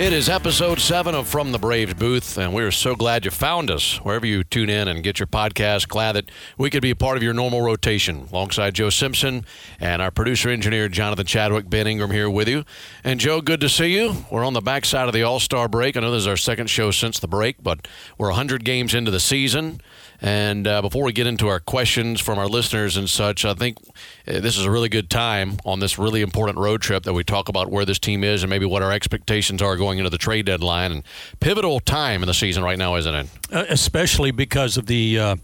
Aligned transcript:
It 0.00 0.12
is 0.12 0.28
episode 0.28 0.78
seven 0.78 1.16
of 1.16 1.26
From 1.26 1.50
the 1.50 1.58
Braves 1.58 1.94
booth, 1.94 2.38
and 2.38 2.54
we 2.54 2.62
are 2.62 2.70
so 2.70 2.94
glad 2.94 3.24
you 3.24 3.32
found 3.32 3.68
us 3.68 3.96
wherever 3.96 4.24
you 4.24 4.44
tune 4.44 4.70
in 4.70 4.86
and 4.86 5.02
get 5.02 5.18
your 5.18 5.26
podcast. 5.26 5.88
Glad 5.88 6.12
that 6.12 6.30
we 6.56 6.70
could 6.70 6.82
be 6.82 6.90
a 6.90 6.96
part 6.96 7.16
of 7.16 7.22
your 7.24 7.34
normal 7.34 7.62
rotation 7.62 8.28
alongside 8.30 8.76
Joe 8.76 8.90
Simpson 8.90 9.44
and 9.80 10.00
our 10.00 10.12
producer 10.12 10.50
engineer 10.50 10.88
Jonathan 10.88 11.26
Chadwick. 11.26 11.68
Ben 11.68 11.88
Ingram 11.88 12.12
here 12.12 12.30
with 12.30 12.46
you. 12.46 12.64
And 13.02 13.18
Joe, 13.18 13.40
good 13.40 13.60
to 13.60 13.68
see 13.68 13.92
you. 13.92 14.24
We're 14.30 14.44
on 14.44 14.52
the 14.52 14.60
backside 14.60 15.08
of 15.08 15.14
the 15.14 15.24
All 15.24 15.40
Star 15.40 15.66
break. 15.66 15.96
I 15.96 16.00
know 16.00 16.12
this 16.12 16.20
is 16.20 16.26
our 16.28 16.36
second 16.36 16.70
show 16.70 16.92
since 16.92 17.18
the 17.18 17.26
break, 17.26 17.56
but 17.60 17.88
we're 18.18 18.28
100 18.28 18.64
games 18.64 18.94
into 18.94 19.10
the 19.10 19.18
season. 19.18 19.80
And 20.20 20.66
uh, 20.66 20.82
before 20.82 21.04
we 21.04 21.12
get 21.12 21.28
into 21.28 21.46
our 21.46 21.60
questions 21.60 22.20
from 22.20 22.38
our 22.38 22.48
listeners 22.48 22.96
and 22.96 23.08
such, 23.08 23.44
I 23.44 23.54
think 23.54 23.78
uh, 24.26 24.40
this 24.40 24.58
is 24.58 24.64
a 24.64 24.70
really 24.70 24.88
good 24.88 25.08
time 25.10 25.58
on 25.64 25.78
this 25.78 25.96
really 25.96 26.22
important 26.22 26.58
road 26.58 26.82
trip 26.82 27.04
that 27.04 27.12
we 27.12 27.22
talk 27.22 27.48
about 27.48 27.70
where 27.70 27.84
this 27.84 28.00
team 28.00 28.24
is 28.24 28.42
and 28.42 28.50
maybe 28.50 28.66
what 28.66 28.82
our 28.82 28.90
expectations 28.90 29.62
are 29.62 29.76
going 29.76 29.98
into 29.98 30.10
the 30.10 30.18
trade 30.18 30.46
deadline. 30.46 30.90
And 30.90 31.04
pivotal 31.38 31.78
time 31.78 32.22
in 32.22 32.26
the 32.26 32.34
season 32.34 32.64
right 32.64 32.78
now, 32.78 32.96
isn't 32.96 33.14
it? 33.14 33.26
Uh, 33.52 33.64
especially 33.68 34.32
because 34.32 34.76
of 34.76 34.86
the 34.86 35.18
uh, 35.18 35.36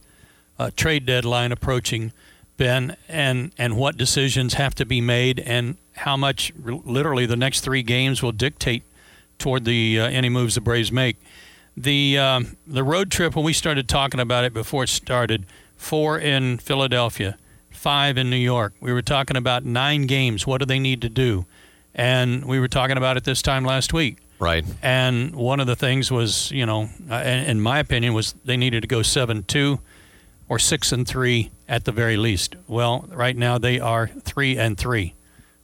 uh, 0.58 0.70
trade 0.74 1.06
deadline 1.06 1.52
approaching, 1.52 2.12
Ben, 2.56 2.96
and 3.08 3.52
and 3.58 3.76
what 3.76 3.96
decisions 3.96 4.54
have 4.54 4.74
to 4.76 4.84
be 4.84 5.00
made 5.00 5.38
and 5.40 5.76
how 5.96 6.16
much 6.16 6.52
literally 6.56 7.26
the 7.26 7.36
next 7.36 7.60
three 7.60 7.82
games 7.82 8.22
will 8.22 8.32
dictate 8.32 8.82
toward 9.38 9.64
the 9.64 10.00
uh, 10.00 10.06
any 10.06 10.28
moves 10.28 10.56
the 10.56 10.60
Braves 10.60 10.90
make 10.90 11.16
the 11.76 12.18
um, 12.18 12.56
the 12.66 12.84
road 12.84 13.10
trip 13.10 13.34
when 13.36 13.44
we 13.44 13.52
started 13.52 13.88
talking 13.88 14.20
about 14.20 14.44
it 14.44 14.52
before 14.52 14.84
it 14.84 14.88
started, 14.88 15.46
four 15.76 16.18
in 16.18 16.58
Philadelphia, 16.58 17.36
five 17.70 18.16
in 18.16 18.30
New 18.30 18.36
York. 18.36 18.74
We 18.80 18.92
were 18.92 19.02
talking 19.02 19.36
about 19.36 19.64
nine 19.64 20.06
games. 20.06 20.46
What 20.46 20.58
do 20.58 20.66
they 20.66 20.78
need 20.78 21.02
to 21.02 21.08
do? 21.08 21.46
And 21.94 22.44
we 22.44 22.58
were 22.58 22.68
talking 22.68 22.96
about 22.96 23.16
it 23.16 23.24
this 23.24 23.42
time 23.42 23.64
last 23.64 23.92
week. 23.92 24.18
Right. 24.40 24.64
And 24.82 25.34
one 25.36 25.60
of 25.60 25.66
the 25.66 25.76
things 25.76 26.10
was, 26.10 26.50
you 26.50 26.66
know, 26.66 26.88
uh, 27.10 27.16
in 27.16 27.60
my 27.60 27.78
opinion, 27.78 28.14
was 28.14 28.34
they 28.44 28.56
needed 28.56 28.82
to 28.82 28.88
go 28.88 29.02
seven 29.02 29.44
two, 29.44 29.78
or 30.48 30.58
six 30.58 30.92
and 30.92 31.06
three 31.06 31.50
at 31.68 31.84
the 31.84 31.92
very 31.92 32.16
least. 32.16 32.56
Well, 32.66 33.08
right 33.10 33.36
now 33.36 33.58
they 33.58 33.80
are 33.80 34.08
three 34.08 34.58
and 34.58 34.76
three. 34.76 35.14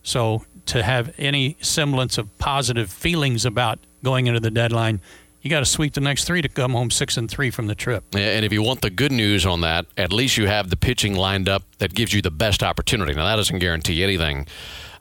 So 0.02 0.44
to 0.66 0.82
have 0.82 1.14
any 1.18 1.56
semblance 1.60 2.16
of 2.18 2.36
positive 2.38 2.90
feelings 2.90 3.44
about 3.44 3.78
going 4.02 4.26
into 4.26 4.40
the 4.40 4.50
deadline 4.50 5.00
you 5.42 5.50
got 5.50 5.60
to 5.60 5.66
sweep 5.66 5.94
the 5.94 6.00
next 6.00 6.24
three 6.24 6.42
to 6.42 6.48
come 6.48 6.72
home 6.72 6.90
six 6.90 7.16
and 7.16 7.30
three 7.30 7.50
from 7.50 7.66
the 7.66 7.74
trip. 7.74 8.04
And 8.14 8.44
if 8.44 8.52
you 8.52 8.62
want 8.62 8.82
the 8.82 8.90
good 8.90 9.12
news 9.12 9.46
on 9.46 9.62
that, 9.62 9.86
at 9.96 10.12
least 10.12 10.36
you 10.36 10.46
have 10.46 10.70
the 10.70 10.76
pitching 10.76 11.14
lined 11.14 11.48
up 11.48 11.62
that 11.78 11.94
gives 11.94 12.12
you 12.12 12.22
the 12.22 12.30
best 12.30 12.62
opportunity. 12.62 13.14
Now 13.14 13.24
that 13.24 13.36
doesn't 13.36 13.58
guarantee 13.58 14.02
anything. 14.02 14.46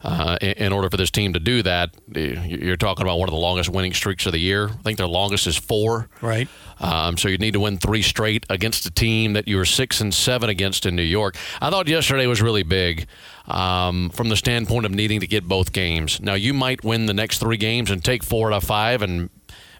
Uh, 0.02 0.38
in 0.40 0.72
order 0.72 0.88
for 0.88 0.96
this 0.96 1.10
team 1.10 1.34
to 1.34 1.38
do 1.38 1.62
that, 1.62 1.90
you're 2.14 2.78
talking 2.78 3.04
about 3.04 3.18
one 3.18 3.28
of 3.28 3.34
the 3.34 3.40
longest 3.40 3.68
winning 3.68 3.92
streaks 3.92 4.24
of 4.24 4.32
the 4.32 4.38
year. 4.38 4.70
I 4.70 4.82
think 4.82 4.96
their 4.96 5.06
longest 5.06 5.46
is 5.46 5.58
four. 5.58 6.08
Right. 6.22 6.48
Um, 6.78 7.18
so 7.18 7.28
you'd 7.28 7.42
need 7.42 7.52
to 7.52 7.60
win 7.60 7.76
three 7.76 8.00
straight 8.00 8.46
against 8.48 8.86
a 8.86 8.90
team 8.90 9.34
that 9.34 9.46
you 9.46 9.58
were 9.58 9.66
six 9.66 10.00
and 10.00 10.14
seven 10.14 10.48
against 10.48 10.86
in 10.86 10.96
New 10.96 11.02
York. 11.02 11.36
I 11.60 11.68
thought 11.68 11.86
yesterday 11.86 12.26
was 12.26 12.40
really 12.40 12.62
big 12.62 13.08
um, 13.46 14.08
from 14.08 14.30
the 14.30 14.36
standpoint 14.36 14.86
of 14.86 14.92
needing 14.92 15.20
to 15.20 15.26
get 15.26 15.44
both 15.44 15.74
games. 15.74 16.18
Now 16.18 16.32
you 16.32 16.54
might 16.54 16.82
win 16.82 17.04
the 17.04 17.12
next 17.12 17.38
three 17.38 17.58
games 17.58 17.90
and 17.90 18.02
take 18.02 18.22
four 18.22 18.50
out 18.50 18.56
of 18.56 18.64
five 18.64 19.02
and 19.02 19.28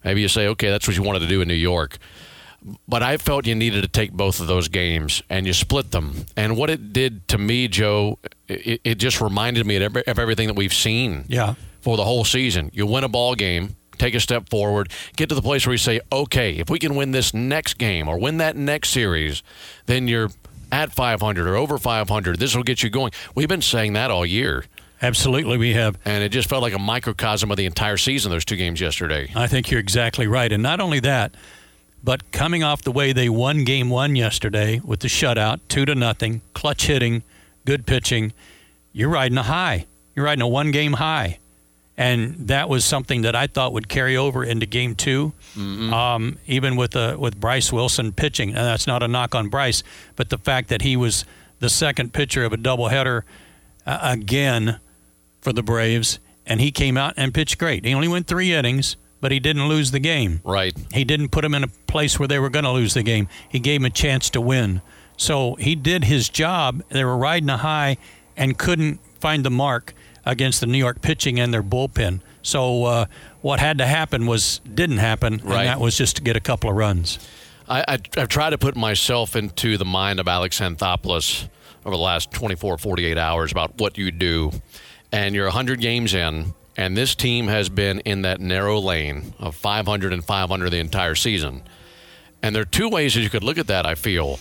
Maybe 0.05 0.21
you 0.21 0.29
say, 0.29 0.47
okay, 0.49 0.71
that's 0.71 0.87
what 0.87 0.97
you 0.97 1.03
wanted 1.03 1.21
to 1.21 1.29
do 1.29 1.41
in 1.41 1.49
New 1.49 1.55
York. 1.55 1.99
But 2.87 3.03
I 3.03 3.17
felt 3.17 3.47
you 3.47 3.55
needed 3.55 3.83
to 3.83 3.89
take 3.89 4.13
both 4.13 4.41
of 4.41 4.47
those 4.47 4.69
games 4.69 5.23
and 5.31 5.47
you 5.47 5.53
split 5.53 5.93
them. 5.93 6.27
And 6.37 6.57
what 6.57 6.69
it 6.69 6.93
did 6.93 7.27
to 7.29 7.39
me, 7.39 7.69
Joe, 7.69 8.19
it, 8.49 8.81
it 8.85 8.95
just 8.97 9.21
reminded 9.21 9.67
me 9.67 9.77
of, 9.77 9.97
everything 9.97 10.47
that 10.49 10.57
we've 10.57 10.75
seen 10.75 11.25
yeah. 11.29 11.55
for 11.81 11.97
the 11.97 12.05
whole 12.05 12.25
season. 12.25 12.71
You 12.75 12.87
win 12.87 13.05
a 13.05 13.09
ball 13.09 13.35
game, 13.35 13.77
take 13.97 14.15
a 14.15 14.21
step 14.21 14.51
forward, 14.51 14.91
get 15.17 15.31
to 15.31 15.35
the 15.35 15.43
place 15.43 15.67
where 15.67 15.73
you 15.73 15.79
say, 15.79 16.01
okay, 16.13 16.57
if 16.57 16.69
we 16.69 16.79
can 16.79 16.95
win 16.95 17.13
this 17.13 17.33
next 17.33 17.75
game 17.75 18.09
or 18.09 18.19
win 18.19 18.37
that 18.39 18.57
next 18.57 18.91
series, 18.91 19.43
then 19.87 20.07
you're 20.07 20.31
at 20.71 20.93
500 20.93 21.47
or 21.47 21.57
over 21.57 21.79
500. 21.79 22.39
This 22.39 22.55
will 22.55 22.63
get 22.63 22.83
you 22.83 22.91
going. 22.91 23.13
We've 23.35 23.49
been 23.49 23.63
saying 23.63 23.95
that 23.95 24.11
all 24.11 24.27
year. 24.27 24.65
Absolutely, 25.03 25.57
we 25.57 25.73
have. 25.73 25.99
And 26.05 26.23
it 26.23 26.29
just 26.29 26.49
felt 26.49 26.63
like 26.63 26.75
a 26.75 26.79
microcosm 26.79 27.51
of 27.51 27.57
the 27.57 27.67
entire 27.67 27.97
season, 27.97 28.31
those 28.31 28.45
two 28.45 28.57
games 28.57 28.81
yesterday. 28.81 29.31
I 29.35 29.47
think 29.47 29.71
you're 29.71 29.81
exactly 29.81 30.27
right. 30.27 30.51
And 30.53 30.63
not 30.63 30.81
only 30.81 31.01
that, 31.01 31.35
but 32.03 32.33
coming 32.33 32.63
off 32.63 32.83
the 32.83 32.93
way 32.93 33.13
they 33.13 33.29
won 33.29 33.65
game 33.65 33.91
one 33.91 34.17
yesterday 34.17 34.81
with 34.85 35.01
the 35.01 35.09
shutout, 35.09 35.61
two 35.69 35.85
to 35.87 35.95
nothing, 35.95 36.43
clutch 36.55 36.87
hitting, 36.87 37.23
good 37.65 37.87
pitching, 37.87 38.33
you're 38.93 39.09
riding 39.09 39.39
a 39.39 39.43
high. 39.43 39.87
You're 40.15 40.27
riding 40.27 40.43
a 40.43 40.49
one 40.49 40.71
game 40.71 40.95
high. 40.95 41.39
And 41.97 42.49
that 42.49 42.71
was 42.71 42.85
something 42.85 43.23
that 43.23 43.37
I 43.37 43.47
thought 43.47 43.75
would 43.75 43.89
carry 43.89 44.17
over 44.17 44.43
into 44.43 44.65
game 44.65 44.95
2 44.95 45.33
mm-hmm. 45.55 45.93
um, 45.93 46.39
even 46.47 46.77
with 46.77 46.97
uh, 46.97 47.17
with 47.19 47.39
Bryce 47.39 47.71
Wilson 47.71 48.13
pitching. 48.13 48.51
And 48.51 48.59
that's 48.59 48.87
not 48.87 49.03
a 49.03 49.09
knock 49.09 49.35
on 49.35 49.49
Bryce, 49.49 49.83
but 50.17 50.31
the 50.31 50.39
fact 50.39 50.71
that 50.71 50.81
he 50.81 50.97
was 50.97 51.27
the 51.59 51.69
second 51.69 52.15
pitcher 52.15 52.43
of 52.45 52.55
a 52.55 52.57
doubleheader 52.57 53.23
uh, 53.87 53.99
again 54.03 54.79
for 55.41 55.53
the 55.53 55.63
Braves, 55.63 56.19
and 56.47 56.61
he 56.61 56.71
came 56.71 56.97
out 56.97 57.15
and 57.17 57.33
pitched 57.33 57.59
great. 57.59 57.85
He 57.85 57.95
only 57.95 58.09
went 58.09 58.27
three 58.27 58.53
innings, 58.53 58.97
but 59.21 59.33
he 59.33 59.41
didn't 59.41 59.69
lose 59.69 59.91
the 59.91 60.01
game. 60.01 60.41
Right. 60.45 60.75
He 60.93 61.05
didn't 61.05 61.29
put 61.29 61.45
him 61.45 61.55
in 61.55 61.65
a 61.65 61.69
place 61.69 62.19
where 62.19 62.29
they 62.29 62.39
were 62.39 62.51
going 62.51 62.65
to 62.65 62.71
lose 62.71 62.95
the 62.95 63.03
game. 63.03 63.29
He 63.49 63.59
gave 63.59 63.81
him 63.81 63.87
a 63.87 63.91
chance 63.91 64.31
to 64.31 64.41
win. 64.41 64.83
So 65.17 65.55
he 65.57 65.75
did 65.75 66.05
his 66.05 66.29
job. 66.29 66.83
They 66.89 67.05
were 67.05 67.17
riding 67.17 67.51
a 67.51 67.59
high 67.59 67.99
and 68.37 68.57
couldn't 68.57 69.01
find 69.21 69.45
the 69.45 69.51
mark 69.51 69.93
against 70.25 70.61
the 70.61 70.67
New 70.67 70.79
York 70.79 71.03
pitching 71.03 71.39
and 71.39 71.53
their 71.53 71.63
bullpen. 71.63 72.21
So 72.43 72.85
uh, 72.85 73.05
what 73.43 73.61
had 73.61 73.79
to 73.79 73.87
happen 73.87 74.27
was 74.27 74.61
didn't 74.61 74.99
happen, 74.99 75.41
right. 75.45 75.59
and 75.59 75.69
that 75.69 75.81
was 75.81 75.97
just 75.97 76.17
to 76.17 76.23
get 76.23 76.37
a 76.37 76.41
couple 76.41 76.71
of 76.71 76.77
runs. 76.77 77.19
I, 77.69 77.85
I, 77.87 77.99
I've 78.17 78.29
tried 78.29 78.51
to 78.51 78.59
put 78.59 78.77
myself 78.77 79.37
into 79.37 79.77
the 79.77 79.85
mind 79.85 80.21
of 80.21 80.29
Alex 80.29 80.59
Anthopoulos 80.61 81.49
over 81.85 81.95
the 81.95 82.03
last 82.03 82.33
24, 82.33 82.79
48 82.79 83.19
hours 83.19 83.53
about 83.53 83.79
what 83.79 83.99
you 83.99 84.11
do 84.11 84.53
and 85.13 85.35
you're 85.35 85.47
100 85.47 85.81
games 85.81 86.15
in, 86.15 86.55
and 86.77 86.97
this 86.97 87.15
team 87.15 87.49
has 87.49 87.69
been 87.69 88.01
in 88.01 88.23
that 88.23 88.41
narrow 88.41 88.79
lane 88.79 89.35
of 89.39 89.57
500 89.57 90.13
and 90.13 90.25
500 90.25 90.71
the 90.71 90.79
entire 90.79 91.15
season. 91.15 91.63
And 92.43 92.55
there 92.55 92.63
are 92.63 92.67
two 92.67 92.89
ways 92.89 93.15
that 93.15 93.21
you 93.21 93.31
could 93.31 93.45
look 93.45 93.59
at 93.59 93.67
that, 93.67 93.87
I 93.87 93.95
feel. 93.95 94.39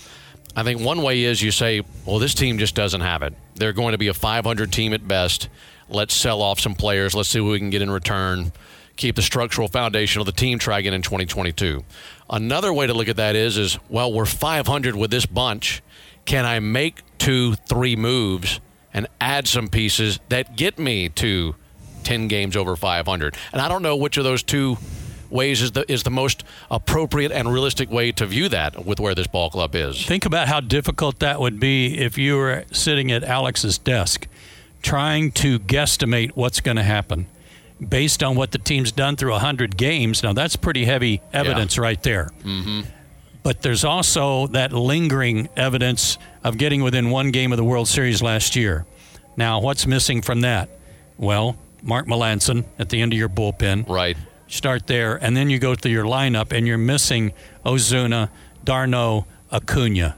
I 0.56 0.64
think 0.64 0.82
one 0.82 1.02
way 1.02 1.24
is 1.24 1.42
you 1.42 1.52
say, 1.52 1.82
well, 2.06 2.20
this 2.20 2.34
team 2.34 2.58
just 2.58 2.76
doesn't 2.76 3.02
have 3.02 3.24
it. 3.24 3.34
They're 3.56 3.74
going 3.74 3.92
to 3.92 3.98
be 3.98 4.08
a 4.08 4.14
500 4.14 4.72
team 4.72 4.94
at 4.94 5.08
best. 5.08 5.50
Let's 5.90 6.14
sell 6.14 6.42
off 6.42 6.60
some 6.60 6.76
players. 6.76 7.14
Let's 7.14 7.30
see 7.30 7.40
what 7.40 7.52
we 7.52 7.60
can 7.60 7.70
get 7.70 7.82
in 7.82 7.92
return. 7.92 8.52
Keep 8.96 9.16
the 9.16 9.22
structural 9.22 9.68
foundation 9.68 10.20
of 10.20 10.26
the 10.26 10.32
team 10.32 10.60
try 10.60 10.80
again 10.80 10.94
in 10.94 11.02
2022. 11.02 11.84
Another 12.30 12.74
way 12.74 12.88
to 12.88 12.94
look 12.94 13.08
at 13.08 13.16
that 13.16 13.36
is, 13.36 13.58
is 13.58 13.78
well, 13.90 14.12
we're 14.12 14.26
500 14.26 14.96
with 14.96 15.12
this 15.12 15.26
bunch. 15.26 15.82
Can 16.26 16.46
I 16.46 16.60
make 16.60 17.02
two, 17.18 17.56
three 17.56 17.96
moves 17.96 18.60
and 18.94 19.08
add 19.22 19.48
some 19.48 19.68
pieces 19.68 20.20
that 20.30 20.56
get 20.56 20.80
me 20.80 21.10
to 21.10 21.56
10 22.04 22.28
games 22.28 22.56
over 22.56 22.76
500. 22.76 23.36
And 23.54 23.62
I 23.62 23.68
don't 23.68 23.82
know 23.82 23.96
which 23.96 24.18
of 24.18 24.24
those 24.24 24.44
two 24.44 24.78
ways 25.30 25.62
is 25.62 25.74
the 25.74 25.90
is 25.92 26.04
the 26.04 26.10
most 26.10 26.44
appropriate 26.72 27.32
and 27.32 27.52
realistic 27.54 27.92
way 27.92 28.12
to 28.12 28.26
view 28.26 28.50
that 28.50 28.86
with 28.86 29.00
where 29.00 29.14
this 29.14 29.28
ball 29.28 29.50
club 29.50 29.76
is. 29.76 30.04
Think 30.06 30.26
about 30.26 30.48
how 30.48 30.60
difficult 30.60 31.20
that 31.20 31.40
would 31.40 31.60
be 31.60 32.00
if 32.00 32.18
you 32.18 32.36
were 32.36 32.66
sitting 32.72 33.12
at 33.12 33.24
Alex's 33.24 33.78
desk 33.78 34.28
trying 34.82 35.32
to 35.34 35.60
guesstimate 35.60 36.32
what's 36.32 36.62
going 36.62 36.78
to 36.78 36.84
happen. 36.84 37.28
based 37.88 38.22
on 38.22 38.36
what 38.36 38.52
the 38.52 38.58
team's 38.58 38.92
done 38.92 39.16
through 39.16 39.32
100 39.32 39.78
games. 39.78 40.22
Now, 40.22 40.34
that's 40.34 40.58
pretty 40.58 40.84
heavy 40.84 41.22
evidence 41.32 41.78
yeah. 41.78 41.84
right 41.84 42.04
there. 42.04 42.30
Mm-hmm. 42.44 42.82
But 43.42 43.62
there's 43.62 43.84
also 43.84 44.48
that 44.48 44.74
lingering 44.74 45.50
evidence 45.56 46.18
of 46.44 46.58
getting 46.58 46.84
within 46.84 47.10
one 47.10 47.32
game 47.32 47.52
of 47.52 47.58
the 47.58 47.64
World 47.64 47.88
Series 47.88 48.22
last 48.22 48.56
year. 48.56 48.86
Now, 49.38 49.62
what's 49.62 49.88
missing 49.88 50.22
from 50.22 50.42
that? 50.42 50.70
Well, 51.18 51.56
Mark 51.82 52.08
Melancon 52.08 52.66
at 52.78 52.90
the 52.90 53.02
end 53.02 53.14
of 53.14 53.20
your 53.20 53.30
bullpen. 53.30 53.88
Right. 53.88 54.18
Start 54.48 54.88
there, 54.88 55.16
and 55.16 55.38
then 55.38 55.50
you 55.50 55.60
go 55.60 55.76
through 55.76 55.92
your 55.92 56.06
lineup, 56.06 56.52
and 56.52 56.68
you're 56.68 56.78
missing 56.78 57.34
Ozuna, 57.66 58.30
d'Arnaud, 58.64 59.26
Acuna. 59.52 60.16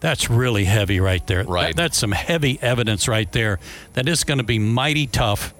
That's 0.00 0.30
really 0.30 0.64
heavy 0.64 1.00
right 1.00 1.26
there. 1.26 1.44
Right. 1.44 1.68
That, 1.68 1.76
that's 1.76 1.98
some 1.98 2.12
heavy 2.12 2.58
evidence 2.62 3.08
right 3.08 3.30
there 3.32 3.58
that 3.94 4.08
it's 4.08 4.24
going 4.24 4.38
to 4.38 4.44
be 4.44 4.58
mighty 4.58 5.06
tough 5.06 5.54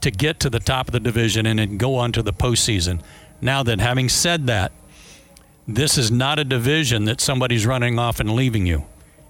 to 0.00 0.10
get 0.10 0.40
to 0.40 0.50
the 0.50 0.60
top 0.60 0.88
of 0.88 0.92
the 0.92 1.00
division 1.00 1.46
and 1.46 1.58
then 1.58 1.76
go 1.76 1.96
on 1.96 2.12
to 2.12 2.22
the 2.22 2.32
postseason. 2.32 3.00
Now 3.40 3.62
that 3.62 3.80
having 3.80 4.08
said 4.08 4.46
that, 4.46 4.72
this 5.66 5.96
is 5.96 6.10
not 6.10 6.38
a 6.38 6.44
division 6.44 7.04
that 7.04 7.20
somebody's 7.20 7.66
running 7.66 7.98
off 7.98 8.20
and 8.20 8.30
leaving 8.30 8.66
you. 8.66 8.84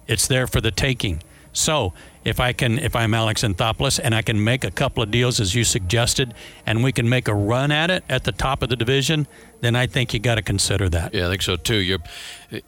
It's 0.07 0.27
there 0.27 0.47
for 0.47 0.61
the 0.61 0.71
taking. 0.71 1.21
So 1.53 1.93
if 2.25 2.39
I 2.39 2.53
can, 2.53 2.79
if 2.79 2.95
I'm 2.95 3.13
Alex 3.13 3.43
Anthopoulos 3.43 3.99
and 4.01 4.15
I 4.15 4.21
can 4.21 4.43
make 4.43 4.63
a 4.63 4.71
couple 4.71 5.03
of 5.03 5.11
deals 5.11 5.39
as 5.39 5.55
you 5.55 5.63
suggested, 5.63 6.33
and 6.65 6.83
we 6.83 6.91
can 6.91 7.07
make 7.07 7.27
a 7.27 7.33
run 7.33 7.71
at 7.71 7.89
it 7.89 8.03
at 8.09 8.23
the 8.23 8.31
top 8.31 8.63
of 8.63 8.69
the 8.69 8.75
division, 8.75 9.27
then 9.61 9.75
I 9.77 9.87
think 9.87 10.13
you 10.13 10.19
got 10.19 10.35
to 10.35 10.41
consider 10.41 10.89
that. 10.89 11.13
Yeah, 11.13 11.27
I 11.27 11.29
think 11.29 11.41
so 11.41 11.55
too. 11.55 11.77
You're, 11.77 11.99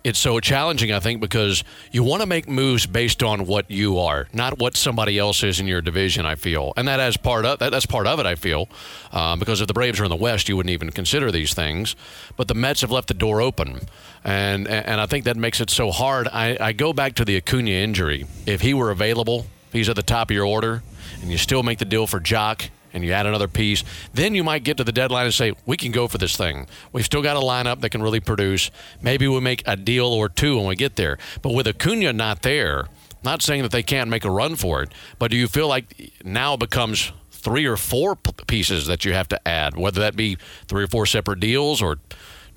it's 0.03 0.19
so 0.19 0.39
challenging, 0.39 0.93
I 0.93 0.99
think, 0.99 1.19
because 1.19 1.63
you 1.91 2.03
want 2.03 2.21
to 2.21 2.25
make 2.25 2.47
moves 2.47 2.85
based 2.85 3.21
on 3.21 3.45
what 3.45 3.69
you 3.69 3.99
are, 3.99 4.27
not 4.31 4.59
what 4.59 4.77
somebody 4.77 5.19
else 5.19 5.43
is 5.43 5.59
in 5.59 5.67
your 5.67 5.81
division. 5.81 6.25
I 6.25 6.35
feel, 6.35 6.73
and 6.77 6.87
that 6.87 7.01
as 7.01 7.17
part 7.17 7.45
of 7.45 7.59
that, 7.59 7.71
that's 7.71 7.85
part 7.85 8.07
of 8.07 8.19
it. 8.19 8.25
I 8.25 8.35
feel, 8.35 8.69
uh, 9.11 9.35
because 9.35 9.59
if 9.59 9.67
the 9.67 9.73
Braves 9.73 9.99
are 9.99 10.05
in 10.05 10.09
the 10.09 10.15
West, 10.15 10.47
you 10.47 10.55
wouldn't 10.55 10.71
even 10.71 10.89
consider 10.89 11.31
these 11.31 11.53
things. 11.53 11.97
But 12.37 12.47
the 12.47 12.55
Mets 12.55 12.81
have 12.81 12.91
left 12.91 13.09
the 13.09 13.13
door 13.13 13.41
open, 13.41 13.81
and 14.25 14.67
and 14.67 14.99
I 14.99 15.05
think 15.05 15.23
that 15.23 15.37
makes 15.37 15.61
it 15.61 15.69
so 15.69 15.91
hard. 15.91 16.27
I, 16.27 16.57
I 16.59 16.73
go 16.73 16.91
back 16.91 17.15
to 17.15 17.25
the 17.25 17.37
Acuna 17.37 17.71
injury. 17.71 18.25
If 18.45 18.59
he 18.61 18.73
were 18.73 18.91
available 18.91 19.45
he's 19.75 19.89
at 19.89 19.95
the 19.95 20.03
top 20.03 20.29
of 20.29 20.35
your 20.35 20.45
order, 20.45 20.81
and 21.21 21.31
you 21.31 21.37
still 21.37 21.63
make 21.63 21.79
the 21.79 21.85
deal 21.85 22.07
for 22.07 22.19
Joc, 22.19 22.69
and 22.93 23.03
you 23.03 23.11
add 23.11 23.25
another 23.25 23.49
piece, 23.49 23.83
then 24.13 24.33
you 24.35 24.43
might 24.43 24.63
get 24.63 24.77
to 24.77 24.83
the 24.83 24.91
deadline 24.93 25.25
and 25.25 25.33
say, 25.33 25.53
we 25.65 25.75
can 25.75 25.91
go 25.91 26.07
for 26.07 26.17
this 26.17 26.37
thing. 26.37 26.65
We've 26.93 27.03
still 27.03 27.21
got 27.21 27.35
a 27.35 27.41
lineup 27.41 27.81
that 27.81 27.89
can 27.89 28.01
really 28.01 28.21
produce. 28.21 28.71
Maybe 29.01 29.27
we 29.27 29.41
make 29.41 29.63
a 29.65 29.75
deal 29.75 30.05
or 30.05 30.29
two 30.29 30.55
when 30.55 30.65
we 30.65 30.77
get 30.77 30.95
there. 30.95 31.17
But 31.41 31.53
with 31.53 31.67
Acuna 31.67 32.13
not 32.13 32.41
there, 32.41 32.85
not 33.21 33.41
saying 33.41 33.63
that 33.63 33.73
they 33.73 33.83
can't 33.83 34.09
make 34.09 34.23
a 34.23 34.31
run 34.31 34.55
for 34.55 34.81
it, 34.81 34.93
but 35.19 35.29
do 35.29 35.35
you 35.35 35.49
feel 35.49 35.67
like 35.67 36.13
now 36.23 36.53
it 36.53 36.61
becomes 36.61 37.11
three 37.31 37.65
or 37.65 37.75
four 37.75 38.15
pieces 38.15 38.87
that 38.87 39.03
you 39.03 39.11
have 39.11 39.27
to 39.27 39.45
add, 39.45 39.75
whether 39.75 39.99
that 39.99 40.15
be 40.15 40.37
three 40.67 40.85
or 40.85 40.87
four 40.87 41.05
separate 41.05 41.41
deals 41.41 41.81
or 41.81 41.97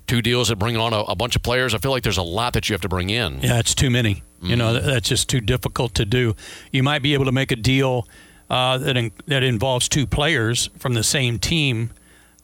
two 0.09 0.21
deals 0.21 0.49
that 0.49 0.57
bring 0.57 0.75
on 0.75 0.91
a, 0.91 0.99
a 1.01 1.15
bunch 1.15 1.35
of 1.35 1.43
players? 1.43 1.73
I 1.73 1.77
feel 1.77 1.91
like 1.91 2.03
there's 2.03 2.17
a 2.17 2.23
lot 2.23 2.53
that 2.53 2.67
you 2.67 2.73
have 2.73 2.81
to 2.81 2.89
bring 2.89 3.09
in. 3.09 3.39
Yeah, 3.41 3.59
it's 3.59 3.75
too 3.75 3.89
many. 3.89 4.23
You 4.41 4.55
know, 4.55 4.73
mm-hmm. 4.73 4.87
that's 4.87 5.09
just 5.09 5.29
too 5.29 5.41
difficult 5.41 5.93
to 5.95 6.05
do. 6.05 6.35
You 6.71 6.81
might 6.81 7.01
be 7.01 7.13
able 7.13 7.25
to 7.25 7.31
make 7.31 7.51
a 7.51 7.57
deal 7.57 8.07
uh, 8.49 8.77
that 8.77 8.95
in, 8.95 9.11
that 9.27 9.43
involves 9.43 9.89
two 9.89 10.07
players 10.07 10.69
from 10.77 10.93
the 10.93 11.03
same 11.03 11.39
team 11.39 11.91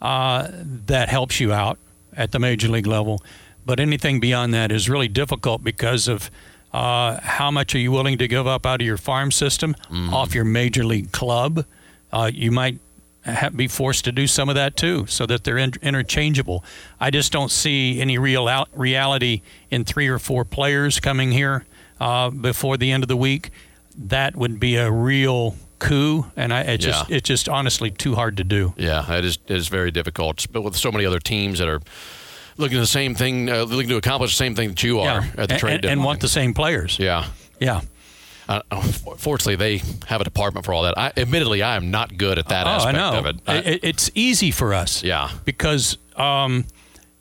uh, 0.02 0.50
that 0.52 1.10
helps 1.10 1.40
you 1.40 1.54
out 1.54 1.80
at 2.16 2.32
the 2.32 2.40
major 2.40 2.68
league 2.68 2.88
level, 2.88 3.24
but 3.66 3.80
anything 3.80 4.20
beyond 4.20 4.54
that 4.54 4.72
is 4.72 4.90
really 4.90 5.08
difficult 5.08 5.64
because 5.64 6.08
of 6.08 6.30
uh, 6.74 7.20
how 7.22 7.50
much 7.50 7.74
are 7.74 7.80
you 7.80 7.92
willing 7.92 8.18
to 8.18 8.28
give 8.28 8.46
up 8.46 8.66
out 8.66 8.82
of 8.82 8.86
your 8.86 8.98
farm 8.98 9.32
system, 9.32 9.74
mm-hmm. 9.90 10.14
off 10.14 10.36
your 10.36 10.46
major 10.46 10.84
league 10.84 11.12
club. 11.12 11.66
Uh, 12.12 12.30
you 12.34 12.52
might 12.52 12.78
have, 13.26 13.58
be 13.58 13.68
forced 13.68 14.06
to 14.06 14.12
do 14.12 14.28
some 14.28 14.50
of 14.50 14.56
that 14.56 14.78
too, 14.78 15.06
so 15.08 15.26
that 15.26 15.44
they're 15.44 15.58
in, 15.58 15.74
interchangeable. 15.82 16.64
I 17.00 17.10
just 17.12 17.32
don't 17.32 17.52
see 17.52 18.00
any 18.00 18.18
real 18.18 18.48
out, 18.48 18.70
reality 18.74 19.42
in 19.70 19.84
three 19.84 20.08
or 20.08 20.20
four 20.20 20.46
players 20.46 21.00
coming 21.00 21.32
here 21.32 21.66
uh, 22.00 22.30
before 22.30 22.78
the 22.78 22.92
end 22.92 23.04
of 23.04 23.08
the 23.08 23.18
week, 23.18 23.52
that 23.98 24.36
would 24.36 24.60
be 24.60 24.76
a 24.76 24.92
real 24.92 25.56
coup, 25.80 26.26
and 26.36 26.54
I 26.54 26.62
it 26.62 26.78
just 26.80 27.10
yeah. 27.10 27.18
it's 27.18 27.28
just 27.28 27.50
honestly 27.50 27.92
too 27.92 28.16
hard 28.16 28.38
to 28.38 28.44
do. 28.44 28.74
Yeah, 28.78 29.12
it 29.14 29.26
is 29.26 29.38
it 29.48 29.56
is 29.56 29.68
very 29.68 29.92
difficult, 29.92 30.46
but 30.52 30.62
with 30.62 30.76
so 30.76 30.92
many 30.92 31.06
other 31.06 31.20
teams 31.20 31.60
that 31.60 31.68
are 31.68 31.82
looking 32.58 32.78
at 32.78 32.82
the 32.82 32.88
same 32.88 33.16
thing, 33.16 33.50
uh, 33.50 33.64
looking 33.64 33.90
to 33.90 33.98
accomplish 33.98 34.32
the 34.32 34.38
same 34.38 34.56
thing 34.56 34.70
that 34.70 34.84
you 34.84 35.00
are 35.00 35.22
yeah. 35.22 35.32
at 35.38 35.50
the 35.50 35.58
trade 35.58 35.86
and, 35.86 35.86
and, 35.86 36.04
want 36.04 36.22
the 36.22 36.28
same 36.28 36.54
players. 36.54 37.00
Yeah, 37.00 37.28
yeah. 37.60 37.82
Uh, 38.48 38.62
fortunately, 39.18 39.56
they 39.56 39.82
have 40.08 40.22
a 40.22 40.24
department 40.24 40.66
for 40.66 40.74
all 40.74 40.84
that. 40.84 40.98
I, 40.98 41.12
admittedly, 41.18 41.64
I 41.64 41.76
am 41.76 41.92
not 41.92 42.18
good 42.18 42.38
at 42.38 42.48
that 42.50 42.68
oh, 42.68 42.70
aspect 42.70 42.98
of 42.98 43.26
it. 43.26 43.36
I, 43.48 43.80
it's 43.82 44.12
easy 44.16 44.52
for 44.52 44.74
us. 44.74 45.04
Yeah, 45.04 45.32
because. 45.46 45.98
Um, 46.16 46.66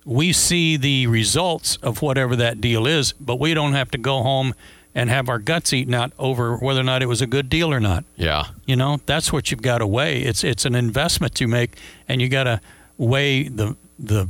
we 0.05 0.33
see 0.33 0.77
the 0.77 1.07
results 1.07 1.77
of 1.77 2.03
whatever 2.03 2.37
that 2.37 2.61
deal 2.61 2.87
is, 2.87 3.13
but 3.13 3.41
we 3.41 3.55
don't 3.55 3.73
have 3.73 3.91
to 3.93 3.99
go 3.99 4.23
home 4.23 4.55
and 4.95 5.11
have 5.11 5.29
our 5.29 5.39
guts 5.39 5.73
eaten 5.73 5.95
out 5.95 6.13
over 6.19 6.57
whether 6.57 6.81
or 6.81 6.85
not 6.85 7.03
it 7.03 7.07
was 7.07 7.21
a 7.21 7.27
good 7.27 7.49
deal 7.49 7.73
or 7.73 7.81
not. 7.81 8.05
Yeah. 8.17 8.45
You 8.67 8.77
know, 8.77 9.01
that's 9.07 9.33
what 9.33 9.51
you've 9.51 9.63
got 9.63 9.79
to 9.79 9.87
weigh. 9.87 10.23
It's 10.23 10.45
it's 10.45 10.65
an 10.65 10.75
investment 10.75 11.41
you 11.41 11.49
make, 11.49 11.77
and 12.09 12.23
you 12.23 12.29
got 12.29 12.45
to 12.45 12.61
weigh 12.97 13.49
the 13.49 13.77
the 13.99 14.29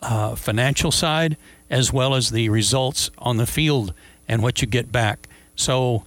uh, 0.00 0.34
financial 0.34 0.90
side 0.90 1.36
as 1.68 1.92
well 1.92 2.14
as 2.14 2.30
the 2.30 2.48
results 2.48 3.10
on 3.18 3.36
the 3.36 3.46
field 3.46 3.92
and 4.28 4.42
what 4.42 4.62
you 4.62 4.68
get 4.68 4.90
back. 4.90 5.28
So. 5.56 6.04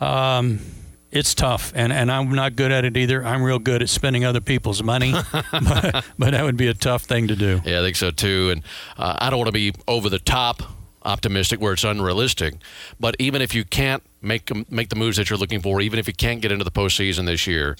Um, 0.00 0.60
it's 1.10 1.34
tough, 1.34 1.72
and, 1.74 1.92
and 1.92 2.10
I'm 2.10 2.30
not 2.30 2.54
good 2.54 2.70
at 2.70 2.84
it 2.84 2.96
either. 2.96 3.24
I'm 3.24 3.42
real 3.42 3.58
good 3.58 3.82
at 3.82 3.88
spending 3.88 4.24
other 4.24 4.40
people's 4.40 4.82
money, 4.82 5.12
but, 5.32 6.04
but, 6.18 6.30
that 6.30 6.44
would 6.44 6.56
be 6.56 6.68
a 6.68 6.74
tough 6.74 7.02
thing 7.02 7.28
to 7.28 7.36
do. 7.36 7.60
Yeah, 7.64 7.80
I 7.80 7.82
think 7.82 7.96
so 7.96 8.12
too. 8.12 8.50
And 8.50 8.62
uh, 8.96 9.16
I 9.18 9.28
don't 9.28 9.40
want 9.40 9.48
to 9.48 9.52
be 9.52 9.72
over 9.88 10.08
the 10.08 10.20
top 10.20 10.62
optimistic 11.02 11.60
where 11.60 11.72
it's 11.72 11.82
unrealistic. 11.82 12.54
But 13.00 13.16
even 13.18 13.42
if 13.42 13.54
you 13.54 13.64
can't 13.64 14.02
make 14.22 14.70
make 14.70 14.88
the 14.90 14.96
moves 14.96 15.16
that 15.16 15.30
you're 15.30 15.38
looking 15.38 15.60
for, 15.60 15.80
even 15.80 15.98
if 15.98 16.06
you 16.06 16.14
can't 16.14 16.40
get 16.40 16.52
into 16.52 16.64
the 16.64 16.70
postseason 16.70 17.26
this 17.26 17.46
year, 17.46 17.76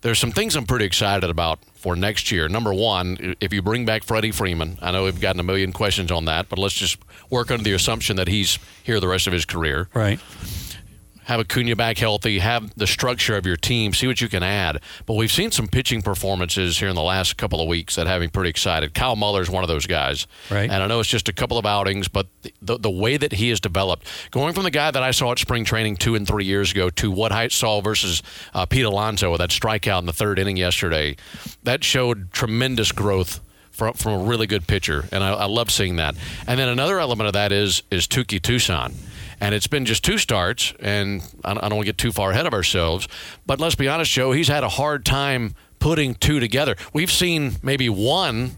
there's 0.00 0.18
some 0.18 0.32
things 0.32 0.56
I'm 0.56 0.64
pretty 0.64 0.86
excited 0.86 1.28
about 1.28 1.58
for 1.74 1.94
next 1.94 2.32
year. 2.32 2.48
Number 2.48 2.72
one, 2.72 3.36
if 3.40 3.52
you 3.52 3.60
bring 3.60 3.84
back 3.84 4.02
Freddie 4.02 4.30
Freeman, 4.30 4.78
I 4.80 4.92
know 4.92 5.04
we've 5.04 5.20
gotten 5.20 5.40
a 5.40 5.44
million 5.44 5.72
questions 5.72 6.10
on 6.10 6.24
that, 6.24 6.48
but 6.48 6.58
let's 6.58 6.74
just 6.74 6.98
work 7.28 7.50
under 7.50 7.64
the 7.64 7.74
assumption 7.74 8.16
that 8.16 8.28
he's 8.28 8.58
here 8.82 8.98
the 8.98 9.08
rest 9.08 9.26
of 9.26 9.34
his 9.34 9.44
career. 9.44 9.88
Right 9.92 10.20
have 11.24 11.40
Acuna 11.40 11.76
back 11.76 11.98
healthy, 11.98 12.38
have 12.38 12.74
the 12.76 12.86
structure 12.86 13.36
of 13.36 13.46
your 13.46 13.56
team, 13.56 13.92
see 13.92 14.06
what 14.06 14.20
you 14.20 14.28
can 14.28 14.42
add. 14.42 14.80
But 15.06 15.14
we've 15.14 15.30
seen 15.30 15.50
some 15.50 15.68
pitching 15.68 16.02
performances 16.02 16.78
here 16.78 16.88
in 16.88 16.94
the 16.94 17.02
last 17.02 17.36
couple 17.36 17.60
of 17.60 17.68
weeks 17.68 17.94
that 17.96 18.06
have 18.06 18.20
me 18.20 18.28
pretty 18.28 18.50
excited. 18.50 18.94
Kyle 18.94 19.16
Muller 19.16 19.40
is 19.40 19.50
one 19.50 19.62
of 19.62 19.68
those 19.68 19.86
guys. 19.86 20.26
Right. 20.50 20.70
And 20.70 20.82
I 20.82 20.86
know 20.86 21.00
it's 21.00 21.08
just 21.08 21.28
a 21.28 21.32
couple 21.32 21.58
of 21.58 21.66
outings, 21.66 22.08
but 22.08 22.26
the, 22.60 22.78
the 22.78 22.90
way 22.90 23.16
that 23.16 23.34
he 23.34 23.50
has 23.50 23.60
developed, 23.60 24.06
going 24.30 24.54
from 24.54 24.64
the 24.64 24.70
guy 24.70 24.90
that 24.90 25.02
I 25.02 25.10
saw 25.12 25.32
at 25.32 25.38
spring 25.38 25.64
training 25.64 25.96
two 25.96 26.14
and 26.14 26.26
three 26.26 26.44
years 26.44 26.72
ago 26.72 26.90
to 26.90 27.10
what 27.10 27.32
I 27.32 27.48
saw 27.48 27.80
versus 27.80 28.22
uh, 28.54 28.66
Pete 28.66 28.84
Alonso 28.84 29.30
with 29.30 29.40
that 29.40 29.50
strikeout 29.50 30.00
in 30.00 30.06
the 30.06 30.12
third 30.12 30.38
inning 30.38 30.56
yesterday, 30.56 31.16
that 31.62 31.84
showed 31.84 32.32
tremendous 32.32 32.92
growth 32.92 33.40
from, 33.70 33.94
from 33.94 34.12
a 34.12 34.24
really 34.24 34.46
good 34.46 34.66
pitcher, 34.66 35.06
and 35.10 35.24
I, 35.24 35.32
I 35.32 35.44
love 35.46 35.70
seeing 35.70 35.96
that. 35.96 36.14
And 36.46 36.60
then 36.60 36.68
another 36.68 37.00
element 37.00 37.26
of 37.26 37.32
that 37.32 37.52
is 37.52 37.82
is 37.90 38.06
Touki 38.06 38.38
Toussaint 38.38 38.92
and 39.42 39.56
it's 39.56 39.66
been 39.66 39.84
just 39.84 40.04
two 40.04 40.18
starts, 40.18 40.72
and 40.78 41.20
I 41.44 41.54
don't 41.54 41.62
want 41.62 41.80
to 41.80 41.84
get 41.86 41.98
too 41.98 42.12
far 42.12 42.30
ahead 42.30 42.46
of 42.46 42.54
ourselves. 42.54 43.08
But 43.44 43.58
let's 43.58 43.74
be 43.74 43.88
honest, 43.88 44.12
Joe, 44.12 44.30
he's 44.30 44.46
had 44.46 44.62
a 44.62 44.68
hard 44.68 45.04
time 45.04 45.56
putting 45.80 46.14
two 46.14 46.38
together. 46.38 46.76
We've 46.92 47.10
seen 47.10 47.56
maybe 47.60 47.88
one 47.88 48.52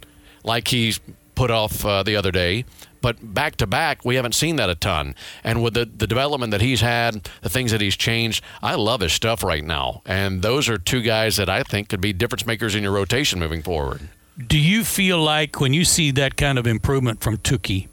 like 0.45 0.69
he's 0.69 1.01
put 1.35 1.51
off 1.51 1.87
uh, 1.87 2.03
the 2.03 2.17
other 2.17 2.31
day, 2.31 2.67
but 3.01 3.17
back 3.33 3.57
to 3.57 3.67
back, 3.67 4.05
we 4.05 4.17
haven't 4.17 4.35
seen 4.35 4.57
that 4.57 4.69
a 4.69 4.75
ton. 4.75 5.15
And 5.43 5.63
with 5.63 5.73
the, 5.73 5.87
the 5.87 6.07
development 6.07 6.51
that 6.51 6.61
he's 6.61 6.83
had, 6.83 7.31
the 7.41 7.49
things 7.49 7.71
that 7.71 7.81
he's 7.81 7.97
changed, 7.97 8.45
I 8.63 8.75
love 8.75 9.01
his 9.01 9.15
stuff 9.15 9.43
right 9.43 9.65
now. 9.65 10.03
And 10.05 10.43
those 10.43 10.69
are 10.69 10.77
two 10.77 11.01
guys 11.01 11.39
that 11.39 11.49
I 11.49 11.63
think 11.63 11.89
could 11.89 12.03
be 12.03 12.13
difference 12.13 12.45
makers 12.45 12.75
in 12.75 12.83
your 12.83 12.93
rotation 12.93 13.39
moving 13.39 13.63
forward. 13.63 14.11
Do 14.37 14.59
you 14.59 14.85
feel 14.85 15.19
like 15.19 15.61
when 15.61 15.73
you 15.73 15.87
see 15.87 16.11
that 16.11 16.37
kind 16.37 16.59
of 16.59 16.67
improvement 16.67 17.23
from 17.23 17.39
Touki, 17.39 17.89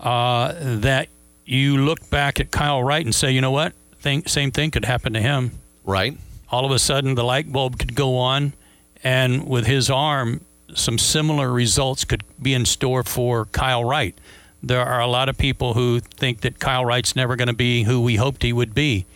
uh, 0.00 0.54
that 0.58 1.08
you 1.46 1.78
look 1.78 2.10
back 2.10 2.40
at 2.40 2.50
Kyle 2.50 2.82
Wright 2.82 3.04
and 3.04 3.14
say, 3.14 3.30
you 3.30 3.40
know 3.40 3.52
what? 3.52 3.72
Think, 4.00 4.28
same 4.28 4.50
thing 4.50 4.70
could 4.70 4.84
happen 4.84 5.14
to 5.14 5.20
him. 5.20 5.52
Right. 5.84 6.18
All 6.50 6.64
of 6.64 6.72
a 6.72 6.78
sudden, 6.78 7.14
the 7.14 7.24
light 7.24 7.50
bulb 7.50 7.78
could 7.78 7.94
go 7.94 8.18
on, 8.18 8.52
and 9.02 9.48
with 9.48 9.66
his 9.66 9.88
arm, 9.88 10.40
some 10.74 10.98
similar 10.98 11.50
results 11.50 12.04
could 12.04 12.22
be 12.40 12.52
in 12.52 12.66
store 12.66 13.02
for 13.02 13.46
Kyle 13.46 13.84
Wright. 13.84 14.16
There 14.62 14.84
are 14.84 15.00
a 15.00 15.06
lot 15.06 15.28
of 15.28 15.38
people 15.38 15.74
who 15.74 16.00
think 16.00 16.40
that 16.40 16.58
Kyle 16.58 16.84
Wright's 16.84 17.14
never 17.14 17.36
going 17.36 17.48
to 17.48 17.54
be 17.54 17.84
who 17.84 18.00
we 18.00 18.16
hoped 18.16 18.42
he 18.42 18.52
would 18.52 18.74
be. 18.74 19.06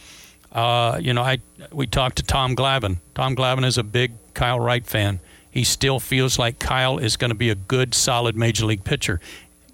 Uh, 0.53 0.99
you 1.01 1.13
know, 1.13 1.23
I 1.23 1.39
we 1.73 1.87
talked 1.87 2.17
to 2.17 2.23
Tom 2.23 2.57
Glavine. 2.57 2.97
Tom 3.15 3.37
Glavine 3.37 3.65
is 3.65 3.79
a 3.79 3.83
big 3.83 4.13
Kyle 4.35 4.61
Wright 4.61 4.87
fan. 4.87 5.21
He 5.51 5.65
still 5.65 5.99
feels 5.99 6.39
like 6.39 6.59
Kyle 6.59 6.99
is 6.99 7.17
going 7.17 7.31
to 7.31 7.37
be 7.37 7.51
a 7.51 7.55
good, 7.55 7.95
solid 7.95 8.37
major 8.37 8.67
league 8.67 8.85
pitcher. 8.85 9.21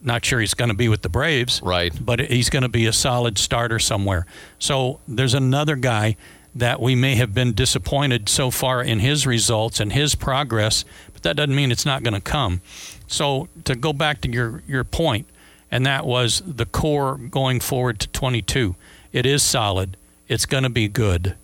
Not 0.03 0.25
sure 0.25 0.41
he's 0.41 0.55
going 0.55 0.69
to 0.69 0.75
be 0.77 0.89
with 0.89 1.03
the 1.03 1.09
Braves. 1.09 1.61
Right. 1.63 1.93
But 2.01 2.21
he's 2.21 2.51
going 2.51 2.63
to 2.63 2.69
be 2.69 2.87
a 2.87 2.93
solid 2.93 3.39
starter 3.39 3.79
somewhere. 3.79 4.27
So 4.59 5.01
there's 5.09 5.35
another 5.35 5.77
guy 5.77 6.17
that 6.55 6.81
we 6.81 6.95
may 6.95 7.17
have 7.17 7.35
been 7.35 7.53
disappointed 7.53 8.29
so 8.29 8.51
far 8.51 8.83
in 8.83 9.01
his 9.01 9.27
results 9.27 9.79
and 9.81 9.93
his 9.93 10.15
progress, 10.15 10.85
but 11.13 11.23
that 11.23 11.37
doesn't 11.37 11.55
mean 11.55 11.71
it's 11.71 11.85
not 11.85 12.03
going 12.03 12.15
to 12.15 12.21
come. 12.21 12.63
So 13.07 13.49
to 13.65 13.75
go 13.75 13.93
back 13.93 14.21
to 14.23 14.31
your 14.31 14.63
your 14.67 14.85
point, 14.85 15.27
and 15.71 15.85
that 15.85 16.07
was 16.07 16.43
the 16.47 16.65
core 16.67 17.17
going 17.19 17.61
forward 17.61 17.99
to 18.01 18.09
22. 18.09 18.75
It 19.13 19.27
is 19.27 19.43
solid. 19.43 19.97
It's 20.29 20.47
going 20.47 20.63
to 20.63 20.71
be 20.71 20.89
good. 20.89 21.35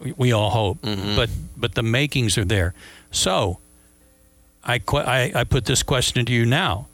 We, 0.00 0.12
we 0.16 0.32
all 0.32 0.50
hope, 0.50 0.82
Mm-hmm. 0.82 1.16
but 1.16 1.30
but 1.56 1.74
the 1.74 1.82
makings 1.82 2.36
are 2.36 2.44
there. 2.44 2.74
So 3.10 3.58
I, 4.62 4.80
I 4.92 5.32
I 5.34 5.44
put 5.44 5.64
this 5.64 5.82
question 5.82 6.24
to 6.26 6.32
you 6.32 6.44
now. 6.44 6.86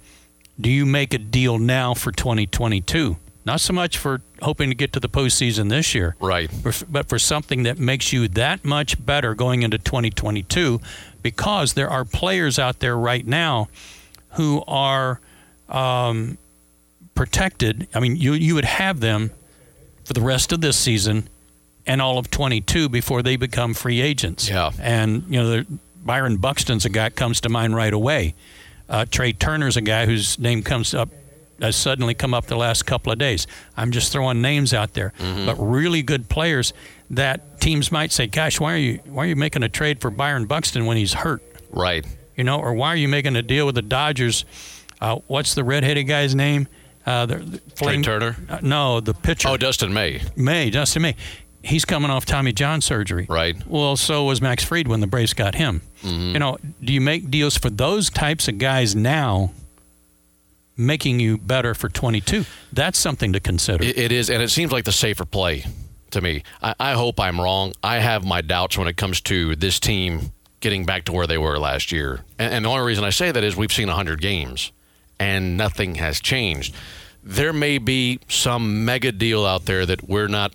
Do 0.61 0.71
you 0.71 0.85
make 0.87 1.15
a 1.15 1.19
deal 1.19 1.59
now 1.59 1.95
for 1.95 2.13
2022? 2.13 3.17
Not 3.47 3.61
so 3.61 3.73
much 3.73 3.97
for 3.97 4.21
hoping 4.43 4.69
to 4.69 4.75
get 4.75 4.93
to 4.93 5.01
the 5.01 5.09
postseason 5.09 5.71
this 5.71 5.95
year, 5.95 6.15
Right. 6.21 6.51
but- 6.91 7.09
for 7.09 7.19
something 7.19 7.63
that 7.63 7.79
makes 7.79 8.13
you 8.13 8.29
that 8.29 8.65
much 8.65 9.05
better 9.05 9.35
going 9.35 9.63
into 9.63 9.79
2022 9.79 10.81
because 11.23 11.73
there 11.73 11.89
are 11.89 12.05
players 12.05 12.59
out 12.59 12.81
there 12.81 12.97
right 12.97 13.27
now 13.27 13.69
who 14.33 14.63
are 14.69 15.21
um, 15.69 16.37
protected. 17.15 17.87
I 17.95 18.01
mean, 18.01 18.17
you, 18.17 18.33
you 18.35 18.55
would 18.57 18.65
have 18.65 19.01
them 19.01 19.31
for 20.05 20.13
the 20.13 20.21
rest 20.21 20.53
of 20.53 20.61
this 20.61 20.77
season 20.77 21.29
and 21.87 22.03
all 22.03 22.19
of 22.19 22.31
22 22.31 22.89
before 22.89 23.23
they 23.23 23.37
become 23.37 23.73
free 23.75 24.01
agents. 24.01 24.49
Yeah. 24.49 24.71
And, 24.81 25.25
you 25.29 25.43
know, 25.43 25.65
Byron 26.05 26.37
Buxton's 26.39 26.85
a 26.85 26.89
guy 26.89 27.05
that 27.05 27.17
comes 27.17 27.41
to 27.43 27.49
mind 27.49 27.75
right 27.77 27.93
away. 27.93 28.35
Uh, 28.91 29.07
Trea 29.09 29.33
Turner's 29.33 29.77
a 29.77 29.81
guy 29.81 30.05
whose 30.05 30.39
name 30.39 30.63
comes 30.63 30.93
up 30.93 31.09
has 31.63 31.77
suddenly 31.77 32.15
come 32.15 32.35
up 32.35 32.47
the 32.47 32.57
last 32.57 32.87
couple 32.87 33.13
of 33.13 33.19
days. 33.19 33.47
I'm 33.77 33.93
just 33.93 34.13
throwing 34.13 34.43
names 34.43 34.75
out 34.75 34.95
there, 34.95 35.13
but 35.19 35.55
really 35.57 36.03
good 36.03 36.29
players 36.29 36.73
that 37.11 37.61
teams 37.61 37.93
might 37.93 38.13
say, 38.13 38.27
"Gosh, 38.27 38.59
why 38.59 38.75
are 38.75 38.79
you 38.79 39.01
why 39.07 39.25
are 39.25 39.29
you 39.29 39.37
making 39.37 39.63
a 39.63 39.69
trade 39.69 40.01
for 40.01 40.11
Byron 40.11 40.47
Buxton 40.47 40.87
when 40.87 40.97
he's 40.97 41.13
hurt?" 41.13 41.43
Right. 41.71 42.05
You 42.37 42.45
know, 42.45 42.59
or 42.59 42.73
why 42.75 42.89
are 42.89 42.97
you 42.97 43.09
making 43.09 43.37
a 43.37 43.43
deal 43.43 43.67
with 43.67 43.75
the 43.75 43.83
Dodgers? 43.83 44.45
Uh, 45.01 45.17
what's 45.27 45.55
the 45.55 45.63
redheaded 45.65 46.07
guy's 46.07 46.35
name? 46.35 46.67
Uh, 47.07 47.27
the, 47.27 47.37
the 47.37 47.59
Trea 47.77 48.03
Turner. 48.03 48.37
Uh, 48.49 48.59
no, 48.63 49.01
the 49.01 49.15
pitcher. 49.15 49.49
Oh, 49.49 49.57
Dustin 49.57 49.93
May. 49.93 50.23
May, 50.37 50.71
Justin 50.71 51.03
May. 51.03 51.17
He's 51.63 51.85
coming 51.85 52.11
off 52.11 52.25
Tommy 52.25 52.53
John 52.53 52.81
surgery. 52.81 53.27
Right. 53.29 53.57
Well, 53.67 53.97
so 53.97 54.25
was 54.25 54.41
Max 54.41 54.65
Fried 54.65 54.89
when 54.89 55.01
the 55.01 55.07
Braves 55.07 55.35
got 55.35 55.55
him. 55.55 55.83
Mm-hmm. 56.03 56.33
You 56.33 56.39
know, 56.39 56.59
do 56.83 56.93
you 56.93 57.01
make 57.01 57.31
deals 57.31 57.59
for 57.59 57.69
those 57.69 58.09
types 58.09 58.49
of 58.49 58.59
guys 58.59 58.97
now, 58.97 59.53
making 60.77 61.21
you 61.21 61.37
better 61.37 61.75
for 61.75 61.89
22? 61.89 62.47
That's 62.73 62.99
something 62.99 63.35
to 63.35 63.41
consider. 63.41 63.85
It, 63.85 63.99
it 63.99 64.13
is, 64.13 64.31
and 64.31 64.43
it 64.43 64.49
seems 64.49 64.73
like 64.73 64.85
the 64.85 64.93
safer 64.93 65.27
play 65.27 65.65
to 66.13 66.21
me. 66.21 66.43
I, 66.63 66.75
I 66.81 66.93
hope 66.93 67.21
I'm 67.21 67.41
wrong. 67.41 67.73
I 67.83 67.99
have 67.99 68.25
my 68.25 68.41
doubts 68.41 68.79
when 68.79 68.89
it 68.89 68.97
comes 68.97 69.21
to 69.23 69.55
this 69.57 69.79
team 69.79 70.33
getting 70.61 70.85
back 70.85 71.05
to 71.05 71.13
where 71.13 71.27
they 71.27 71.39
were 71.39 71.59
last 71.59 71.93
year. 71.93 72.21
And, 72.39 72.55
and 72.55 72.65
the 72.65 72.69
only 72.69 72.87
reason 72.87 73.05
I 73.05 73.11
say 73.11 73.33
that 73.33 73.43
is 73.43 73.57
we've 73.57 73.73
seen 73.73 73.89
100 73.89 74.21
games 74.21 74.73
and 75.19 75.57
nothing 75.57 75.97
has 75.97 76.21
changed. 76.21 76.75
There 77.23 77.53
may 77.53 77.79
be 77.79 78.21
some 78.29 78.85
mega 78.85 79.13
deal 79.13 79.45
out 79.45 79.67
there 79.67 79.85
that 79.85 80.09
we're 80.09 80.29
not 80.29 80.55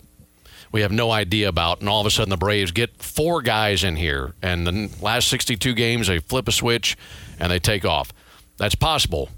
we 0.76 0.82
have 0.82 0.92
no 0.92 1.10
idea 1.10 1.48
about, 1.48 1.80
and 1.80 1.88
all 1.88 2.02
of 2.02 2.06
a 2.06 2.12
sudden 2.12 2.30
the 2.30 2.36
Braves 2.36 2.74
get 2.74 3.02
four 3.02 3.42
guys 3.42 3.86
in 3.86 3.96
here, 3.96 4.34
and 4.42 4.68
the 4.68 4.90
last 5.02 5.30
62 5.30 5.74
games 5.74 6.08
they 6.08 6.20
flip 6.20 6.50
a 6.50 6.52
switch 6.52 6.98
and 7.40 7.50
they 7.50 7.60
take 7.60 7.86
off. 7.86 8.12
That's 8.58 8.76
possible. 8.76 9.30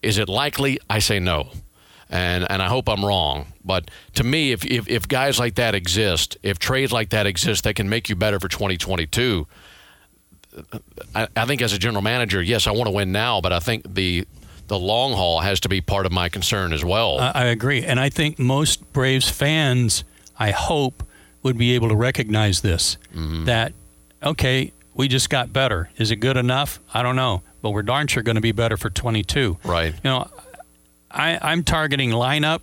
Is 0.00 0.16
it 0.16 0.28
likely? 0.28 0.78
I 0.88 1.00
say 1.00 1.18
no, 1.18 1.48
and 2.08 2.48
and 2.48 2.62
I 2.62 2.68
hope 2.68 2.88
I'm 2.88 3.04
wrong. 3.04 3.46
But 3.64 3.90
to 4.14 4.22
me, 4.22 4.52
if 4.52 4.64
if, 4.64 4.88
if 4.88 5.08
guys 5.08 5.40
like 5.40 5.56
that 5.56 5.74
exist, 5.74 6.36
if 6.44 6.60
trades 6.60 6.92
like 6.92 7.10
that 7.10 7.26
exist, 7.26 7.64
they 7.64 7.74
can 7.74 7.88
make 7.88 8.08
you 8.08 8.14
better 8.14 8.38
for 8.38 8.46
2022. 8.46 9.44
I, 11.16 11.26
I 11.34 11.46
think 11.46 11.62
as 11.62 11.72
a 11.72 11.78
general 11.78 12.02
manager, 12.02 12.40
yes, 12.40 12.68
I 12.68 12.70
want 12.70 12.86
to 12.86 12.92
win 12.92 13.10
now, 13.10 13.40
but 13.40 13.52
I 13.52 13.58
think 13.58 13.92
the 13.92 14.24
the 14.68 14.78
long 14.78 15.14
haul 15.14 15.40
has 15.40 15.58
to 15.60 15.68
be 15.68 15.80
part 15.80 16.06
of 16.06 16.12
my 16.12 16.28
concern 16.28 16.72
as 16.72 16.84
well. 16.84 17.18
I 17.18 17.32
I 17.34 17.44
agree. 17.46 17.82
And 17.82 17.98
I 17.98 18.08
think 18.08 18.38
most 18.38 18.92
Braves 18.92 19.28
fans, 19.28 20.04
I 20.38 20.50
hope, 20.50 21.02
would 21.42 21.56
be 21.56 21.74
able 21.74 21.88
to 21.88 21.96
recognize 21.96 22.60
this 22.60 22.98
that, 23.44 23.72
okay, 24.22 24.72
we 24.94 25.08
just 25.08 25.30
got 25.30 25.52
better. 25.52 25.90
Is 25.96 26.10
it 26.10 26.16
good 26.16 26.36
enough? 26.36 26.80
I 26.92 27.02
don't 27.02 27.16
know. 27.16 27.42
But 27.62 27.70
we're 27.70 27.82
darn 27.82 28.06
sure 28.06 28.22
going 28.22 28.36
to 28.36 28.40
be 28.42 28.52
better 28.52 28.76
for 28.76 28.90
22. 28.90 29.58
right. 29.64 29.94
You 29.94 30.00
know, 30.10 30.30
I, 31.10 31.38
I'm 31.40 31.62
targeting 31.64 32.10
lineup 32.10 32.60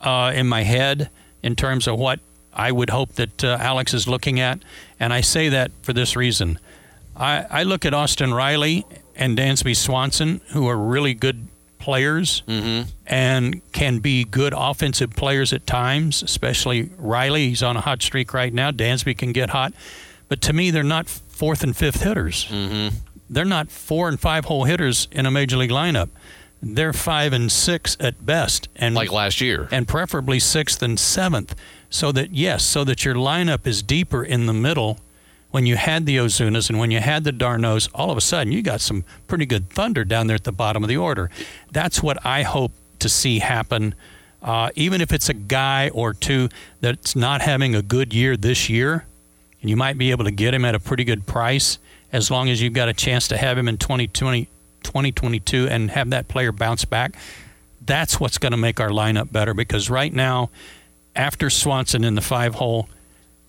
uh, 0.00 0.32
in 0.34 0.48
my 0.48 0.62
head 0.62 1.10
in 1.42 1.56
terms 1.56 1.86
of 1.86 1.98
what 1.98 2.20
I 2.52 2.72
would 2.72 2.90
hope 2.90 3.12
that 3.14 3.42
uh, 3.44 3.56
Alex 3.60 3.94
is 3.94 4.06
looking 4.08 4.40
at. 4.40 4.60
And 4.98 5.12
I 5.12 5.20
say 5.20 5.48
that 5.50 5.70
for 5.82 5.92
this 5.92 6.16
reason. 6.16 6.58
I, 7.16 7.46
I 7.50 7.62
look 7.64 7.84
at 7.84 7.94
Austin 7.94 8.32
Riley 8.34 8.84
and 9.16 9.36
Dansby 9.36 9.76
Swanson, 9.76 10.40
who 10.52 10.68
are 10.68 10.76
really 10.76 11.14
good 11.14 11.46
players 11.80 12.42
and 13.06 13.60
can 13.72 13.98
be 13.98 14.24
good 14.24 14.54
offensive 14.56 15.10
players 15.16 15.52
at 15.52 15.66
times, 15.66 16.22
especially 16.22 16.90
Riley. 16.98 17.48
He's 17.48 17.62
on 17.62 17.76
a 17.76 17.80
hot 17.80 18.02
streak 18.02 18.32
right 18.34 18.52
now. 18.52 18.70
Dansby 18.70 19.16
can 19.18 19.32
get 19.32 19.50
hot. 19.50 19.72
But 20.28 20.40
to 20.42 20.52
me, 20.52 20.70
they're 20.70 20.82
not 20.84 21.08
fourth 21.08 21.62
and 21.64 21.76
fifth 21.76 22.02
hitters. 22.02 22.46
Mm-hmm. 22.46 22.96
They're 23.28 23.44
not 23.44 23.70
four 23.70 24.08
and 24.08 24.18
five 24.20 24.44
hole 24.44 24.64
hitters 24.64 25.08
in 25.10 25.26
a 25.26 25.30
major 25.30 25.56
league 25.56 25.70
lineup. 25.70 26.08
They're 26.62 26.92
five 26.92 27.32
and 27.32 27.50
six 27.50 27.96
at 27.98 28.24
best, 28.26 28.68
and 28.76 28.94
Like 28.94 29.10
last 29.10 29.40
year. 29.40 29.66
and 29.70 29.88
preferably 29.88 30.38
sixth 30.38 30.82
and 30.82 31.00
seventh, 31.00 31.54
so 31.88 32.12
that 32.12 32.32
yes, 32.32 32.62
so 32.64 32.84
that 32.84 33.04
your 33.04 33.14
lineup 33.14 33.66
is 33.66 33.82
deeper 33.82 34.22
in 34.22 34.44
the 34.46 34.52
middle. 34.52 34.98
When 35.50 35.66
you 35.66 35.76
had 35.76 36.06
the 36.06 36.16
Ozunas 36.18 36.70
and 36.70 36.78
when 36.78 36.90
you 36.90 37.00
had 37.00 37.24
the 37.24 37.32
d'Arnauds, 37.32 37.88
all 37.94 38.10
of 38.10 38.16
a 38.16 38.20
sudden 38.20 38.52
you 38.52 38.62
got 38.62 38.80
some 38.80 39.04
pretty 39.26 39.46
good 39.46 39.68
thunder 39.70 40.04
down 40.04 40.26
there 40.26 40.36
at 40.36 40.44
the 40.44 40.52
bottom 40.52 40.84
of 40.84 40.88
the 40.88 40.96
order. 40.96 41.30
That's 41.72 42.02
what 42.02 42.24
I 42.24 42.42
hope 42.42 42.72
to 43.00 43.08
see 43.08 43.40
happen. 43.40 43.94
Uh, 44.42 44.70
even 44.74 45.00
if 45.00 45.12
it's 45.12 45.28
a 45.28 45.34
guy 45.34 45.90
or 45.90 46.14
two 46.14 46.48
that's 46.80 47.16
not 47.16 47.42
having 47.42 47.74
a 47.74 47.82
good 47.82 48.14
year 48.14 48.36
this 48.36 48.68
year, 48.70 49.04
and 49.60 49.68
you 49.68 49.76
might 49.76 49.98
be 49.98 50.10
able 50.10 50.24
to 50.24 50.30
get 50.30 50.54
him 50.54 50.64
at 50.64 50.74
a 50.74 50.80
pretty 50.80 51.04
good 51.04 51.26
price 51.26 51.78
as 52.12 52.30
long 52.30 52.48
as 52.48 52.62
you've 52.62 52.72
got 52.72 52.88
a 52.88 52.94
chance 52.94 53.28
to 53.28 53.36
have 53.36 53.58
him 53.58 53.68
in 53.68 53.76
2020, 53.76 54.46
2022 54.82 55.68
and 55.68 55.90
have 55.90 56.10
that 56.10 56.28
player 56.28 56.52
bounce 56.52 56.84
back. 56.84 57.16
That's 57.84 58.18
what's 58.18 58.38
going 58.38 58.52
to 58.52 58.58
make 58.58 58.80
our 58.80 58.90
lineup 58.90 59.32
better 59.32 59.54
because 59.54 59.90
right 59.90 60.12
now, 60.12 60.50
after 61.14 61.50
Swanson 61.50 62.04
in 62.04 62.14
the 62.14 62.20
five 62.20 62.54
hole, 62.54 62.88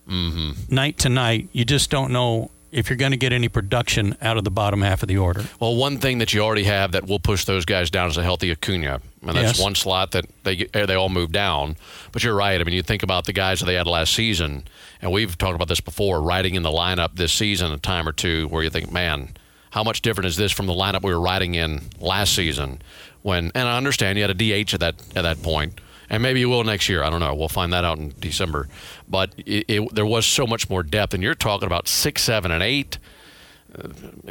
night 0.06 0.98
to 0.98 1.08
night, 1.08 1.48
you 1.52 1.64
just 1.64 1.90
don't 1.90 2.12
know 2.12 2.50
if 2.70 2.88
you're 2.88 2.96
going 2.96 3.10
to 3.12 3.18
get 3.18 3.32
any 3.34 3.48
production 3.48 4.16
out 4.22 4.38
of 4.38 4.44
the 4.44 4.50
bottom 4.50 4.80
half 4.80 5.02
of 5.02 5.08
the 5.08 5.18
order. 5.18 5.44
Well, 5.60 5.76
one 5.76 5.98
thing 5.98 6.18
that 6.18 6.32
you 6.32 6.40
already 6.40 6.64
have 6.64 6.92
that 6.92 7.06
will 7.06 7.18
push 7.18 7.44
those 7.44 7.66
guys 7.66 7.90
down 7.90 8.08
is 8.08 8.16
a 8.16 8.22
healthy 8.22 8.50
Acuna, 8.50 9.00
and 9.20 9.36
that's 9.36 9.58
Yes. 9.58 9.60
one 9.60 9.74
slot 9.74 10.12
that 10.12 10.24
they 10.44 10.66
eh, 10.72 10.86
they 10.86 10.94
all 10.94 11.10
move 11.10 11.32
down. 11.32 11.76
But 12.12 12.24
you're 12.24 12.34
right. 12.34 12.58
I 12.60 12.64
mean, 12.64 12.74
you 12.74 12.82
think 12.82 13.02
about 13.02 13.26
the 13.26 13.34
guys 13.34 13.60
that 13.60 13.66
they 13.66 13.74
had 13.74 13.86
last 13.86 14.14
season, 14.14 14.64
and 15.02 15.12
we've 15.12 15.36
talked 15.36 15.54
about 15.54 15.68
this 15.68 15.80
before. 15.80 16.22
Riding 16.22 16.54
in 16.54 16.62
the 16.62 16.70
lineup 16.70 17.16
this 17.16 17.32
season 17.32 17.72
a 17.72 17.76
time 17.78 18.08
or 18.08 18.12
two, 18.12 18.48
where 18.48 18.62
you 18.62 18.70
think, 18.70 18.90
man, 18.90 19.34
how 19.70 19.84
much 19.84 20.00
different 20.00 20.26
is 20.28 20.36
this 20.38 20.50
from 20.50 20.66
the 20.66 20.72
lineup 20.72 21.02
we 21.02 21.12
were 21.12 21.20
riding 21.20 21.54
in 21.54 21.82
last 22.00 22.34
season? 22.34 22.80
When 23.20 23.52
and 23.54 23.68
I 23.68 23.76
understand 23.76 24.16
you 24.16 24.24
had 24.26 24.30
a 24.30 24.64
DH 24.64 24.72
at 24.74 24.80
that 24.80 24.94
at 25.14 25.22
that 25.22 25.42
point, 25.42 25.78
and 26.12 26.22
maybe 26.22 26.38
you 26.38 26.48
will 26.48 26.62
next 26.62 26.88
year. 26.88 27.02
I 27.02 27.10
don't 27.10 27.18
know. 27.20 27.34
We'll 27.34 27.48
find 27.48 27.72
that 27.72 27.84
out 27.84 27.98
in 27.98 28.12
December. 28.20 28.68
But 29.08 29.32
it, 29.38 29.64
it, 29.68 29.94
there 29.94 30.06
was 30.06 30.26
so 30.26 30.46
much 30.46 30.70
more 30.70 30.84
depth, 30.84 31.14
and 31.14 31.22
you're 31.22 31.34
talking 31.34 31.66
about 31.66 31.88
six, 31.88 32.22
seven, 32.22 32.52
and 32.52 32.62
eight 32.62 32.98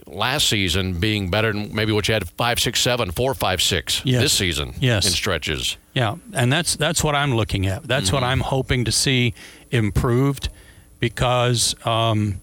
last 0.05 0.47
season 0.47 1.00
being 1.00 1.31
better 1.31 1.51
than 1.51 1.73
maybe 1.73 1.91
what 1.91 2.07
you 2.07 2.13
had 2.13 2.29
five, 2.29 2.59
six, 2.59 2.79
seven, 2.79 3.11
four, 3.11 3.33
five, 3.33 3.61
six 3.61 4.01
Yes. 4.05 4.21
this 4.21 4.33
season 4.33 4.75
Yes. 4.79 5.05
in 5.05 5.11
stretches. 5.11 5.77
Yeah, 5.93 6.15
and 6.33 6.53
that's 6.53 6.75
that's 6.75 7.03
what 7.03 7.15
I'm 7.15 7.35
looking 7.35 7.65
at. 7.65 7.83
That's 7.83 8.11
what 8.11 8.23
I'm 8.23 8.41
hoping 8.41 8.85
to 8.85 8.91
see 8.91 9.33
improved, 9.71 10.50
because 11.00 11.75
um, 11.88 12.39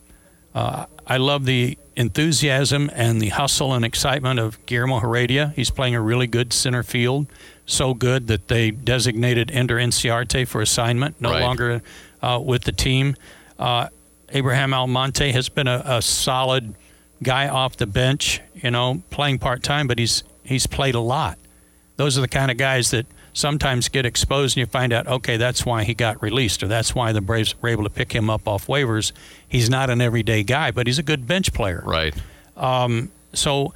uh, 0.54 0.86
I 1.06 1.18
love 1.18 1.44
the 1.44 1.78
enthusiasm 1.96 2.90
and 2.94 3.20
the 3.20 3.28
hustle 3.28 3.74
and 3.74 3.84
excitement 3.84 4.40
of 4.40 4.64
Guillermo 4.66 4.98
Heredia. 5.00 5.52
He's 5.56 5.70
playing 5.70 5.94
a 5.94 6.00
really 6.00 6.26
good 6.26 6.52
center 6.52 6.82
field, 6.82 7.26
so 7.68 7.94
good 7.94 8.26
that 8.26 8.48
they 8.48 8.72
designated 8.72 9.50
Ender 9.52 9.76
Inciarte 9.76 10.48
for 10.48 10.60
assignment, 10.60 11.20
no 11.20 11.30
Right. 11.30 11.42
longer 11.42 11.82
uh, 12.22 12.40
with 12.42 12.64
the 12.64 12.72
team. 12.72 13.14
Uh, 13.58 13.88
Abraham 14.30 14.74
Almonte 14.74 15.30
has 15.32 15.48
been 15.48 15.68
a, 15.68 15.82
a 15.84 16.02
solid 16.02 16.74
guy 17.22 17.46
off 17.48 17.76
the 17.76 17.86
bench, 17.86 18.40
you 18.54 18.70
know, 18.70 19.02
playing 19.10 19.38
part 19.38 19.62
time, 19.62 19.86
but 19.86 19.98
he's 19.98 20.24
he's 20.42 20.66
played 20.66 20.94
a 20.96 21.00
lot 21.00 21.38
those 21.96 22.16
are 22.16 22.20
the 22.20 22.28
kind 22.28 22.48
of 22.48 22.56
guys 22.56 22.92
that 22.92 23.04
sometimes 23.32 23.88
get 23.88 24.06
exposed 24.06 24.56
and 24.56 24.60
you 24.60 24.66
find 24.66 24.92
out, 24.92 25.04
okay, 25.08 25.36
that's 25.36 25.66
why 25.66 25.82
he 25.82 25.94
got 25.94 26.22
released 26.22 26.62
or 26.62 26.68
that's 26.68 26.94
why 26.94 27.10
the 27.10 27.20
Braves 27.20 27.60
were 27.60 27.68
able 27.68 27.82
to 27.82 27.90
pick 27.90 28.12
him 28.12 28.30
up 28.30 28.46
off 28.46 28.68
waivers. 28.68 29.10
He's 29.48 29.68
not 29.68 29.90
an 29.90 30.00
everyday 30.00 30.44
guy, 30.44 30.70
but 30.70 30.86
he's 30.86 31.00
a 31.00 31.02
good 31.02 31.26
bench 31.26 31.52
player. 31.52 31.82
Right. 31.84 32.14
So 33.34 33.66
uh, 33.66 33.70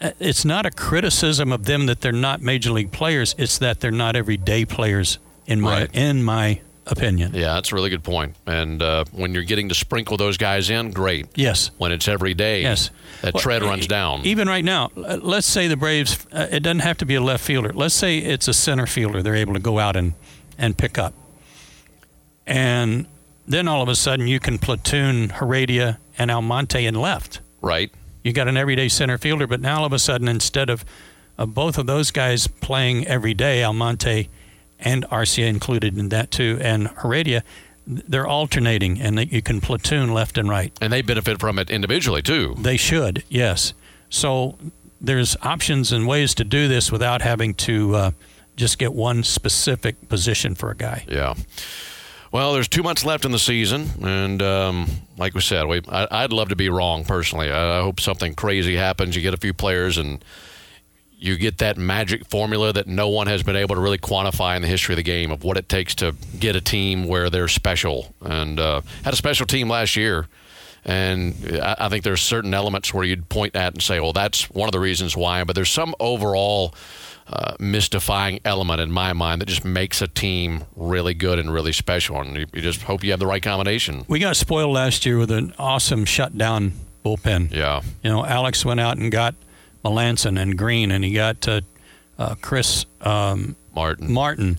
it's 0.00 0.44
not 0.44 0.66
a 0.66 0.70
criticism 0.70 1.52
of 1.52 1.64
them 1.64 1.86
that 1.86 2.00
they're 2.00 2.12
not 2.12 2.40
major 2.40 2.70
league 2.72 2.92
players. 2.92 3.34
It's 3.38 3.58
that 3.58 3.80
they're 3.80 3.90
not 3.90 4.16
everyday 4.16 4.64
players 4.64 5.18
in 5.46 5.60
my 5.60 5.80
Right. 5.80 5.90
in 5.94 6.22
my 6.22 6.60
opinion. 6.86 7.32
Yeah, 7.34 7.54
that's 7.54 7.70
a 7.72 7.74
really 7.74 7.90
good 7.90 8.02
point. 8.04 8.34
And 8.46 8.82
uh, 8.82 9.04
when 9.12 9.34
you're 9.34 9.42
getting 9.42 9.68
to 9.68 9.74
sprinkle 9.74 10.16
those 10.16 10.38
guys 10.38 10.70
in, 10.70 10.90
great. 10.92 11.26
Yes. 11.34 11.70
When 11.76 11.92
it's 11.92 12.08
every 12.08 12.32
day, 12.32 12.62
Yes. 12.62 12.90
that 13.22 13.34
Well, 13.34 13.42
tread 13.42 13.62
runs 13.62 13.86
down. 13.86 14.24
Even 14.24 14.48
right 14.48 14.64
now, 14.64 14.90
uh, 14.96 15.18
let's 15.20 15.46
say 15.46 15.68
the 15.68 15.76
Braves, 15.76 16.26
uh, 16.32 16.46
it 16.50 16.60
doesn't 16.62 16.78
have 16.80 16.96
to 16.98 17.04
be 17.06 17.14
a 17.14 17.20
left 17.20 17.44
fielder. 17.44 17.72
Let's 17.74 17.94
say 17.94 18.18
it's 18.18 18.48
a 18.48 18.54
center 18.54 18.86
fielder 18.86 19.22
they're 19.22 19.34
able 19.36 19.52
to 19.54 19.60
go 19.60 19.78
out 19.78 19.96
and, 19.96 20.14
and 20.56 20.78
pick 20.78 20.96
up. 20.96 21.12
And 22.46 23.06
then 23.46 23.68
all 23.68 23.82
of 23.82 23.88
a 23.88 23.94
sudden 23.94 24.26
you 24.26 24.40
can 24.40 24.58
platoon 24.58 25.30
Heredia 25.30 25.98
and 26.18 26.30
Almonte 26.30 26.84
in 26.84 26.94
left. 26.94 27.40
right. 27.60 27.90
You 28.22 28.32
got 28.32 28.48
an 28.48 28.56
everyday 28.56 28.88
center 28.88 29.18
fielder, 29.18 29.46
but 29.46 29.60
now 29.60 29.80
all 29.80 29.84
of 29.84 29.92
a 29.92 29.98
sudden, 29.98 30.28
instead 30.28 30.70
of, 30.70 30.84
of 31.36 31.54
both 31.54 31.78
of 31.78 31.86
those 31.86 32.10
guys 32.10 32.46
playing 32.46 33.06
every 33.06 33.34
day, 33.34 33.62
Almonte 33.62 34.28
and 34.78 35.04
Arcia 35.06 35.46
included 35.46 35.98
in 35.98 36.08
that 36.10 36.30
too, 36.30 36.58
and 36.60 36.88
Heredia, 37.02 37.42
they're 37.86 38.26
alternating, 38.26 39.00
and 39.00 39.16
that 39.16 39.32
you 39.32 39.40
can 39.40 39.60
platoon 39.60 40.12
left 40.12 40.36
and 40.36 40.48
right. 40.48 40.72
And 40.80 40.92
they 40.92 41.00
benefit 41.00 41.40
from 41.40 41.58
it 41.58 41.70
individually, 41.70 42.20
too. 42.20 42.54
They 42.58 42.76
should, 42.76 43.24
yes. 43.28 43.72
So 44.10 44.58
there's 45.00 45.36
options 45.42 45.90
and 45.90 46.06
ways 46.06 46.34
to 46.34 46.44
do 46.44 46.68
this 46.68 46.92
without 46.92 47.22
having 47.22 47.54
to 47.54 47.94
uh, 47.94 48.10
just 48.56 48.78
get 48.78 48.92
one 48.92 49.22
specific 49.22 50.08
position 50.08 50.54
for 50.54 50.70
a 50.70 50.76
guy. 50.76 51.04
Yeah. 51.08 51.34
Well, 52.30 52.52
there's 52.52 52.68
two 52.68 52.82
months 52.82 53.04
left 53.06 53.24
in 53.24 53.32
the 53.32 53.38
season, 53.38 53.88
and 54.02 54.42
um, 54.42 54.86
like 55.16 55.34
we 55.34 55.40
said, 55.40 55.66
we, 55.66 55.80
I, 55.88 56.06
I'd 56.10 56.32
love 56.32 56.50
to 56.50 56.56
be 56.56 56.68
wrong 56.68 57.04
personally. 57.04 57.50
I, 57.50 57.78
I 57.78 57.82
hope 57.82 58.00
something 58.00 58.34
crazy 58.34 58.76
happens. 58.76 59.16
You 59.16 59.22
get 59.22 59.32
a 59.32 59.38
few 59.38 59.54
players, 59.54 59.96
and 59.96 60.22
you 61.18 61.38
get 61.38 61.58
that 61.58 61.78
magic 61.78 62.26
formula 62.26 62.72
that 62.74 62.86
no 62.86 63.08
one 63.08 63.28
has 63.28 63.42
been 63.42 63.56
able 63.56 63.74
to 63.76 63.80
really 63.80 63.98
quantify 63.98 64.56
in 64.56 64.62
the 64.62 64.68
history 64.68 64.92
of 64.92 64.98
the 64.98 65.02
game 65.02 65.30
of 65.30 65.42
what 65.42 65.56
it 65.56 65.70
takes 65.70 65.94
to 65.96 66.14
get 66.38 66.54
a 66.54 66.60
team 66.60 67.06
where 67.06 67.30
they're 67.30 67.48
special. 67.48 68.14
And 68.20 68.60
uh, 68.60 68.82
had 69.04 69.14
a 69.14 69.16
special 69.16 69.46
team 69.46 69.70
last 69.70 69.96
year, 69.96 70.28
and 70.84 71.34
I, 71.62 71.76
I 71.80 71.88
think 71.88 72.04
there's 72.04 72.20
certain 72.20 72.52
elements 72.52 72.92
where 72.92 73.04
you'd 73.04 73.30
point 73.30 73.56
at 73.56 73.72
and 73.72 73.82
say, 73.82 74.00
"Well, 74.00 74.12
that's 74.12 74.50
one 74.50 74.68
of 74.68 74.72
the 74.72 74.80
reasons 74.80 75.16
why." 75.16 75.44
But 75.44 75.56
there's 75.56 75.70
some 75.70 75.94
overall 75.98 76.74
uh, 77.30 77.54
mystifying 77.58 78.40
element 78.44 78.80
in 78.80 78.90
my 78.90 79.12
mind 79.12 79.40
that 79.42 79.46
just 79.46 79.64
makes 79.64 80.00
a 80.00 80.08
team 80.08 80.64
really 80.76 81.14
good 81.14 81.38
and 81.38 81.52
really 81.52 81.72
special. 81.72 82.20
And 82.20 82.36
you, 82.36 82.46
you 82.52 82.62
just 82.62 82.82
hope 82.82 83.04
you 83.04 83.10
have 83.10 83.20
the 83.20 83.26
right 83.26 83.42
combination. 83.42 84.04
We 84.08 84.18
got 84.18 84.36
spoiled 84.36 84.72
last 84.72 85.04
year 85.04 85.18
with 85.18 85.30
an 85.30 85.52
awesome 85.58 86.04
shutdown 86.04 86.72
bullpen. 87.04 87.52
Yeah, 87.52 87.82
You 88.02 88.10
know, 88.10 88.24
Alex 88.24 88.64
went 88.64 88.80
out 88.80 88.96
and 88.96 89.12
got 89.12 89.34
Melancon 89.84 90.40
and 90.40 90.56
Green, 90.56 90.90
and 90.90 91.04
he 91.04 91.12
got 91.12 91.46
uh, 91.46 91.60
uh, 92.18 92.34
Chris 92.40 92.86
um, 93.02 93.56
Martin. 93.74 94.12
Martin. 94.12 94.58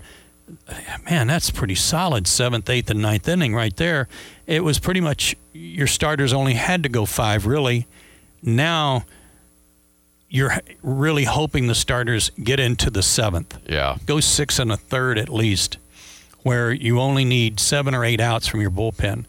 Man, 1.09 1.27
that's 1.27 1.51
pretty 1.51 1.75
solid 1.75 2.25
seventh, 2.27 2.69
eighth, 2.69 2.89
and 2.89 3.01
ninth 3.01 3.27
inning 3.27 3.53
right 3.53 3.75
there. 3.75 4.07
It 4.47 4.63
was 4.63 4.79
pretty 4.79 5.01
much 5.01 5.35
your 5.53 5.85
starters 5.87 6.33
only 6.33 6.53
had 6.53 6.83
to 6.83 6.89
go 6.89 7.05
five, 7.05 7.45
really. 7.45 7.85
Now 8.41 9.05
you're 10.29 10.53
really 10.83 11.23
hoping 11.25 11.67
the 11.67 11.75
starters 11.75 12.31
get 12.43 12.59
into 12.59 12.89
the 12.89 13.01
seventh. 13.03 13.57
Yeah, 13.67 13.97
Go 14.05 14.19
six 14.19 14.59
and 14.59 14.71
a 14.71 14.77
third 14.77 15.17
at 15.17 15.29
least, 15.29 15.77
where 16.43 16.71
you 16.71 16.99
only 16.99 17.25
need 17.25 17.59
seven 17.59 17.95
or 17.95 18.05
eight 18.05 18.21
outs 18.21 18.47
from 18.47 18.61
your 18.61 18.71
bullpen 18.71 19.25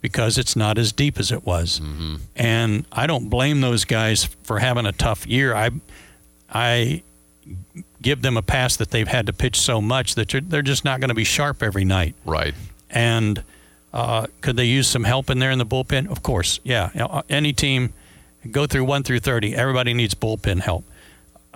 because 0.00 0.38
it's 0.38 0.56
not 0.56 0.78
as 0.78 0.92
deep 0.92 1.18
as 1.18 1.30
it 1.30 1.44
was. 1.44 1.80
Mm-hmm. 1.80 2.16
And 2.36 2.86
I 2.90 3.06
don't 3.06 3.28
blame 3.28 3.60
those 3.60 3.84
guys 3.84 4.24
for 4.24 4.58
having 4.58 4.86
a 4.86 4.92
tough 4.92 5.26
year. 5.26 5.54
I, 5.54 5.70
I 6.50 7.02
give 8.00 8.22
them 8.22 8.36
a 8.36 8.42
pass 8.42 8.76
that 8.76 8.90
they've 8.90 9.08
had 9.08 9.26
to 9.26 9.32
pitch 9.32 9.60
so 9.60 9.80
much 9.80 10.14
that 10.14 10.32
you're, 10.32 10.40
they're 10.40 10.62
just 10.62 10.84
not 10.84 11.00
going 11.00 11.08
to 11.08 11.14
be 11.14 11.24
sharp 11.24 11.62
every 11.62 11.84
night. 11.84 12.14
right. 12.24 12.54
And 12.88 13.44
uh, 13.92 14.26
could 14.40 14.56
they 14.56 14.64
use 14.64 14.88
some 14.88 15.04
help 15.04 15.30
in 15.30 15.38
there 15.38 15.50
in 15.50 15.58
the 15.58 15.66
bullpen? 15.66 16.10
Of 16.10 16.22
course, 16.22 16.58
yeah. 16.64 17.22
Any 17.28 17.52
team, 17.52 17.92
go 18.50 18.66
through 18.66 18.84
one 18.84 19.02
through 19.02 19.20
thirty. 19.20 19.54
Everybody 19.54 19.94
needs 19.94 20.14
bullpen 20.14 20.60
help. 20.60 20.84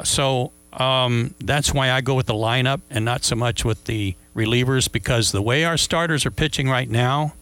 So 0.02 0.52
um, 0.72 1.34
that's 1.40 1.72
why 1.72 1.90
I 1.90 2.00
go 2.00 2.14
with 2.14 2.26
the 2.26 2.34
lineup 2.34 2.80
and 2.90 3.04
not 3.04 3.24
so 3.24 3.36
much 3.36 3.64
with 3.64 3.84
the 3.84 4.14
relievers 4.34 4.90
because 4.90 5.30
the 5.32 5.42
way 5.42 5.64
our 5.64 5.76
starters 5.76 6.26
are 6.26 6.30
pitching 6.32 6.68
right 6.68 6.90
now, 6.90 7.34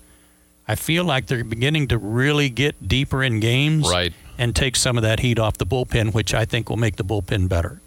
I 0.69 0.75
feel 0.75 1.05
like 1.05 1.27
they're 1.27 1.45
beginning 1.45 1.89
to 1.89 1.99
really 1.99 2.51
get 2.51 2.87
deeper 2.87 3.23
in 3.23 3.41
games 3.41 3.89
Right. 3.91 4.13
and 4.39 4.55
take 4.55 4.77
some 4.77 4.99
of 4.99 5.03
that 5.03 5.21
heat 5.21 5.39
off 5.39 5.57
the 5.57 5.65
bullpen, 5.67 6.13
which 6.13 6.35
I 6.35 6.45
think 6.45 6.69
will 6.69 6.77
make 6.77 6.97
the 6.97 7.05
bullpen 7.05 7.49
better. 7.49 7.81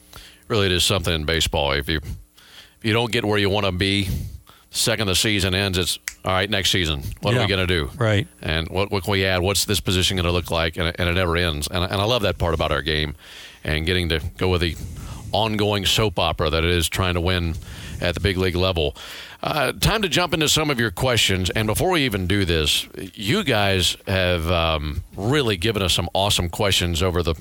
Really, 0.47 0.65
it 0.67 0.71
is 0.71 0.83
something 0.83 1.13
in 1.13 1.25
baseball. 1.25 1.71
If 1.71 1.87
you 1.87 1.97
if 1.97 2.79
you 2.83 2.93
don't 2.93 3.11
get 3.11 3.23
where 3.25 3.37
you 3.39 3.49
want 3.49 3.65
to 3.67 3.71
be, 3.71 4.07
second 4.71 5.07
the 5.07 5.15
season 5.15 5.53
ends, 5.55 5.77
it's 5.77 5.97
all 6.25 6.33
right. 6.33 6.49
Next 6.49 6.71
season, 6.71 7.03
what 7.21 7.33
are 7.33 7.38
we 7.43 7.49
going 7.49 7.67
to 7.67 7.73
do? 7.73 7.89
Right. 7.97 8.27
and 8.41 8.67
what, 8.69 8.91
what 8.91 9.03
can 9.03 9.11
we 9.11 9.25
add? 9.25 9.41
What's 9.41 9.65
this 9.65 9.79
position 9.79 10.17
going 10.17 10.25
to 10.25 10.31
look 10.31 10.49
like? 10.51 10.75
And, 10.77 10.88
it- 10.88 10.95
and 10.99 11.07
it 11.07 11.13
never 11.13 11.38
ends. 11.38 11.67
And, 11.69 11.83
I- 11.83 11.88
and 11.88 12.01
I 12.01 12.03
love 12.05 12.23
that 12.23 12.38
part 12.38 12.53
about 12.53 12.71
our 12.71 12.81
game 12.81 13.15
and 13.63 13.85
getting 13.85 14.09
to 14.09 14.19
go 14.38 14.49
with 14.49 14.61
the 14.61 14.75
ongoing 15.31 15.85
soap 15.85 16.17
opera 16.19 16.49
that 16.49 16.63
it 16.63 16.69
is 16.69 16.88
trying 16.89 17.13
to 17.15 17.21
win 17.21 17.55
at 18.01 18.13
the 18.13 18.19
big 18.19 18.38
league 18.38 18.55
level. 18.55 18.95
Uh, 19.43 19.71
time 19.73 20.01
to 20.01 20.09
jump 20.09 20.33
into 20.33 20.49
some 20.49 20.69
of 20.69 20.79
your 20.79 20.91
questions. 20.91 21.49
And 21.51 21.67
before 21.67 21.91
we 21.91 22.01
even 22.05 22.25
do 22.27 22.45
this, 22.45 22.88
you 23.13 23.43
guys 23.43 23.95
have 24.07 24.49
um, 24.49 25.03
really 25.15 25.57
given 25.57 25.81
us 25.81 25.93
some 25.93 26.09
awesome 26.13 26.49
questions 26.49 27.03
over 27.03 27.21
the 27.21 27.35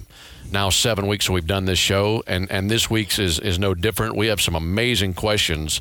now 0.52 0.68
seven 0.70 1.06
weeks 1.06 1.26
that 1.26 1.32
we've 1.32 1.46
done 1.46 1.64
this 1.64 1.78
show. 1.78 2.22
And, 2.26 2.50
and 2.50 2.70
this 2.70 2.90
week's 2.90 3.18
is, 3.18 3.38
is 3.38 3.58
no 3.58 3.74
different. 3.74 4.16
We 4.16 4.26
have 4.26 4.40
some 4.40 4.54
amazing 4.54 5.14
questions. 5.14 5.80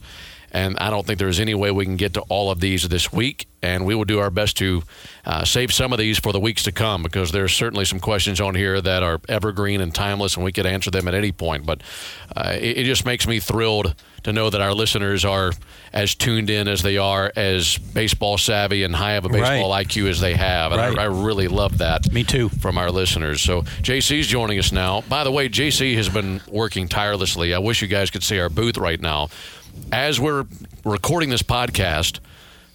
And 0.54 0.78
I 0.80 0.90
don't 0.92 1.06
think 1.06 1.18
there's 1.18 1.40
any 1.40 1.56
way 1.56 1.72
we 1.72 1.84
can 1.84 1.98
get 1.98 2.14
to 2.14 2.22
all 2.30 2.52
of 2.52 2.60
these 2.60 2.88
this 2.88 3.12
week. 3.12 3.48
And 3.64 3.86
we 3.86 3.96
will 3.96 4.04
do 4.04 4.20
our 4.20 4.30
best 4.30 4.58
to 4.58 4.84
uh, 5.26 5.46
save 5.46 5.74
some 5.74 5.94
of 5.94 5.98
these 6.00 6.20
for 6.20 6.34
the 6.34 6.40
weeks 6.40 6.64
to 6.64 6.72
come 6.74 7.02
because 7.02 7.32
there's 7.32 7.54
certainly 7.54 7.86
some 7.86 8.00
questions 8.00 8.42
on 8.42 8.56
here 8.56 8.80
that 8.82 9.04
are 9.04 9.22
evergreen 9.30 9.80
and 9.80 9.96
timeless, 9.96 10.36
and 10.36 10.44
we 10.44 10.52
could 10.52 10.66
answer 10.66 10.92
them 10.92 11.08
at 11.08 11.14
any 11.14 11.32
point. 11.32 11.66
But 11.66 11.82
uh, 12.36 12.58
it, 12.60 12.80
it 12.80 12.84
just 12.84 13.06
makes 13.06 13.26
me 13.26 13.40
thrilled 13.40 13.96
to 14.24 14.34
know 14.34 14.50
that 14.50 14.60
our 14.60 14.74
listeners 14.74 15.24
are 15.26 15.54
as 15.94 16.14
tuned 16.14 16.50
in 16.50 16.68
as 16.68 16.82
they 16.82 16.98
are, 16.98 17.32
as 17.38 17.78
baseball 17.78 18.38
savvy 18.38 18.84
and 18.84 18.94
high 18.94 19.14
of 19.14 19.26
a 19.26 19.30
baseball 19.30 19.72
IQ 19.72 20.10
as 20.10 20.20
they 20.20 20.34
have. 20.36 20.74
And 20.74 20.82
Right. 20.82 21.00
I, 21.00 21.04
I 21.04 21.06
really 21.06 21.48
love 21.48 21.78
that 21.80 22.12
Me 22.12 22.24
too. 22.26 22.50
from 22.50 22.78
our 22.78 22.92
listeners. 22.92 23.42
So 23.42 23.62
JC's 23.82 24.28
joining 24.28 24.60
us 24.60 24.72
now. 24.74 25.02
By 25.08 25.24
the 25.24 25.32
way, 25.32 25.48
JC 25.50 25.96
has 25.96 26.10
been 26.10 26.42
working 26.50 26.90
tirelessly. 26.90 27.54
I 27.54 27.60
wish 27.60 27.82
you 27.82 27.88
guys 27.88 28.12
could 28.12 28.24
see 28.24 28.40
our 28.40 28.50
booth 28.50 28.78
right 28.78 29.00
now. 29.00 29.30
As 29.92 30.20
we're 30.20 30.46
recording 30.84 31.30
this 31.30 31.44
podcast, 31.44 32.20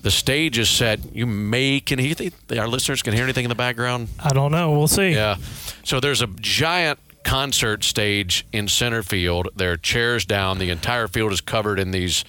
the 0.03 0.11
stage 0.11 0.59
is 0.59 0.71
set. 0.71 1.15
You 1.15 1.27
may 1.27 1.81
can 1.81 1.99
you 1.99 2.15
think 2.15 2.35
our 2.57 2.69
listeners 2.69 3.03
can 3.03 3.15
hear 3.15 3.25
anything 3.25 3.45
in 3.45 3.49
the 3.49 3.55
background? 3.55 4.09
I 4.19 4.31
don't 4.31 4.53
know. 4.53 4.73
We'll 4.73 4.89
see. 4.89 5.11
Yeah. 5.11 5.37
So 5.85 6.01
there's 6.01 6.23
a 6.23 6.29
giant 6.41 6.99
concert 7.25 7.85
stage 7.85 8.47
in 8.53 8.69
center 8.69 9.03
field. 9.03 9.49
There 9.57 9.73
are 9.73 9.77
chairs 9.77 10.25
down. 10.25 10.59
The 10.59 10.71
entire 10.71 11.09
field 11.09 11.33
is 11.33 11.41
covered 11.41 11.79
in 11.79 11.91
these 11.91 12.25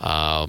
uh, 0.00 0.46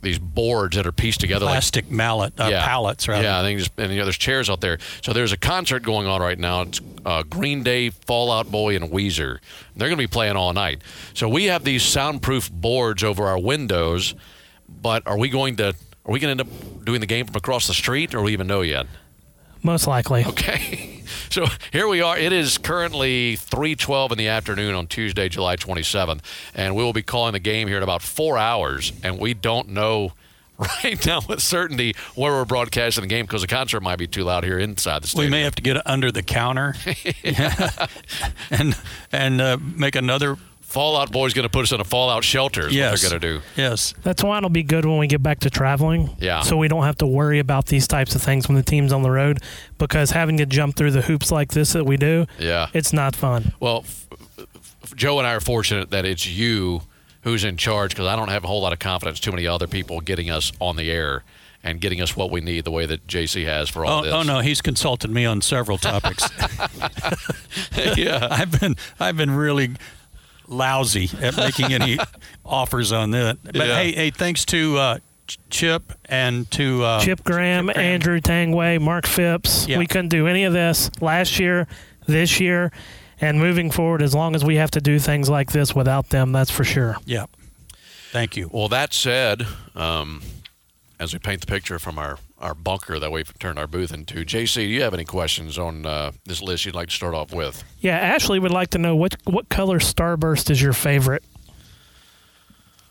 these 0.00 0.18
boards 0.18 0.76
that 0.76 0.86
are 0.86 0.92
pieced 0.92 1.20
together 1.20 1.44
like 1.44 1.54
Plastic 1.54 1.90
mallet, 1.90 2.38
uh, 2.38 2.50
pallets, 2.50 3.08
right 3.08 3.22
yeah, 3.22 3.40
I 3.40 3.42
think 3.42 3.58
just 3.58 3.72
and 3.78 3.92
you 3.92 3.98
know, 3.98 4.04
there's 4.04 4.18
chairs 4.18 4.48
out 4.48 4.60
there. 4.60 4.78
So 5.02 5.12
there's 5.12 5.32
a 5.32 5.36
concert 5.36 5.82
going 5.82 6.06
on 6.06 6.20
right 6.20 6.38
now. 6.38 6.62
It's 6.62 6.80
uh, 7.04 7.22
Green 7.22 7.62
Day, 7.62 7.90
Fall 7.90 8.30
Out 8.30 8.50
Boy, 8.50 8.76
and 8.76 8.90
Weezer. 8.90 9.38
They're 9.76 9.88
going 9.88 9.98
to 9.98 10.02
be 10.02 10.06
playing 10.06 10.36
all 10.36 10.52
night. 10.52 10.82
So 11.14 11.28
we 11.28 11.44
have 11.44 11.64
these 11.64 11.82
soundproof 11.82 12.50
boards 12.50 13.02
over 13.04 13.26
our 13.26 13.38
windows. 13.38 14.14
But 14.68 15.06
are 15.06 15.18
we 15.18 15.28
going 15.28 15.56
to? 15.56 15.74
Are 16.04 16.12
we 16.12 16.20
going 16.20 16.36
to 16.36 16.42
end 16.44 16.50
up 16.50 16.84
doing 16.84 17.00
the 17.00 17.06
game 17.06 17.26
from 17.26 17.36
across 17.36 17.66
the 17.66 17.74
street, 17.74 18.14
or 18.14 18.18
do 18.18 18.24
we 18.24 18.32
even 18.32 18.46
know 18.46 18.62
yet? 18.62 18.86
Most 19.62 19.86
likely. 19.86 20.24
Okay. 20.24 20.94
So 21.30 21.46
here 21.72 21.88
we 21.88 22.00
are. 22.00 22.16
It 22.18 22.32
is 22.32 22.58
currently 22.58 23.36
3:12 23.36 24.12
in 24.12 24.18
the 24.18 24.28
afternoon 24.28 24.74
on 24.74 24.86
Tuesday, 24.86 25.28
July 25.28 25.56
27th, 25.56 26.20
and 26.54 26.74
we 26.74 26.82
will 26.82 26.92
be 26.92 27.02
calling 27.02 27.32
the 27.32 27.38
game 27.38 27.68
here 27.68 27.76
in 27.76 27.82
about 27.82 28.02
4 28.02 28.38
hours, 28.38 28.92
and 29.02 29.18
we 29.18 29.34
don't 29.34 29.68
know 29.68 30.12
right 30.58 31.04
now 31.06 31.20
with 31.28 31.40
certainty 31.40 31.94
where 32.14 32.32
we're 32.32 32.44
broadcasting 32.44 33.02
the 33.02 33.08
game 33.08 33.26
because 33.26 33.42
the 33.42 33.46
concert 33.46 33.80
might 33.80 33.96
be 33.96 34.06
too 34.06 34.24
loud 34.24 34.44
here 34.44 34.58
inside 34.58 35.02
the 35.02 35.06
stadium. 35.06 35.30
We 35.30 35.38
may 35.38 35.42
have 35.42 35.54
to 35.56 35.62
get 35.62 35.86
under 35.86 36.10
the 36.10 36.22
counter 36.22 36.74
and 38.50 38.76
and 39.12 39.40
uh, 39.40 39.58
make 39.60 39.96
another. 39.96 40.36
Fall 40.68 40.98
Out 40.98 41.10
Boy's 41.10 41.32
going 41.32 41.44
to 41.44 41.48
put 41.48 41.62
us 41.62 41.72
in 41.72 41.80
a 41.80 41.84
Fallout 41.84 42.22
shelter. 42.24 42.66
Is 42.68 42.74
Yes. 42.74 42.92
what 42.92 43.00
they're 43.10 43.18
going 43.18 43.38
to 43.40 43.40
do. 43.40 43.44
Yes. 43.60 43.94
That's 44.02 44.22
why 44.22 44.36
it'll 44.36 44.50
be 44.50 44.62
good 44.62 44.84
when 44.84 44.98
we 44.98 45.06
get 45.06 45.22
back 45.22 45.40
to 45.40 45.50
traveling. 45.50 46.10
Yeah. 46.20 46.42
So 46.42 46.58
we 46.58 46.68
don't 46.68 46.84
have 46.84 46.98
to 46.98 47.06
worry 47.06 47.38
about 47.38 47.66
these 47.66 47.88
types 47.88 48.14
of 48.14 48.20
things 48.22 48.48
when 48.48 48.54
the 48.56 48.62
team's 48.62 48.92
on 48.92 49.02
the 49.02 49.10
road 49.10 49.38
because 49.78 50.10
having 50.10 50.36
to 50.36 50.44
jump 50.46 50.76
through 50.76 50.90
the 50.90 51.00
hoops 51.00 51.30
like 51.32 51.52
this 51.52 51.72
that 51.72 51.84
we 51.84 51.96
do, 51.96 52.26
Yeah. 52.38 52.66
it's 52.74 52.92
not 52.92 53.16
fun. 53.16 53.54
Well, 53.60 53.78
f- 53.86 54.06
f- 54.38 54.94
Joe 54.94 55.18
and 55.18 55.26
I 55.26 55.32
are 55.32 55.40
fortunate 55.40 55.88
that 55.90 56.04
it's 56.04 56.26
you 56.26 56.82
who's 57.22 57.44
in 57.44 57.56
charge 57.56 57.92
because 57.92 58.06
I 58.06 58.14
don't 58.14 58.28
have 58.28 58.44
a 58.44 58.46
whole 58.46 58.60
lot 58.60 58.74
of 58.74 58.78
confidence. 58.78 59.20
Too 59.20 59.32
many 59.32 59.46
other 59.46 59.66
people 59.66 60.00
getting 60.02 60.30
us 60.30 60.52
on 60.60 60.76
the 60.76 60.90
air 60.90 61.24
and 61.64 61.80
getting 61.80 62.02
us 62.02 62.14
what 62.14 62.30
we 62.30 62.42
need 62.42 62.64
the 62.64 62.70
way 62.70 62.84
that 62.84 63.06
JC 63.06 63.46
has 63.46 63.70
for 63.70 63.86
all 63.86 64.00
Oh, 64.00 64.04
this. 64.04 64.12
oh 64.12 64.22
no, 64.22 64.40
he's 64.40 64.60
consulted 64.60 65.10
me 65.10 65.24
on 65.24 65.40
several 65.40 65.78
topics. 65.78 66.28
yeah. 67.96 68.28
I've 68.30 68.60
been 68.60 68.76
I've 69.00 69.16
been 69.16 69.30
really 69.30 69.70
lousy 70.48 71.10
at 71.20 71.36
making 71.36 71.72
any 71.72 71.98
offers 72.44 72.92
on 72.92 73.10
that. 73.12 73.38
But 73.44 73.54
Yeah. 73.56 73.76
hey, 73.82 73.92
hey, 73.92 74.10
thanks 74.10 74.44
to 74.46 74.76
uh, 74.78 74.98
Chip 75.50 75.92
and 76.06 76.50
to 76.52 76.82
uh, 76.84 77.00
Chip 77.00 77.22
Graham, 77.22 77.66
Chip 77.68 77.74
Graham. 77.76 77.86
Andrew 77.92 78.20
Tangway, 78.20 78.80
Mark 78.80 79.06
Phipps. 79.06 79.66
Yeah. 79.68 79.78
We 79.78 79.86
couldn't 79.86 80.08
do 80.08 80.26
any 80.26 80.44
of 80.44 80.52
this 80.52 80.90
last 81.02 81.38
year, 81.38 81.66
this 82.06 82.40
year, 82.40 82.72
and 83.20 83.38
moving 83.38 83.70
forward. 83.70 84.00
As 84.02 84.14
long 84.14 84.34
as 84.34 84.44
we 84.44 84.56
have 84.56 84.70
to 84.72 84.80
do 84.80 84.98
things 84.98 85.28
like 85.28 85.52
this 85.52 85.74
without 85.74 86.08
them, 86.10 86.32
that's 86.32 86.50
for 86.50 86.64
sure. 86.64 86.96
Yeah. 87.04 87.26
Thank 88.10 88.36
you. 88.38 88.48
Well, 88.52 88.68
that 88.68 88.94
said, 88.94 89.46
um, 89.74 90.22
as 90.98 91.12
we 91.12 91.18
paint 91.18 91.42
the 91.42 91.46
picture 91.46 91.78
from 91.78 91.98
our, 91.98 92.18
our 92.40 92.54
bunker 92.54 92.98
that 92.98 93.10
we've 93.10 93.36
turned 93.38 93.58
our 93.58 93.66
booth 93.66 93.92
into, 93.92 94.24
JC, 94.24 94.54
do 94.54 94.62
you 94.62 94.82
have 94.82 94.94
any 94.94 95.04
questions 95.04 95.58
on 95.58 95.84
uh, 95.86 96.12
this 96.24 96.40
list 96.40 96.64
you'd 96.64 96.74
like 96.74 96.88
to 96.88 96.94
start 96.94 97.14
off 97.14 97.32
with? 97.32 97.64
Yeah, 97.80 97.96
Ashley 97.96 98.38
would 98.38 98.52
like 98.52 98.70
to 98.70 98.78
know 98.78 98.94
what 98.96 99.16
what 99.24 99.48
color 99.48 99.78
Starburst 99.78 100.50
is 100.50 100.60
your 100.62 100.72
favorite. 100.72 101.24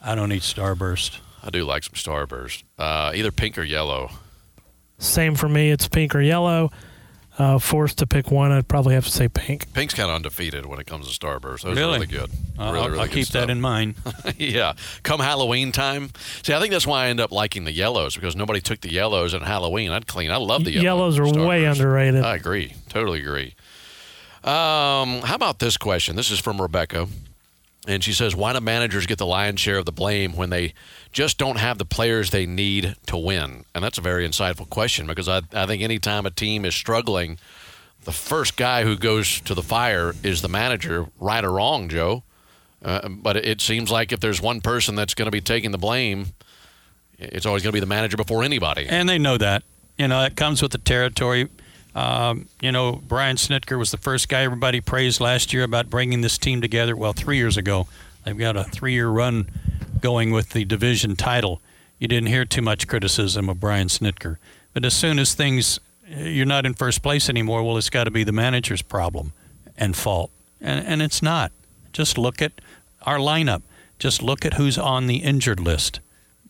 I 0.02 0.16
don't 0.16 0.32
eat 0.32 0.44
Starburst. 0.44 1.20
I 1.44 1.50
do 1.50 1.64
like 1.64 1.84
some 1.84 1.94
Starburst, 1.94 2.64
uh, 2.78 3.12
either 3.16 3.32
pink 3.32 3.58
or 3.58 3.64
yellow. 3.64 4.12
Same 5.00 5.36
for 5.36 5.48
me. 5.48 5.72
It's 5.72 5.88
pink 5.88 6.16
or 6.16 6.22
yellow. 6.22 6.72
Uh, 7.40 7.60
forced 7.60 8.00
to 8.00 8.08
pick 8.08 8.32
one, 8.32 8.52
I'd 8.52 8.68
probably 8.68 8.96
have 8.96 9.06
to 9.06 9.12
say 9.12 9.28
pink. 9.28 9.72
Pink's 9.74 9.94
kind 9.94 10.10
of 10.10 10.16
undefeated 10.16 10.66
when 10.66 10.80
it 10.80 10.88
comes 10.88 11.08
to 11.08 11.20
Starburst. 11.20 11.62
Those 11.62 11.78
Really? 11.78 11.82
are 11.84 11.94
really 11.94 12.08
good. 12.08 12.32
Uh, 12.58 12.72
really, 12.72 12.80
I'll, 12.80 12.88
really 12.88 13.00
I'll 13.00 13.06
good 13.06 13.14
keep 13.14 13.26
stuff. 13.28 13.42
that 13.46 13.50
in 13.52 13.62
mind. 13.62 13.94
yeah. 14.40 14.74
Come 15.04 15.20
Halloween 15.20 15.72
time. 15.72 16.10
See, 16.42 16.54
I 16.54 16.60
think 16.60 16.72
that's 16.72 16.88
why 16.88 17.06
I 17.06 17.08
end 17.10 17.20
up 17.20 17.32
liking 17.32 17.64
the 17.66 17.72
yellows 17.72 18.16
because 18.16 18.36
nobody 18.36 18.60
took 18.60 18.82
the 18.82 18.92
yellows 18.92 19.36
in 19.36 19.42
Halloween. 19.44 19.92
I'd 19.92 20.08
clean. 20.08 20.32
I 20.32 20.38
love 20.38 20.64
the 20.64 20.72
yellow 20.72 20.84
Yellows 20.84 21.20
are 21.20 21.46
way 21.46 21.66
underrated. 21.66 22.24
I 22.24 22.36
agree. 22.36 22.74
Totally 22.90 23.20
agree. 23.20 23.54
Um, 24.44 25.22
how 25.22 25.36
about 25.36 25.60
this 25.60 25.78
question? 25.78 26.16
This 26.16 26.32
is 26.32 26.40
from 26.40 26.62
Rebecca. 26.62 27.08
And 27.88 28.04
she 28.04 28.12
says, 28.12 28.36
Why 28.36 28.54
do 28.54 28.60
managers 28.60 29.06
get 29.06 29.18
the 29.18 29.26
lion's 29.26 29.62
share 29.62 29.78
of 29.78 29.86
the 29.86 29.94
blame 29.94 30.36
when 30.36 30.50
they 30.50 30.74
just 31.14 31.38
don't 31.38 31.58
have 31.58 31.78
the 31.78 31.86
players 31.86 32.30
they 32.30 32.46
need 32.46 32.96
to 33.08 33.18
win? 33.18 33.64
And 33.74 33.84
that's 33.84 33.98
a 33.98 34.02
very 34.02 34.28
insightful 34.28 34.70
question 34.70 35.08
because 35.08 35.30
I, 35.30 35.42
I 35.54 35.66
think 35.66 35.82
anytime 35.82 36.26
a 36.26 36.30
team 36.30 36.66
is 36.66 36.76
struggling, 36.76 37.40
the 38.04 38.12
first 38.12 38.58
guy 38.58 38.84
who 38.84 38.98
goes 38.98 39.40
to 39.42 39.54
the 39.54 39.64
fire 39.64 40.14
is 40.22 40.42
the 40.42 40.50
manager, 40.50 41.08
right 41.20 41.44
or 41.44 41.54
wrong, 41.54 41.88
Joe. 41.88 42.24
Uh, 42.84 43.08
but 43.10 43.38
it 43.38 43.62
seems 43.62 43.90
like 43.90 44.12
if 44.12 44.20
there's 44.20 44.42
one 44.42 44.62
person 44.62 44.96
that's 44.96 45.14
going 45.14 45.26
to 45.26 45.32
be 45.32 45.42
taking 45.42 45.72
the 45.72 45.78
blame, 45.78 46.28
it's 47.18 47.46
always 47.46 47.64
going 47.64 47.72
to 47.72 47.76
be 47.76 47.80
the 47.80 47.86
manager 47.86 48.18
before 48.18 48.44
anybody. 48.44 48.86
And 48.88 49.10
they 49.10 49.18
know 49.18 49.38
that. 49.38 49.64
You 49.98 50.08
know, 50.08 50.24
it 50.24 50.36
comes 50.36 50.62
with 50.62 50.72
the 50.72 50.78
territory. 50.78 51.50
Um, 51.98 52.48
you 52.62 52.72
know, 52.72 53.02
Brian 53.08 53.38
Snitker 53.38 53.76
was 53.80 53.90
the 53.90 53.98
first 53.98 54.30
guy 54.30 54.44
everybody 54.44 54.82
praised 54.82 55.20
last 55.20 55.52
year 55.52 55.64
about 55.64 55.90
bringing 55.90 56.22
this 56.22 56.38
team 56.38 56.62
together. 56.62 56.96
Well, 56.96 57.12
three 57.12 57.38
years 57.38 57.58
ago, 57.58 57.88
they've 58.24 58.38
got 58.38 58.56
a 58.56 58.66
three-year 58.66 59.10
run 59.10 59.50
going 60.00 60.30
with 60.30 60.52
the 60.52 60.64
division 60.64 61.16
title. 61.16 61.60
You 61.98 62.08
didn't 62.08 62.28
hear 62.28 62.46
too 62.46 62.62
much 62.62 62.88
criticism 62.88 63.50
of 63.50 63.60
Brian 63.60 63.88
Snitker, 63.88 64.38
but 64.74 64.86
as 64.86 64.94
soon 64.94 65.18
as 65.18 65.34
things 65.34 65.80
you're 66.08 66.46
not 66.46 66.68
in 66.68 66.76
first 66.76 67.02
place 67.02 67.30
anymore, 67.30 67.64
well, 67.64 67.78
it's 67.78 67.90
got 67.90 68.04
to 68.04 68.12
be 68.12 68.24
the 68.24 68.32
manager's 68.32 68.84
problem 68.84 69.34
and 69.76 69.96
fault, 69.96 70.30
and 70.62 70.86
and 70.86 71.02
it's 71.02 71.24
not. 71.24 71.52
Just 71.94 72.16
look 72.16 72.44
at 72.44 72.52
our 73.08 73.18
lineup. 73.18 73.64
Just 73.98 74.22
look 74.22 74.46
at 74.46 74.54
who's 74.54 74.78
on 74.78 75.08
the 75.08 75.18
injured 75.18 75.60
list. 75.60 76.00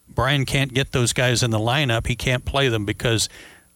Brian 0.10 0.46
can't 0.46 0.74
get 0.74 0.92
those 0.92 1.14
guys 1.14 1.42
in 1.42 1.52
the 1.52 1.60
lineup. 1.60 2.08
He 2.08 2.18
can't 2.18 2.44
play 2.44 2.68
them 2.68 2.84
because 2.84 3.30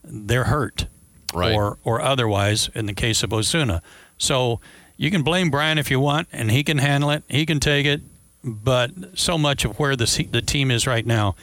they're 0.04 0.46
hurt, 0.46 0.88
Right. 1.34 1.54
or 1.54 1.78
or 1.84 2.02
otherwise. 2.02 2.70
In 2.76 2.86
the 2.86 2.94
case 2.94 3.24
of 3.24 3.30
Ozuna, 3.32 3.82
so 4.18 4.60
you 4.98 5.10
can 5.12 5.24
blame 5.24 5.50
Brian 5.50 5.78
if 5.78 5.90
you 5.90 6.00
want, 6.00 6.28
and 6.32 6.52
he 6.52 6.64
can 6.64 6.78
handle 6.78 7.10
it. 7.12 7.24
He 7.28 7.46
can 7.46 7.60
take 7.60 7.86
it, 7.86 8.02
but 8.44 8.92
so 9.16 9.38
much 9.38 9.66
of 9.66 9.80
where 9.80 9.96
the 9.96 10.28
the 10.32 10.42
team 10.42 10.72
is 10.72 10.86
right 10.88 11.06
now 11.06 11.36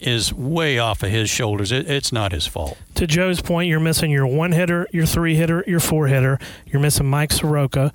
is 0.00 0.32
way 0.34 0.78
off 0.78 1.02
of 1.02 1.10
his 1.10 1.30
shoulders. 1.30 1.70
It, 1.70 1.88
it's 1.88 2.12
not 2.12 2.32
his 2.32 2.46
fault. 2.46 2.76
To 2.96 3.06
Joe's 3.06 3.40
point, 3.40 3.68
you're 3.68 3.78
missing 3.80 4.10
your 4.10 4.26
one 4.26 4.50
hitter, 4.52 4.88
your 4.92 5.06
three 5.06 5.36
hitter, 5.36 5.62
your 5.66 5.78
four 5.80 6.08
hitter. 6.08 6.38
You're 6.66 6.82
missing 6.82 7.06
Mike 7.06 7.30
Soroka. 7.32 7.92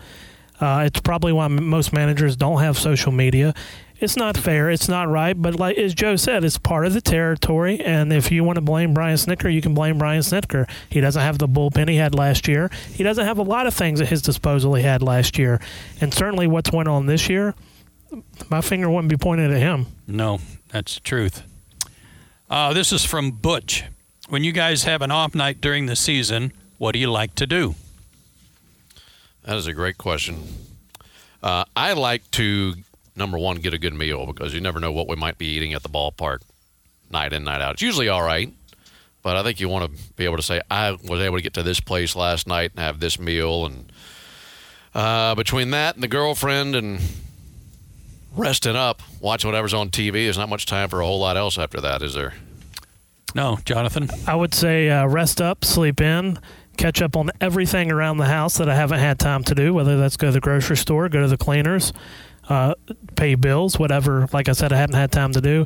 Uh, 0.60 0.84
it's 0.86 1.02
probably 1.02 1.34
why 1.34 1.46
m- 1.46 1.68
most 1.68 1.94
managers 1.94 2.36
don't 2.36 2.62
have 2.62 2.78
social 2.78 3.12
media. 3.12 3.54
It's 4.00 4.16
not 4.16 4.38
fair. 4.38 4.70
It's 4.70 4.88
not 4.88 5.10
right. 5.10 5.40
But 5.40 5.56
like 5.56 5.78
as 5.78 5.94
Joe 5.94 6.16
said, 6.16 6.44
it's 6.44 6.58
part 6.58 6.86
of 6.86 6.94
the 6.94 7.02
territory. 7.02 7.80
And 7.80 8.14
if 8.14 8.32
you 8.32 8.44
want 8.44 8.58
to 8.58 8.62
blame 8.62 8.94
Brian 8.94 9.18
Snitker, 9.18 9.52
you 9.52 9.62
can 9.62 9.74
blame 9.74 9.98
Brian 9.98 10.22
Snitker. 10.22 10.70
He 10.90 11.02
doesn't 11.02 11.22
have 11.22 11.40
the 11.40 11.48
bullpen 11.48 11.90
he 11.90 11.96
had 11.96 12.14
last 12.14 12.48
year. 12.48 12.70
He 12.94 13.04
doesn't 13.04 13.26
have 13.26 13.38
a 13.38 13.44
lot 13.44 13.66
of 13.68 13.74
things 13.74 14.00
at 14.02 14.10
his 14.10 14.22
disposal 14.22 14.76
he 14.76 14.84
had 14.84 15.02
last 15.02 15.38
year. 15.38 15.60
And 16.00 16.14
certainly 16.14 16.48
what's 16.48 16.72
went 16.72 16.88
on 16.88 17.08
this 17.08 17.28
year, 17.28 17.56
my 18.50 18.62
finger 18.62 18.90
wouldn't 18.90 19.10
be 19.10 19.18
pointed 19.18 19.52
at 19.52 19.60
him. 19.60 19.88
No, 20.06 20.40
that's 20.70 20.96
the 20.96 21.02
truth. 21.02 21.44
Uh, 22.50 22.74
this 22.74 22.92
is 22.94 23.04
from 23.04 23.32
Butch. 23.32 23.84
When 24.30 24.44
you 24.44 24.52
guys 24.52 24.84
have 24.84 25.02
an 25.02 25.12
off 25.12 25.34
night 25.34 25.60
during 25.62 25.86
the 25.86 25.96
season, 25.96 26.54
what 26.78 26.92
do 26.92 27.00
you 27.00 27.10
like 27.10 27.34
to 27.36 27.48
do? 27.48 27.76
That 29.44 29.58
is 29.58 29.68
a 29.68 29.74
great 29.74 29.98
question. 29.98 30.44
Uh, 31.42 31.64
I 31.76 31.94
like 31.94 32.30
to 32.32 32.76
number 33.18 33.38
one 33.38 33.58
get 33.58 33.74
a 33.74 33.78
good 33.78 33.94
meal 33.94 34.26
because 34.26 34.54
you 34.54 34.62
never 34.62 34.80
know 34.80 34.92
what 34.92 35.08
we 35.08 35.16
might 35.16 35.38
be 35.38 35.48
eating 35.48 35.74
at 35.74 35.84
the 35.84 35.90
ballpark, 35.90 36.40
night 37.12 37.34
in 37.34 37.44
night 37.44 37.62
out. 37.62 37.74
It's 37.74 37.82
usually 37.82 38.10
all 38.10 38.24
right, 38.24 38.54
but 39.24 39.36
I 39.36 39.44
think 39.44 39.60
you 39.60 39.70
want 39.70 39.92
to 39.92 40.14
be 40.14 40.26
able 40.26 40.38
to 40.38 40.44
say 40.44 40.62
I 40.70 40.92
was 40.92 41.22
able 41.22 41.38
to 41.38 41.42
get 41.42 41.54
to 41.56 41.64
this 41.64 41.80
place 41.80 42.16
last 42.16 42.48
night 42.48 42.72
and 42.72 42.80
have 42.80 43.00
this 43.00 43.20
meal, 43.20 43.66
and 43.66 43.92
uh, 44.94 45.36
between 45.36 45.72
that 45.72 45.96
and 45.96 46.04
the 46.04 46.08
girlfriend 46.08 46.76
and 46.76 47.00
resting 48.36 48.76
up, 48.76 49.02
watching 49.20 49.48
whatever's 49.50 49.74
on 49.74 49.90
TV, 49.90 50.26
there's 50.26 50.38
not 50.38 50.50
much 50.50 50.66
time 50.66 50.90
for 50.90 51.02
a 51.02 51.06
whole 51.06 51.20
lot 51.20 51.38
else 51.38 51.58
after 51.58 51.82
that, 51.82 52.02
is 52.02 52.14
there? 52.14 52.34
No, 53.36 53.58
Jonathan. 53.66 54.10
I 54.26 54.36
would 54.36 54.54
say 54.54 54.90
uh, 54.90 55.06
rest 55.08 55.42
up, 55.42 55.66
sleep 55.66 56.00
in, 56.00 56.40
catch 56.78 57.02
up 57.02 57.16
on 57.18 57.32
everything 57.42 57.92
around 57.92 58.18
the 58.18 58.26
house 58.26 58.58
that 58.58 58.70
I 58.70 58.76
haven't 58.76 59.00
had 59.00 59.20
time 59.20 59.44
to 59.46 59.56
do, 59.56 59.74
whether 59.74 59.98
that's 59.98 60.18
go 60.18 60.28
to 60.28 60.32
the 60.32 60.40
grocery 60.40 60.78
store, 60.78 61.10
go 61.10 61.22
to 61.22 61.28
the 61.28 61.38
cleaners, 61.38 61.92
uh, 62.50 62.74
pay 63.16 63.36
bills, 63.36 63.78
whatever, 63.80 64.28
like 64.34 64.50
I 64.50 64.54
said, 64.54 64.72
I 64.74 64.78
hadn't 64.78 64.96
had 64.96 65.12
time 65.12 65.32
to 65.34 65.42
do. 65.42 65.66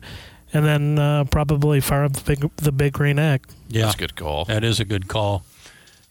And 0.54 0.66
then 0.66 1.00
uh, 1.00 1.24
probably 1.26 1.80
fire 1.80 2.04
up 2.04 2.14
the 2.14 2.22
big, 2.24 2.56
the 2.58 2.72
big 2.74 2.94
green 2.94 3.18
egg. 3.20 3.46
Yeah, 3.70 3.84
That's 3.84 3.96
a 3.96 3.98
good 4.00 4.16
call. 4.16 4.46
That 4.46 4.64
is 4.64 4.80
a 4.82 4.86
good 4.86 5.08
call. 5.08 5.44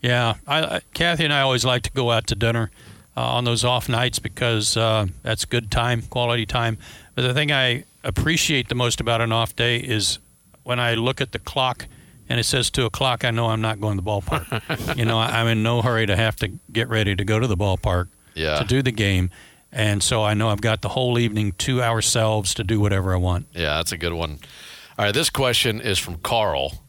Yeah, 0.00 0.34
I, 0.46 0.76
I, 0.76 0.80
Kathy 0.94 1.24
and 1.24 1.32
I 1.32 1.42
always 1.42 1.64
like 1.64 1.82
to 1.82 1.90
go 1.90 2.10
out 2.10 2.26
to 2.28 2.34
dinner 2.34 2.70
uh, 3.16 3.20
on 3.34 3.44
those 3.44 3.64
off 3.64 3.86
nights 3.88 4.18
because 4.18 4.76
uh, 4.78 5.06
that's 5.22 5.44
good 5.44 5.70
time, 5.70 6.02
quality 6.02 6.46
time. 6.46 6.78
But 7.14 7.22
the 7.22 7.34
thing 7.34 7.52
I 7.52 7.84
appreciate 8.02 8.70
the 8.70 8.74
most 8.74 8.98
about 9.00 9.20
an 9.20 9.30
off 9.30 9.54
day 9.54 9.76
is 9.76 10.18
when 10.62 10.80
I 10.80 10.94
look 10.94 11.20
at 11.20 11.32
the 11.32 11.38
clock 11.38 11.86
and 12.30 12.40
it 12.40 12.44
says 12.44 12.70
two 12.70 12.86
o'clock. 12.86 13.24
I 13.26 13.30
know 13.30 13.48
I'm 13.48 13.60
not 13.60 13.78
going 13.78 13.98
to 13.98 14.02
the 14.02 14.10
ballpark. 14.10 14.96
you 14.96 15.04
know, 15.04 15.18
I, 15.18 15.40
I'm 15.40 15.48
in 15.48 15.62
no 15.62 15.82
hurry 15.82 16.06
to 16.06 16.16
have 16.16 16.36
to 16.36 16.48
get 16.72 16.88
ready 16.88 17.14
to 17.14 17.24
go 17.24 17.38
to 17.38 17.46
the 17.46 17.56
ballpark 17.56 18.06
Yeah. 18.34 18.58
to 18.60 18.64
do 18.64 18.80
the 18.80 18.92
game, 18.92 19.30
and 19.72 20.02
so 20.02 20.22
I 20.22 20.34
know 20.34 20.48
I've 20.48 20.60
got 20.60 20.82
the 20.82 20.88
whole 20.90 21.18
evening 21.18 21.52
to 21.58 21.82
ourselves 21.82 22.54
to 22.54 22.64
do 22.64 22.80
whatever 22.80 23.12
I 23.14 23.16
want. 23.16 23.46
Yeah, 23.52 23.76
that's 23.76 23.92
a 23.92 23.98
good 23.98 24.12
one. 24.12 24.38
All 24.98 25.04
right, 25.06 25.14
this 25.14 25.30
question 25.30 25.80
is 25.80 25.98
from 25.98 26.16
Carl. 26.18 26.82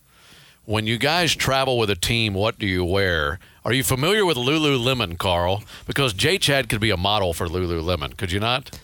When 0.65 0.85
you 0.85 0.97
guys 0.97 1.35
travel 1.35 1.77
with 1.77 1.89
a 1.89 1.95
team, 1.95 2.33
what 2.33 2.59
do 2.59 2.67
you 2.67 2.85
wear? 2.85 3.39
Are 3.65 3.73
you 3.73 3.83
familiar 3.83 4.25
with 4.25 4.37
Lululemon, 4.37 5.17
Carl? 5.17 5.63
Because 5.85 6.13
J 6.13 6.37
Chad 6.37 6.69
could 6.69 6.79
be 6.81 6.91
a 6.91 6.97
model 6.97 7.33
for 7.33 7.47
Lululemon, 7.47 8.15
could 8.17 8.31
you 8.31 8.39
not? 8.39 8.79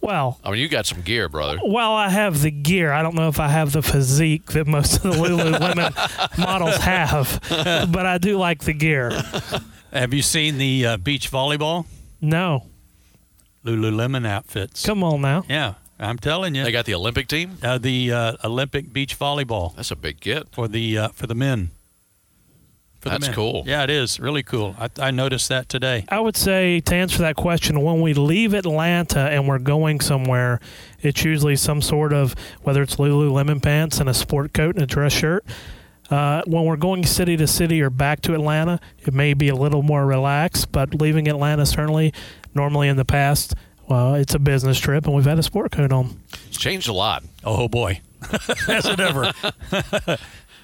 Well, 0.00 0.38
I 0.44 0.50
mean, 0.50 0.60
you 0.60 0.68
got 0.68 0.86
some 0.86 1.00
gear, 1.00 1.28
brother. 1.28 1.58
well, 1.64 1.92
I 1.92 2.10
have 2.10 2.42
the 2.42 2.50
gear. 2.50 2.92
I 2.92 3.02
don't 3.02 3.14
know 3.16 3.28
if 3.28 3.40
I 3.40 3.48
have 3.48 3.72
the 3.72 3.82
physique 3.82 4.52
that 4.52 4.66
most 4.66 4.96
of 4.96 5.02
the 5.02 5.10
Lululemon 5.10 6.38
models 6.38 6.76
have, 6.76 7.40
but 7.90 8.06
I 8.06 8.18
do 8.18 8.36
like 8.38 8.60
the 8.64 8.72
gear. 8.72 9.10
Have 9.92 10.12
you 10.14 10.22
seen 10.22 10.58
the 10.58 10.86
uh, 10.86 10.96
beach 10.98 11.30
volleyball? 11.32 11.86
No, 12.20 12.66
Lululemon 13.66 14.26
outfits. 14.26 14.84
come 14.86 15.02
on 15.04 15.20
now. 15.20 15.44
Yeah, 15.48 15.74
I'm 15.98 16.18
telling 16.18 16.54
you. 16.54 16.64
They 16.64 16.72
got 16.72 16.84
the 16.86 16.94
Olympic 16.94 17.28
team. 17.28 17.58
uh, 17.62 17.78
the 17.78 18.12
uh, 18.12 18.36
Olympic 18.44 18.92
beach 18.92 19.18
volleyball 19.18 19.74
That's 19.76 19.90
a 19.90 19.96
big 19.96 20.20
get. 20.20 20.48
for 20.52 20.68
the 20.68 20.96
uh, 20.98 21.08
for 21.08 21.26
the 21.26 21.34
men. 21.34 21.70
For 23.00 23.10
the 23.10 23.14
That's 23.16 23.26
men. 23.26 23.34
cool. 23.34 23.62
Yeah, 23.66 23.84
it 23.84 23.90
is 23.90 24.18
really 24.18 24.42
cool. 24.42 24.74
I, 24.78 24.88
I 24.98 25.10
noticed 25.10 25.48
that 25.50 25.68
today. 25.68 26.06
I 26.08 26.18
would 26.20 26.36
say 26.36 26.80
to 26.80 26.94
answer 26.94 27.18
that 27.18 27.36
question, 27.36 27.82
when 27.82 28.00
we 28.00 28.14
leave 28.14 28.54
Atlanta 28.54 29.20
and 29.20 29.46
we're 29.46 29.58
going 29.58 30.00
somewhere, 30.00 30.60
it's 31.02 31.22
usually 31.22 31.56
some 31.56 31.82
sort 31.82 32.12
of 32.12 32.34
whether 32.62 32.82
it's 32.82 32.96
Lululemon 32.96 33.62
pants 33.62 34.00
and 34.00 34.08
a 34.08 34.14
sport 34.14 34.52
coat 34.54 34.74
and 34.76 34.82
a 34.82 34.86
dress 34.86 35.12
shirt. 35.12 35.44
Uh, 36.08 36.40
when 36.46 36.64
we're 36.64 36.76
going 36.76 37.04
city 37.04 37.36
to 37.36 37.46
city 37.48 37.82
or 37.82 37.90
back 37.90 38.20
to 38.22 38.32
Atlanta, 38.32 38.78
it 39.04 39.12
may 39.12 39.34
be 39.34 39.48
a 39.48 39.54
little 39.56 39.82
more 39.82 40.06
relaxed. 40.06 40.70
But 40.72 40.94
leaving 40.94 41.26
Atlanta, 41.28 41.66
certainly, 41.66 42.14
normally 42.56 42.88
in 42.88 42.96
the 42.96 43.04
past, 43.04 43.54
well, 43.88 44.14
it's 44.14 44.34
a 44.34 44.38
business 44.40 44.78
trip 44.80 45.06
and 45.06 45.14
we've 45.14 45.24
had 45.24 45.38
a 45.38 45.42
sport 45.42 45.70
coat 45.72 45.92
on. 45.92 46.18
It's 46.48 46.58
changed 46.58 46.88
a 46.88 46.92
lot. 46.92 47.22
Oh 47.44 47.68
boy, 47.68 48.00
has 48.66 48.86
it 48.86 48.98
ever? 48.98 49.32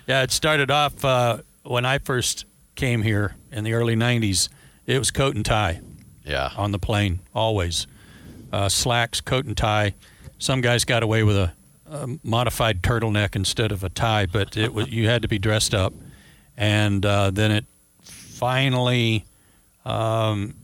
yeah, 0.06 0.22
it 0.22 0.30
started 0.32 0.70
off 0.70 1.04
uh, 1.04 1.38
when 1.62 1.84
I 1.84 1.98
first 1.98 2.44
came 2.74 3.02
here 3.02 3.36
in 3.52 3.62
the 3.64 3.74
early 3.74 3.94
'90s. 3.94 4.48
It 4.86 4.98
was 4.98 5.10
coat 5.12 5.36
and 5.36 5.44
tie 5.44 5.80
Yeah. 6.24 6.50
on 6.56 6.72
the 6.72 6.78
plane, 6.78 7.20
always 7.34 7.86
uh, 8.52 8.68
slacks, 8.68 9.20
coat 9.20 9.44
and 9.44 9.56
tie. 9.56 9.94
Some 10.38 10.60
guys 10.60 10.84
got 10.84 11.02
away 11.02 11.22
with 11.22 11.36
a 11.36 11.52
a 11.90 12.08
modified 12.24 12.80
turtleneck 12.82 13.36
instead 13.36 13.70
of 13.70 13.84
a 13.84 13.90
tie, 13.90 14.24
but 14.26 14.56
it 14.56 14.72
was 14.72 14.88
you 14.88 15.08
had 15.08 15.22
to 15.22 15.28
be 15.28 15.38
dressed 15.38 15.74
up, 15.74 15.92
and 16.56 17.04
uh, 17.06 17.30
then 17.30 17.50
it 17.52 17.66
finally, 18.02 19.24
um, 19.84 20.54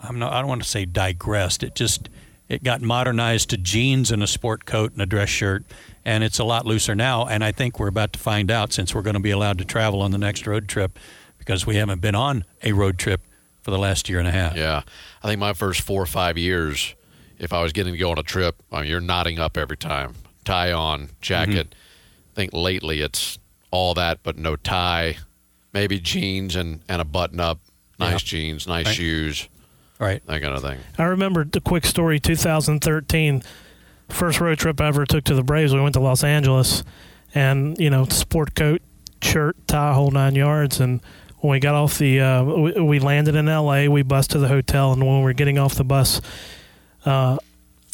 I'm 0.00 0.18
not, 0.18 0.32
I 0.32 0.40
don't 0.40 0.48
want 0.48 0.62
to 0.62 0.68
say 0.68 0.84
digressed. 0.84 1.62
It 1.62 1.74
just 1.74 2.08
it 2.48 2.62
got 2.62 2.80
modernized 2.80 3.50
to 3.50 3.56
jeans 3.56 4.10
and 4.10 4.22
a 4.22 4.26
sport 4.26 4.64
coat 4.64 4.92
and 4.92 5.02
a 5.02 5.06
dress 5.06 5.28
shirt, 5.28 5.64
and 6.04 6.24
it's 6.24 6.38
a 6.38 6.44
lot 6.44 6.64
looser 6.66 6.94
now. 6.94 7.26
And 7.26 7.44
I 7.44 7.52
think 7.52 7.78
we're 7.78 7.88
about 7.88 8.12
to 8.14 8.18
find 8.18 8.50
out 8.50 8.72
since 8.72 8.94
we're 8.94 9.02
going 9.02 9.14
to 9.14 9.20
be 9.20 9.30
allowed 9.30 9.58
to 9.58 9.64
travel 9.64 10.00
on 10.02 10.10
the 10.10 10.18
next 10.18 10.46
road 10.46 10.68
trip 10.68 10.98
because 11.38 11.66
we 11.66 11.76
haven't 11.76 12.00
been 12.00 12.14
on 12.14 12.44
a 12.62 12.72
road 12.72 12.98
trip 12.98 13.20
for 13.62 13.70
the 13.70 13.78
last 13.78 14.08
year 14.08 14.18
and 14.18 14.28
a 14.28 14.32
half. 14.32 14.56
Yeah, 14.56 14.82
I 15.22 15.28
think 15.28 15.40
my 15.40 15.52
first 15.52 15.82
four 15.82 16.00
or 16.02 16.06
five 16.06 16.38
years, 16.38 16.94
if 17.38 17.52
I 17.52 17.62
was 17.62 17.72
getting 17.72 17.92
to 17.92 17.98
go 17.98 18.10
on 18.10 18.18
a 18.18 18.22
trip, 18.22 18.62
I 18.72 18.80
mean, 18.82 18.90
you're 18.90 19.00
nodding 19.00 19.38
up 19.38 19.56
every 19.58 19.76
time, 19.76 20.14
tie 20.44 20.72
on, 20.72 21.10
jacket. 21.20 21.70
Mm-hmm. 21.70 22.32
I 22.32 22.34
think 22.34 22.52
lately 22.54 23.00
it's 23.00 23.38
all 23.70 23.94
that, 23.94 24.20
but 24.22 24.38
no 24.38 24.56
tie, 24.56 25.18
maybe 25.72 25.98
jeans 26.00 26.56
and 26.56 26.80
and 26.88 27.02
a 27.02 27.04
button 27.04 27.40
up, 27.40 27.58
nice 27.98 28.22
jeans, 28.22 28.66
nice 28.66 28.86
Right. 28.86 28.94
shoes, 28.94 29.48
Right. 29.98 30.24
that 30.26 30.40
kind 30.40 30.54
of 30.54 30.62
thing. 30.62 30.78
I 30.96 31.04
remember 31.04 31.44
the 31.44 31.60
quick 31.60 31.84
story 31.84 32.20
2013, 32.20 33.42
first 34.08 34.40
road 34.40 34.58
trip 34.58 34.80
I 34.80 34.86
ever 34.88 35.04
took 35.04 35.24
to 35.24 35.34
the 35.34 35.42
Braves. 35.42 35.74
We 35.74 35.80
went 35.80 35.94
to 35.94 36.00
Los 36.00 36.22
Angeles 36.22 36.84
and, 37.34 37.78
you 37.78 37.90
know, 37.90 38.04
sport 38.06 38.54
coat, 38.54 38.80
shirt, 39.22 39.56
tie, 39.66 39.92
whole 39.94 40.10
nine 40.10 40.34
yards. 40.34 40.80
And 40.80 41.00
when 41.38 41.50
we 41.52 41.60
got 41.60 41.74
off 41.74 41.98
the, 41.98 42.20
uh, 42.20 42.44
we, 42.44 42.72
we 42.80 42.98
landed 43.00 43.34
in 43.34 43.46
LA, 43.46 43.86
we 43.86 44.02
bused 44.02 44.30
to 44.32 44.38
the 44.38 44.48
hotel. 44.48 44.92
And 44.92 45.04
when 45.04 45.18
we 45.18 45.24
were 45.24 45.32
getting 45.32 45.58
off 45.58 45.74
the 45.74 45.84
bus 45.84 46.20
uh, 47.04 47.38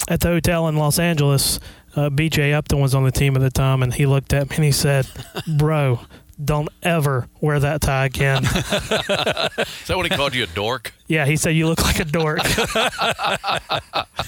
at 0.08 0.20
the 0.20 0.28
hotel 0.28 0.68
in 0.68 0.76
Los 0.76 0.98
Angeles, 0.98 1.58
uh, 1.96 2.10
BJ 2.10 2.52
Upton 2.52 2.80
was 2.80 2.94
on 2.94 3.04
the 3.04 3.12
team 3.12 3.34
at 3.36 3.40
the 3.40 3.50
time. 3.50 3.82
And 3.82 3.94
he 3.94 4.04
looked 4.06 4.32
at 4.32 4.50
me 4.50 4.56
and 4.56 4.64
he 4.64 4.72
said, 4.72 5.06
Bro, 5.58 6.00
don't 6.42 6.68
ever 6.82 7.28
wear 7.40 7.58
that 7.60 7.80
tie 7.80 8.06
again. 8.06 8.44
Is 8.44 8.50
that 8.50 9.94
what 9.96 10.10
he 10.10 10.16
called 10.16 10.34
you 10.34 10.44
a 10.44 10.48
dork? 10.48 10.92
yeah, 11.06 11.26
he 11.26 11.36
said, 11.36 11.50
You 11.50 11.66
look 11.66 11.82
like 11.82 12.00
a 12.00 12.04
dork. 12.04 12.40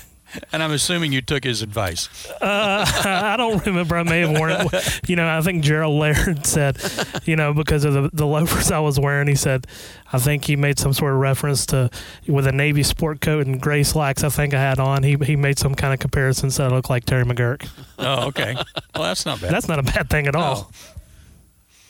And 0.52 0.62
I'm 0.62 0.72
assuming 0.72 1.12
you 1.12 1.22
took 1.22 1.44
his 1.44 1.62
advice. 1.62 2.08
Uh, 2.40 2.84
I 3.04 3.36
don't 3.36 3.64
remember. 3.64 3.96
I 3.96 4.02
may 4.02 4.20
have 4.20 4.30
worn 4.30 4.50
it. 4.50 5.00
You 5.08 5.16
know, 5.16 5.26
I 5.26 5.40
think 5.40 5.62
Gerald 5.62 5.98
Laird 5.98 6.44
said, 6.44 6.78
you 7.24 7.36
know, 7.36 7.54
because 7.54 7.84
of 7.84 7.94
the, 7.94 8.10
the 8.12 8.26
loafers 8.26 8.70
I 8.70 8.80
was 8.80 8.98
wearing, 8.98 9.28
he 9.28 9.34
said, 9.34 9.66
I 10.12 10.18
think 10.18 10.44
he 10.44 10.56
made 10.56 10.78
some 10.78 10.92
sort 10.92 11.12
of 11.12 11.20
reference 11.20 11.66
to 11.66 11.90
with 12.26 12.46
a 12.46 12.52
Navy 12.52 12.82
sport 12.82 13.20
coat 13.20 13.46
and 13.46 13.60
gray 13.60 13.82
slacks 13.82 14.24
I 14.24 14.28
think 14.28 14.54
I 14.54 14.60
had 14.60 14.78
on. 14.78 15.02
He, 15.02 15.16
he 15.22 15.36
made 15.36 15.58
some 15.58 15.74
kind 15.74 15.94
of 15.94 16.00
comparison, 16.00 16.50
said 16.50 16.70
I 16.70 16.74
look 16.74 16.90
like 16.90 17.04
Terry 17.04 17.24
McGuirk. 17.24 17.68
Oh, 17.98 18.26
okay. 18.28 18.54
Well, 18.94 19.04
that's 19.04 19.24
not 19.26 19.40
bad. 19.40 19.52
That's 19.52 19.68
not 19.68 19.78
a 19.78 19.82
bad 19.82 20.10
thing 20.10 20.26
at 20.26 20.36
all. 20.36 20.70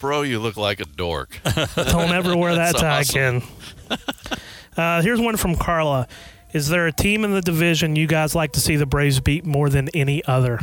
Bro, 0.07 0.23
you 0.23 0.39
look 0.39 0.57
like 0.57 0.79
a 0.79 0.85
dork. 0.85 1.41
Don't 1.75 2.13
ever 2.13 2.37
wear 2.37 2.55
that 2.55 2.77
That's 2.77 2.81
tie 2.81 3.01
awesome. 3.01 3.43
again. 3.91 3.99
Uh, 4.77 5.01
here's 5.01 5.19
one 5.19 5.39
from 5.39 5.57
Carla. 5.57 6.07
Is 6.53 6.69
there 6.69 6.87
a 6.87 6.93
team 6.93 7.25
in 7.25 7.33
the 7.33 7.41
division 7.41 7.97
you 7.97 8.07
guys 8.07 8.35
like 8.35 8.53
to 8.53 8.61
see 8.61 8.77
the 8.77 8.85
Braves 8.85 9.21
beat 9.21 9.47
more 9.47 9.71
than 9.71 9.89
any 9.95 10.23
other? 10.27 10.61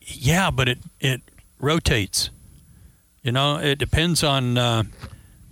Yeah, 0.00 0.50
but 0.50 0.68
it 0.68 0.78
it 1.00 1.22
rotates. 1.60 2.30
You 3.22 3.30
know, 3.30 3.58
it 3.58 3.78
depends 3.78 4.24
on 4.24 4.58
uh, 4.58 4.82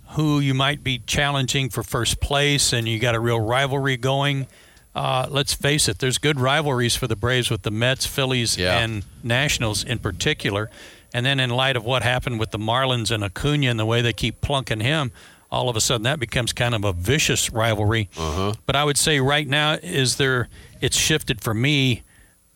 who 0.09 0.39
you 0.41 0.53
might 0.53 0.83
be 0.83 0.99
challenging 0.99 1.69
for 1.69 1.81
first 1.81 2.19
place, 2.19 2.73
and 2.73 2.89
you 2.89 2.99
got 2.99 3.15
a 3.15 3.21
real 3.21 3.39
rivalry 3.39 3.95
going. 3.95 4.45
Uh, 4.93 5.27
let's 5.29 5.53
face 5.53 5.87
it, 5.87 5.99
there's 5.99 6.17
good 6.17 6.39
rivalries 6.41 6.95
for 6.97 7.07
the 7.07 7.15
Braves 7.15 7.49
with 7.49 7.61
the 7.61 7.71
Mets, 7.71 8.05
Phillies, 8.05 8.57
Yeah. 8.57 8.79
and 8.79 9.05
Nationals 9.23 9.81
in 9.83 9.99
particular. 9.99 10.69
And 11.13 11.25
then, 11.25 11.39
in 11.39 11.49
light 11.49 11.75
of 11.75 11.85
what 11.85 12.03
happened 12.03 12.39
with 12.39 12.51
the 12.51 12.59
Marlins 12.59 13.11
and 13.11 13.23
Acuna 13.23 13.67
and 13.67 13.79
the 13.79 13.85
way 13.85 14.01
they 14.01 14.13
keep 14.13 14.41
plunking 14.41 14.81
him, 14.81 15.11
all 15.49 15.69
of 15.69 15.75
a 15.75 15.81
sudden 15.81 16.03
that 16.03 16.19
becomes 16.19 16.53
kind 16.53 16.75
of 16.75 16.83
a 16.83 16.93
vicious 16.93 17.51
rivalry. 17.51 18.09
Uh-huh. 18.17 18.53
But 18.65 18.75
I 18.75 18.83
would 18.83 18.97
say 18.97 19.19
right 19.19 19.47
now 19.47 19.73
is 19.81 20.17
there 20.17 20.49
it's 20.81 20.97
shifted 20.97 21.41
for 21.41 21.53
me 21.53 22.03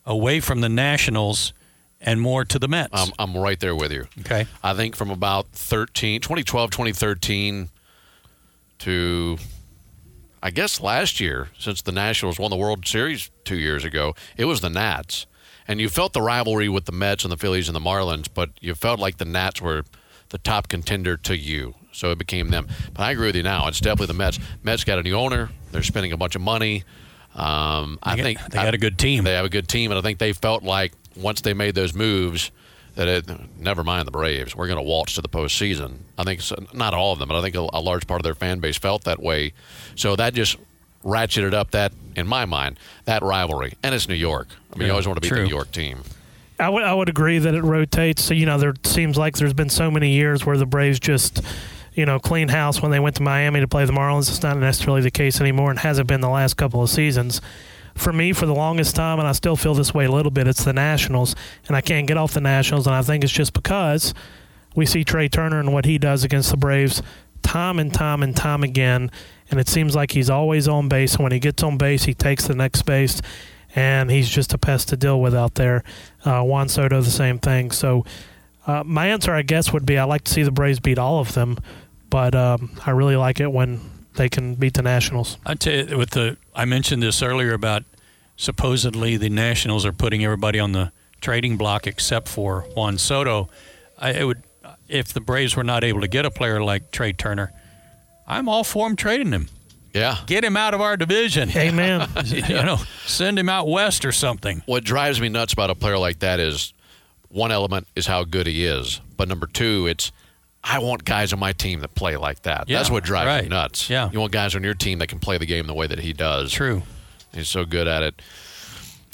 away 0.06 0.40
from 0.40 0.62
the 0.62 0.70
Nationals 0.70 1.54
and 2.02 2.20
more 2.20 2.44
to 2.46 2.60
the 2.60 2.68
Mets. 2.68 2.90
I'm, 2.94 3.12
I'm 3.20 3.38
right 3.38 3.60
there 3.60 3.76
with 3.76 3.92
you. 3.92 4.08
okay. 4.22 4.48
I 4.64 4.74
think 4.74 4.96
from 4.96 5.10
about 5.12 5.48
13, 5.52 6.22
2012, 6.22 6.72
2013 6.72 7.70
to, 8.80 9.38
I 10.42 10.50
guess, 10.50 10.82
last 10.82 11.20
year, 11.20 11.50
since 11.60 11.84
the 11.84 11.92
Nationals 11.92 12.40
won 12.40 12.50
the 12.50 12.58
World 12.58 12.86
Series 12.88 13.30
two 13.46 13.58
years 13.58 13.86
ago, 13.86 14.16
it 14.36 14.46
was 14.46 14.62
the 14.62 14.70
Nats. 14.70 15.28
And 15.72 15.80
you 15.80 15.88
felt 15.88 16.12
the 16.12 16.22
rivalry 16.22 16.68
with 16.68 16.84
the 16.84 16.92
Mets 16.92 17.24
and 17.24 17.32
the 17.32 17.38
Phillies 17.38 17.70
and 17.70 17.76
the 17.76 17.80
Marlins, 17.80 18.28
but 18.34 18.50
you 18.60 18.76
felt 18.76 19.00
like 19.00 19.20
the 19.20 19.24
Nats 19.26 19.62
were 19.62 19.86
the 20.28 20.38
top 20.38 20.68
contender 20.68 21.16
to 21.16 21.38
you. 21.38 21.76
So 21.94 22.12
it 22.12 22.18
became 22.18 22.50
them. 22.50 22.68
But 22.94 23.04
I 23.04 23.12
agree 23.12 23.28
with 23.28 23.38
you 23.38 23.44
now. 23.44 23.68
It's 23.70 23.80
definitely 23.80 24.08
the 24.08 24.16
Mets. 24.16 24.38
Mets 24.64 24.84
got 24.84 25.00
a 25.00 25.02
new 25.04 25.14
owner. 25.16 25.50
They're 25.72 25.82
spending 25.82 26.12
a 26.12 26.18
bunch 26.18 26.36
of 26.36 26.42
money. 26.42 26.84
Um, 27.36 28.00
I 28.04 28.16
They 28.16 28.18
got- 28.18 28.24
think 28.42 28.52
they 28.52 28.58
got 28.64 28.74
a 28.74 28.78
good 28.78 29.00
team. 29.00 29.24
They 29.24 29.32
have 29.32 29.46
a 29.46 29.50
good 29.50 29.70
team, 29.70 29.92
and 29.92 29.98
I 29.98 30.02
think 30.02 30.20
they 30.20 30.34
felt 30.34 30.62
like 30.64 30.92
once 31.16 31.40
they 31.40 31.54
made 31.54 31.74
those 31.74 31.94
moves, 31.94 32.52
that 32.96 33.08
it 33.08 33.30
never 33.58 33.86
mind 33.86 34.06
the 34.08 34.12
Braves, 34.12 34.54
we're 34.54 34.68
going 34.68 34.76
to 34.78 34.84
waltz 34.84 35.14
to 35.14 35.22
the 35.22 35.30
postseason. 35.30 36.00
I 36.18 36.26
think 36.26 36.42
so, 36.42 36.56
not 36.74 36.94
all 36.94 37.14
of 37.14 37.20
them, 37.20 37.30
but 37.30 37.38
I 37.38 37.42
think 37.42 37.56
a, 37.56 37.66
a 37.72 37.80
large 37.80 38.08
part 38.08 38.20
of 38.20 38.24
their 38.24 38.36
fan 38.36 38.60
base 38.60 38.78
felt 38.78 39.06
that 39.06 39.22
way. 39.24 39.54
So 39.96 40.18
that 40.18 40.34
just 40.34 40.58
ratcheted 41.04 41.54
up 41.54 41.72
that, 41.72 41.92
in 42.16 42.28
my 42.28 42.46
mind, 42.46 42.78
that 43.06 43.24
rivalry. 43.24 43.74
And 43.84 43.96
it's 43.96 44.08
New 44.08 44.16
York. 44.16 44.48
I 44.74 44.78
mean, 44.78 44.88
you 44.88 44.92
always 44.92 45.08
want 45.08 45.18
to 45.18 45.22
beat 45.22 45.30
true. 45.30 45.38
the 45.40 45.44
New 45.46 45.50
York 45.50 45.72
team. 45.72 46.04
I 46.60 46.70
would 46.70 46.84
I 46.84 46.94
would 46.94 47.10
agree 47.10 47.40
that 47.40 47.56
it 47.56 47.64
rotates. 47.64 48.24
So 48.24 48.34
you 48.34 48.46
know, 48.46 48.58
there 48.58 48.76
seems 48.84 49.18
like 49.18 49.38
there's 49.38 49.54
been 49.54 49.70
so 49.70 49.90
many 49.90 50.12
years 50.12 50.46
where 50.46 50.58
the 50.58 50.66
Braves 50.68 51.00
just, 51.00 51.42
you 51.94 52.06
know, 52.06 52.20
clean 52.20 52.50
house 52.50 52.82
when 52.82 52.92
they 52.92 53.00
went 53.00 53.16
to 53.16 53.24
Miami 53.24 53.62
to 53.62 53.68
play 53.68 53.86
the 53.86 53.94
Marlins. 53.94 54.30
It's 54.30 54.44
not 54.44 54.58
necessarily 54.58 55.02
the 55.02 55.12
case 55.12 55.42
anymore, 55.42 55.72
and 55.72 55.80
hasn't 55.80 56.08
been 56.08 56.22
the 56.22 56.30
last 56.30 56.56
couple 56.56 56.84
of 56.84 56.90
seasons. 56.90 57.42
For 57.96 58.14
me, 58.14 58.32
for 58.32 58.46
the 58.46 58.54
longest 58.54 58.96
time, 58.96 59.20
and 59.20 59.28
I 59.28 59.34
still 59.34 59.58
feel 59.58 59.74
this 59.74 59.94
way 59.94 60.06
a 60.06 60.12
little 60.12 60.32
bit, 60.32 60.48
it's 60.48 60.64
the 60.64 60.72
Nationals, 60.72 61.36
and 61.68 61.76
I 61.76 61.82
can't 61.82 62.08
get 62.08 62.16
off 62.16 62.34
the 62.34 62.40
Nationals, 62.40 62.88
and 62.88 62.96
I 62.96 63.02
think 63.02 63.24
it's 63.24 63.34
just 63.34 63.52
because 63.52 64.14
we 64.76 64.86
see 64.86 65.04
Trea 65.04 65.28
Turner 65.28 65.60
and 65.60 65.74
what 65.74 65.84
he 65.84 65.98
does 65.98 66.24
against 66.24 66.52
the 66.52 66.58
Braves 66.58 67.02
time 67.42 67.80
and 67.80 67.94
time 67.94 68.24
and 68.24 68.36
time 68.36 68.64
again, 68.64 69.12
and 69.52 69.60
it 69.60 69.68
seems 69.68 69.96
like 69.96 70.12
he's 70.12 70.30
always 70.30 70.68
on 70.68 70.90
base. 70.90 71.20
When 71.20 71.32
he 71.32 71.40
gets 71.40 71.62
on 71.62 71.78
base, 71.78 72.06
he 72.06 72.14
takes 72.14 72.48
the 72.48 72.56
next 72.56 72.84
base, 72.84 73.22
and 73.76 74.10
he's 74.10 74.30
just 74.30 74.54
a 74.54 74.58
pest 74.58 74.90
to 74.90 74.98
deal 74.98 75.22
with 75.22 75.36
out 75.36 75.56
there. 75.56 75.84
Uh, 76.26 76.42
Juan 76.42 76.70
Soto, 76.70 77.02
the 77.02 77.12
same 77.12 77.38
thing. 77.38 77.72
So, 77.72 78.06
uh, 78.66 78.84
my 78.86 79.08
answer, 79.08 79.34
I 79.34 79.42
guess, 79.42 79.74
would 79.74 79.86
be 79.86 79.98
I 79.98 80.06
like 80.06 80.24
to 80.24 80.32
see 80.32 80.44
the 80.44 80.52
Braves 80.52 80.80
beat 80.80 80.98
all 80.98 81.20
of 81.20 81.34
them, 81.34 81.58
but 82.10 82.34
um, 82.34 82.72
I 82.86 82.92
really 82.92 83.16
like 83.16 83.40
it 83.40 83.52
when 83.52 83.82
they 84.16 84.30
can 84.30 84.56
beat 84.56 84.74
the 84.76 84.82
Nationals. 84.82 85.38
I 85.46 85.56
tell 85.56 85.74
you, 85.74 85.98
with 85.98 86.12
the 86.12 86.38
I 86.56 86.66
mentioned 86.66 87.04
this 87.04 87.22
earlier 87.22 87.54
about 87.54 87.84
supposedly 88.38 89.18
the 89.18 89.30
Nationals 89.30 89.86
are 89.86 89.94
putting 89.94 90.24
everybody 90.24 90.60
on 90.60 90.72
the 90.72 90.92
trading 91.22 91.58
block 91.58 91.88
except 91.88 92.28
for 92.28 92.62
Juan 92.76 92.98
Soto. 92.98 93.50
I 93.98 94.12
it 94.12 94.24
would 94.26 94.44
if 94.88 95.14
the 95.14 95.22
Braves 95.22 95.56
were 95.56 95.64
not 95.64 95.84
able 95.84 96.02
to 96.02 96.08
get 96.08 96.26
a 96.26 96.32
player 96.32 96.62
like 96.62 96.92
Trea 96.92 97.14
Turner, 97.14 97.54
I'm 98.28 98.48
all 98.50 98.64
for 98.64 98.88
him 98.88 98.96
trading 98.96 99.32
him. 99.32 99.48
Yeah. 99.94 100.18
Get 100.26 100.44
him 100.46 100.56
out 100.56 100.74
of 100.74 100.82
our 100.82 100.96
division. 100.98 101.50
Amen. 101.56 102.08
You 102.26 102.42
know, 102.64 102.78
send 103.06 103.38
him 103.38 103.50
out 103.50 103.68
west 103.68 104.06
or 104.06 104.12
something. 104.12 104.62
What 104.66 104.84
drives 104.84 105.20
me 105.20 105.30
nuts 105.30 105.54
about 105.54 105.70
a 105.70 105.76
player 105.76 105.98
like 105.98 106.20
that 106.20 106.40
is 106.40 106.74
one 107.30 107.52
element 107.52 107.88
is 107.96 108.08
how 108.08 108.24
good 108.24 108.48
he 108.48 108.66
is, 108.66 109.02
but 109.18 109.28
number 109.28 109.48
two, 109.48 109.88
it's 109.88 110.12
I 110.64 110.80
want 110.80 111.04
guys 111.06 111.34
on 111.34 111.40
my 111.40 111.54
team 111.54 111.80
that 111.80 111.96
play 111.96 112.18
like 112.18 112.44
that. 112.44 112.70
Yeah, 112.70 112.78
That's 112.78 112.90
what 112.92 113.04
drives 113.04 113.26
right. 113.28 113.44
me 113.44 113.50
nuts. 113.50 113.90
Yeah. 113.90 114.10
You 114.12 114.20
want 114.20 114.32
guys 114.32 114.56
on 114.56 114.64
your 114.64 114.76
team 114.76 115.00
that 115.00 115.08
can 115.08 115.20
play 115.20 115.38
the 115.38 115.46
game 115.46 115.66
the 115.66 115.74
way 115.74 115.88
that 115.88 116.00
he 116.00 116.14
does. 116.14 116.52
True. 116.52 116.84
He's 117.34 117.48
so 117.50 117.66
good 117.66 117.88
at 117.88 118.04
it. 118.04 118.22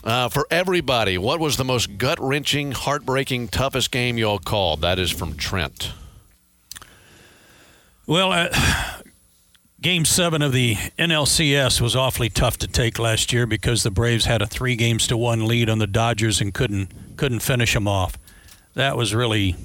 Uh, 0.04 0.30
for 0.30 0.46
everybody, 0.52 1.18
what 1.18 1.40
was 1.40 1.58
the 1.58 1.64
most 1.66 1.98
gut 1.98 2.20
wrenching, 2.20 2.72
heartbreaking, 2.72 3.48
toughest 3.48 3.92
game 3.92 4.18
you 4.18 4.26
all 4.26 4.40
called? 4.40 4.82
That 4.82 5.00
is 5.00 5.12
from 5.12 5.36
Trent. 5.36 5.92
Well, 8.08 8.32
uh, 8.32 8.50
Game 9.80 10.06
seven 10.06 10.42
of 10.42 10.54
the 10.54 10.74
NLCS 10.98 11.80
was 11.82 11.96
awfully 11.96 12.30
tough 12.30 12.58
to 12.60 12.68
take 12.68 12.98
last 12.98 13.32
year 13.32 13.46
because 13.46 13.84
the 13.84 13.92
Braves 13.92 14.26
had 14.26 14.42
a 14.42 14.48
three 14.48 14.76
games 14.76 15.06
to 15.08 15.18
one 15.18 15.46
lead 15.46 15.70
on 15.70 15.78
the 15.78 15.86
Dodgers 15.88 16.42
and 16.42 16.52
couldn't 16.54 16.90
couldn't 17.16 17.42
finish 17.42 17.74
them 17.76 17.88
off. 17.88 18.18
That 18.74 18.98
was 18.98 19.14
really 19.14 19.56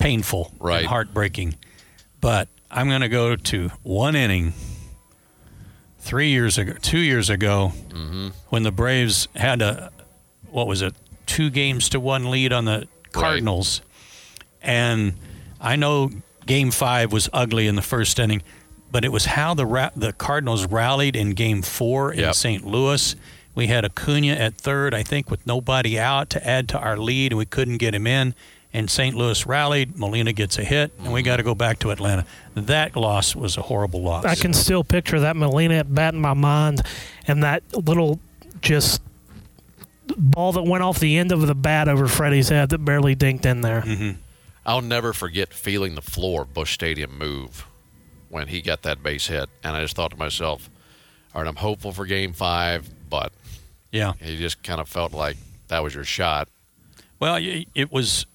painful 0.00 0.52
Right. 0.58 0.78
and 0.80 0.86
heartbreaking. 0.88 1.54
But 2.20 2.48
I'm 2.70 2.88
going 2.88 3.00
to 3.02 3.08
go 3.08 3.36
to 3.36 3.68
one 3.84 4.16
inning. 4.16 4.54
Three 6.00 6.30
years 6.30 6.56
ago, 6.58 6.72
two 6.80 6.98
years 7.00 7.28
ago, 7.30 7.68
when 8.48 8.62
the 8.62 8.72
Braves 8.72 9.28
had 9.36 9.60
a 9.62 9.92
what 10.50 10.66
was 10.66 10.80
it, 10.82 10.94
two 11.26 11.50
games 11.50 11.88
to 11.90 12.00
one 12.00 12.30
lead 12.30 12.52
on 12.52 12.64
the 12.64 12.88
Cardinals, 13.12 13.82
and 14.62 15.12
I 15.60 15.76
know 15.76 16.10
Game 16.48 16.72
Five 16.72 17.12
was 17.12 17.28
ugly 17.32 17.68
in 17.68 17.76
the 17.76 17.82
first 17.82 18.18
inning, 18.18 18.42
but 18.90 19.04
it 19.04 19.12
was 19.12 19.26
how 19.26 19.54
the 19.54 19.66
ra- 19.66 19.90
the 19.94 20.12
Cardinals 20.12 20.66
rallied 20.66 21.14
in 21.14 21.30
Game 21.34 21.62
Four 21.62 22.10
in 22.12 22.20
Yep. 22.20 22.34
St. 22.34 22.66
Louis 22.66 23.14
We 23.54 23.66
had 23.66 23.84
Acuna 23.84 24.32
at 24.34 24.54
third, 24.54 24.94
I 24.94 25.02
think, 25.02 25.30
with 25.30 25.44
nobody 25.46 25.98
out 25.98 26.30
to 26.30 26.44
add 26.46 26.68
to 26.70 26.78
our 26.78 26.96
lead, 26.96 27.32
and 27.32 27.38
we 27.38 27.44
couldn't 27.44 27.78
get 27.78 27.92
him 27.94 28.06
in. 28.06 28.34
And 28.72 28.88
St. 28.90 29.16
Louis 29.16 29.44
rallied. 29.46 29.96
Molina 29.98 30.32
gets 30.32 30.58
a 30.58 30.64
hit, 30.64 30.92
and 31.02 31.12
we 31.12 31.22
got 31.22 31.38
to 31.38 31.42
go 31.42 31.54
back 31.54 31.78
to 31.80 31.90
Atlanta. 31.90 32.24
That 32.54 32.94
loss 32.96 33.34
was 33.34 33.56
a 33.56 33.62
horrible 33.62 34.02
loss. 34.02 34.24
I 34.26 34.34
can 34.36 34.52
still 34.54 34.84
picture 34.84 35.18
that 35.20 35.36
Molina 35.36 35.74
at 35.74 35.92
bat 35.94 36.14
in 36.14 36.20
my 36.20 36.34
mind, 36.34 36.82
and 37.26 37.42
that 37.42 37.62
little 37.74 38.20
just 38.60 39.02
ball 40.16 40.52
that 40.52 40.62
went 40.62 40.82
off 40.84 40.98
the 41.00 41.16
end 41.18 41.32
of 41.32 41.46
the 41.46 41.54
bat 41.54 41.88
over 41.88 42.06
Freddie's 42.08 42.48
head 42.50 42.68
that 42.70 42.78
barely 42.84 43.16
dinked 43.16 43.44
in 43.46 43.60
there. 43.62 43.80
Mm-hmm. 43.82 44.20
I'll 44.68 44.82
never 44.82 45.12
forget 45.14 45.52
feeling 45.54 45.94
the 45.94 46.02
floor 46.02 46.42
of 46.42 46.52
Busch 46.52 46.74
Stadium 46.74 47.16
move 47.18 47.66
when 48.28 48.48
he 48.48 48.60
got 48.60 48.82
that 48.82 49.02
base 49.02 49.26
hit, 49.28 49.48
and 49.64 49.74
I 49.74 49.80
just 49.80 49.96
thought 49.96 50.10
to 50.10 50.16
myself, 50.18 50.68
"All 51.34 51.40
right, 51.40 51.48
I'm 51.48 51.56
hopeful 51.56 51.90
for 51.92 52.04
Game 52.04 52.34
Five, 52.34 52.90
but 53.08 53.32
Yeah. 53.90 54.12
he 54.20 54.36
just 54.36 54.62
kind 54.62 54.78
of 54.80 54.88
felt 54.88 55.12
like 55.12 55.38
that 55.68 55.82
was 55.82 55.94
your 55.94 56.04
shot." 56.04 56.48
Well, 57.18 57.38
it 57.40 57.90
was 57.90 58.26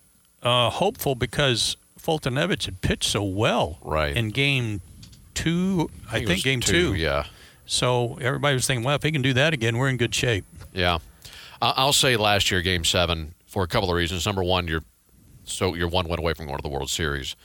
uh, 0.41 0.69
hopeful 0.71 1.13
because 1.15 1.77
Foltynewicz 2.01 2.65
had 2.65 2.81
pitched 2.81 3.09
so 3.09 3.23
well 3.23 3.77
Right. 3.83 4.17
in 4.17 4.29
game 4.31 4.81
two. 5.35 5.89
I, 6.09 6.17
think 6.17 6.29
was 6.29 6.43
game 6.43 6.59
two. 6.59 6.95
Yeah, 6.95 7.25
So 7.65 8.17
everybody 8.19 8.55
was 8.55 8.67
thinking, 8.67 8.83
well, 8.83 8.95
if 8.95 9.03
he 9.03 9.11
can 9.11 9.21
do 9.21 9.31
that 9.33 9.53
again, 9.53 9.77
we're 9.77 9.87
in 9.89 9.95
good 9.97 10.13
shape. 10.13 10.43
yeah. 10.73 10.97
I'll 11.61 11.93
say 11.93 12.17
last 12.17 12.51
year, 12.51 12.61
Game 12.61 12.83
Seven, 12.83 13.35
for 13.45 13.63
a 13.63 13.67
couple 13.67 13.89
of 13.89 13.95
reasons. 13.95 14.25
Number 14.25 14.43
one, 14.43 14.67
you're 14.67 14.83
so 15.45 15.73
you're 15.75 15.87
one 15.87 16.07
win 16.07 16.19
away 16.19 16.33
from 16.33 16.45
going 16.45 16.57
to 16.57 16.63
the 16.63 16.69
World 16.69 16.89
Series. 16.89 17.35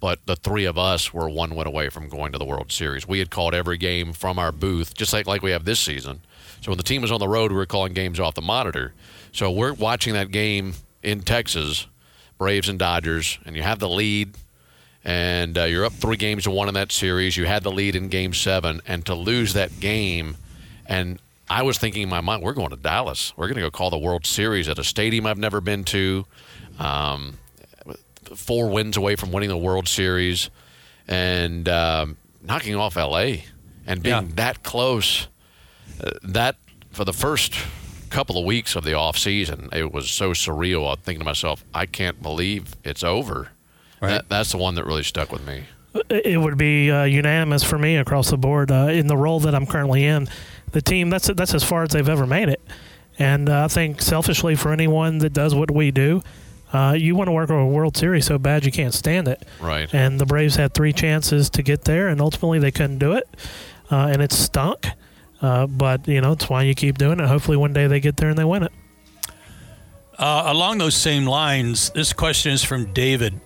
But 0.00 0.26
the 0.26 0.36
three 0.36 0.66
of 0.66 0.76
us 0.76 1.14
were 1.14 1.28
one 1.28 1.54
win 1.54 1.66
away 1.66 1.88
from 1.88 2.08
going 2.08 2.32
to 2.32 2.38
the 2.38 2.44
World 2.44 2.70
Series. 2.70 3.08
We 3.08 3.20
had 3.20 3.30
called 3.30 3.54
every 3.54 3.78
game 3.78 4.12
from 4.12 4.38
our 4.38 4.52
booth, 4.52 4.94
just 4.94 5.12
like, 5.12 5.26
like 5.26 5.42
we 5.42 5.52
have 5.52 5.64
this 5.64 5.80
season. 5.80 6.20
So 6.60 6.70
when 6.70 6.76
the 6.76 6.84
team 6.84 7.02
was 7.02 7.12
on 7.12 7.20
the 7.20 7.28
road, 7.28 7.52
we 7.52 7.56
were 7.56 7.66
calling 7.66 7.94
games 7.94 8.20
off 8.20 8.34
the 8.34 8.42
monitor. 8.42 8.92
So 9.32 9.50
we're 9.50 9.72
watching 9.72 10.12
that 10.14 10.30
game 10.30 10.74
in 11.02 11.20
Texas, 11.20 11.86
Braves 12.38 12.68
and 12.68 12.78
Dodgers, 12.78 13.38
and 13.46 13.56
you 13.56 13.62
have 13.62 13.78
the 13.78 13.88
lead, 13.88 14.34
and 15.04 15.56
uh, 15.56 15.64
you're 15.64 15.84
up 15.84 15.92
three 15.92 16.16
games 16.16 16.44
to 16.44 16.50
one 16.50 16.68
in 16.68 16.74
that 16.74 16.92
series. 16.92 17.36
You 17.36 17.46
had 17.46 17.62
the 17.62 17.72
lead 17.72 17.96
in 17.96 18.08
Game 18.08 18.34
Seven, 18.34 18.80
and 18.86 19.04
to 19.06 19.14
lose 19.14 19.52
that 19.54 19.80
game, 19.80 20.36
and 20.86 21.18
I 21.48 21.62
was 21.62 21.76
thinking 21.76 22.02
in 22.02 22.08
my 22.08 22.20
mind, 22.22 22.42
we're 22.42 22.54
going 22.54 22.70
to 22.70 22.76
Dallas. 22.76 23.34
We're 23.36 23.46
going 23.46 23.56
to 23.56 23.62
go 23.62 23.70
call 23.70 23.90
the 23.90 23.98
World 23.98 24.24
Series 24.24 24.68
at 24.68 24.78
a 24.78 24.84
stadium 24.84 25.26
I've 25.26 25.38
never 25.38 25.60
been 25.60 25.84
to. 25.84 26.24
Um, 26.78 27.38
four 28.34 28.68
wins 28.68 28.96
away 28.96 29.16
from 29.16 29.32
winning 29.32 29.48
the 29.48 29.56
World 29.56 29.86
Series 29.88 30.50
and 31.06 31.68
um, 31.68 32.16
knocking 32.42 32.74
off 32.74 32.96
LA 32.96 33.36
and 33.86 34.02
being 34.02 34.14
Yeah. 34.14 34.22
that 34.36 34.62
close. 34.62 35.28
Uh, 36.02 36.10
that 36.22 36.56
for 36.90 37.04
the 37.04 37.12
first 37.12 37.54
couple 38.10 38.38
of 38.38 38.44
weeks 38.44 38.74
of 38.76 38.84
the 38.84 38.94
off 38.94 39.16
season, 39.18 39.68
it 39.72 39.92
was 39.92 40.10
so 40.10 40.30
surreal. 40.32 40.90
I'm 40.90 40.96
thinking 40.98 41.20
to 41.20 41.24
myself, 41.24 41.64
I 41.74 41.86
can't 41.86 42.22
believe 42.22 42.74
it's 42.84 43.04
over. 43.04 43.48
Right. 44.00 44.10
That, 44.10 44.28
that's 44.28 44.52
the 44.52 44.58
one 44.58 44.74
that 44.76 44.84
really 44.86 45.02
stuck 45.02 45.30
with 45.32 45.46
me. 45.46 45.64
it 46.10 46.40
would 46.40 46.58
be 46.58 46.90
uh, 46.90 47.04
unanimous 47.04 47.62
for 47.62 47.78
me 47.78 47.96
across 47.96 48.30
the 48.30 48.36
board 48.38 48.70
uh, 48.72 48.88
in 48.90 49.06
the 49.06 49.16
role 49.16 49.40
that 49.40 49.54
I'm 49.54 49.66
currently 49.66 50.04
in. 50.04 50.28
The 50.72 50.82
team 50.82 51.08
that's 51.10 51.28
that's 51.28 51.54
as 51.54 51.62
far 51.62 51.84
as 51.84 51.90
they've 51.90 52.08
ever 52.08 52.26
made 52.26 52.48
it, 52.48 52.60
and 53.16 53.48
uh, 53.48 53.64
I 53.64 53.68
think 53.68 54.02
selfishly 54.02 54.56
for 54.56 54.72
anyone 54.72 55.18
that 55.18 55.32
does 55.32 55.54
what 55.54 55.70
we 55.70 55.92
do, 55.92 56.20
uh, 56.74 56.92
you 56.92 57.14
want 57.14 57.28
to 57.28 57.32
work 57.32 57.50
on 57.50 57.58
a 57.58 57.66
World 57.68 57.96
Series 57.96 58.26
so 58.26 58.36
bad 58.36 58.64
you 58.64 58.72
can't 58.72 58.92
stand 58.92 59.28
it. 59.28 59.44
Right. 59.60 59.88
And 59.94 60.20
the 60.20 60.26
Braves 60.26 60.56
had 60.56 60.74
three 60.74 60.92
chances 60.92 61.48
to 61.50 61.62
get 61.62 61.84
there, 61.84 62.08
and 62.08 62.20
ultimately 62.20 62.58
they 62.58 62.72
couldn't 62.72 62.98
do 62.98 63.12
it, 63.12 63.28
uh, 63.92 64.08
and 64.12 64.20
it 64.20 64.32
stunk. 64.32 64.88
Uh, 65.40 65.66
but 65.66 66.08
you 66.08 66.20
know 66.20 66.32
it's 66.32 66.48
why 66.48 66.62
you 66.62 66.74
keep 66.74 66.98
doing 66.98 67.20
it. 67.20 67.26
Hopefully 67.26 67.56
one 67.56 67.72
day 67.72 67.86
they 67.86 68.00
get 68.00 68.16
there 68.16 68.28
and 68.28 68.36
they 68.36 68.44
win 68.44 68.64
it. 68.64 68.72
Uh, 70.18 70.44
along 70.46 70.78
those 70.78 70.96
same 70.96 71.26
lines, 71.26 71.90
this 71.90 72.12
question 72.12 72.52
is 72.52 72.64
from 72.64 72.92
David. 72.92 73.40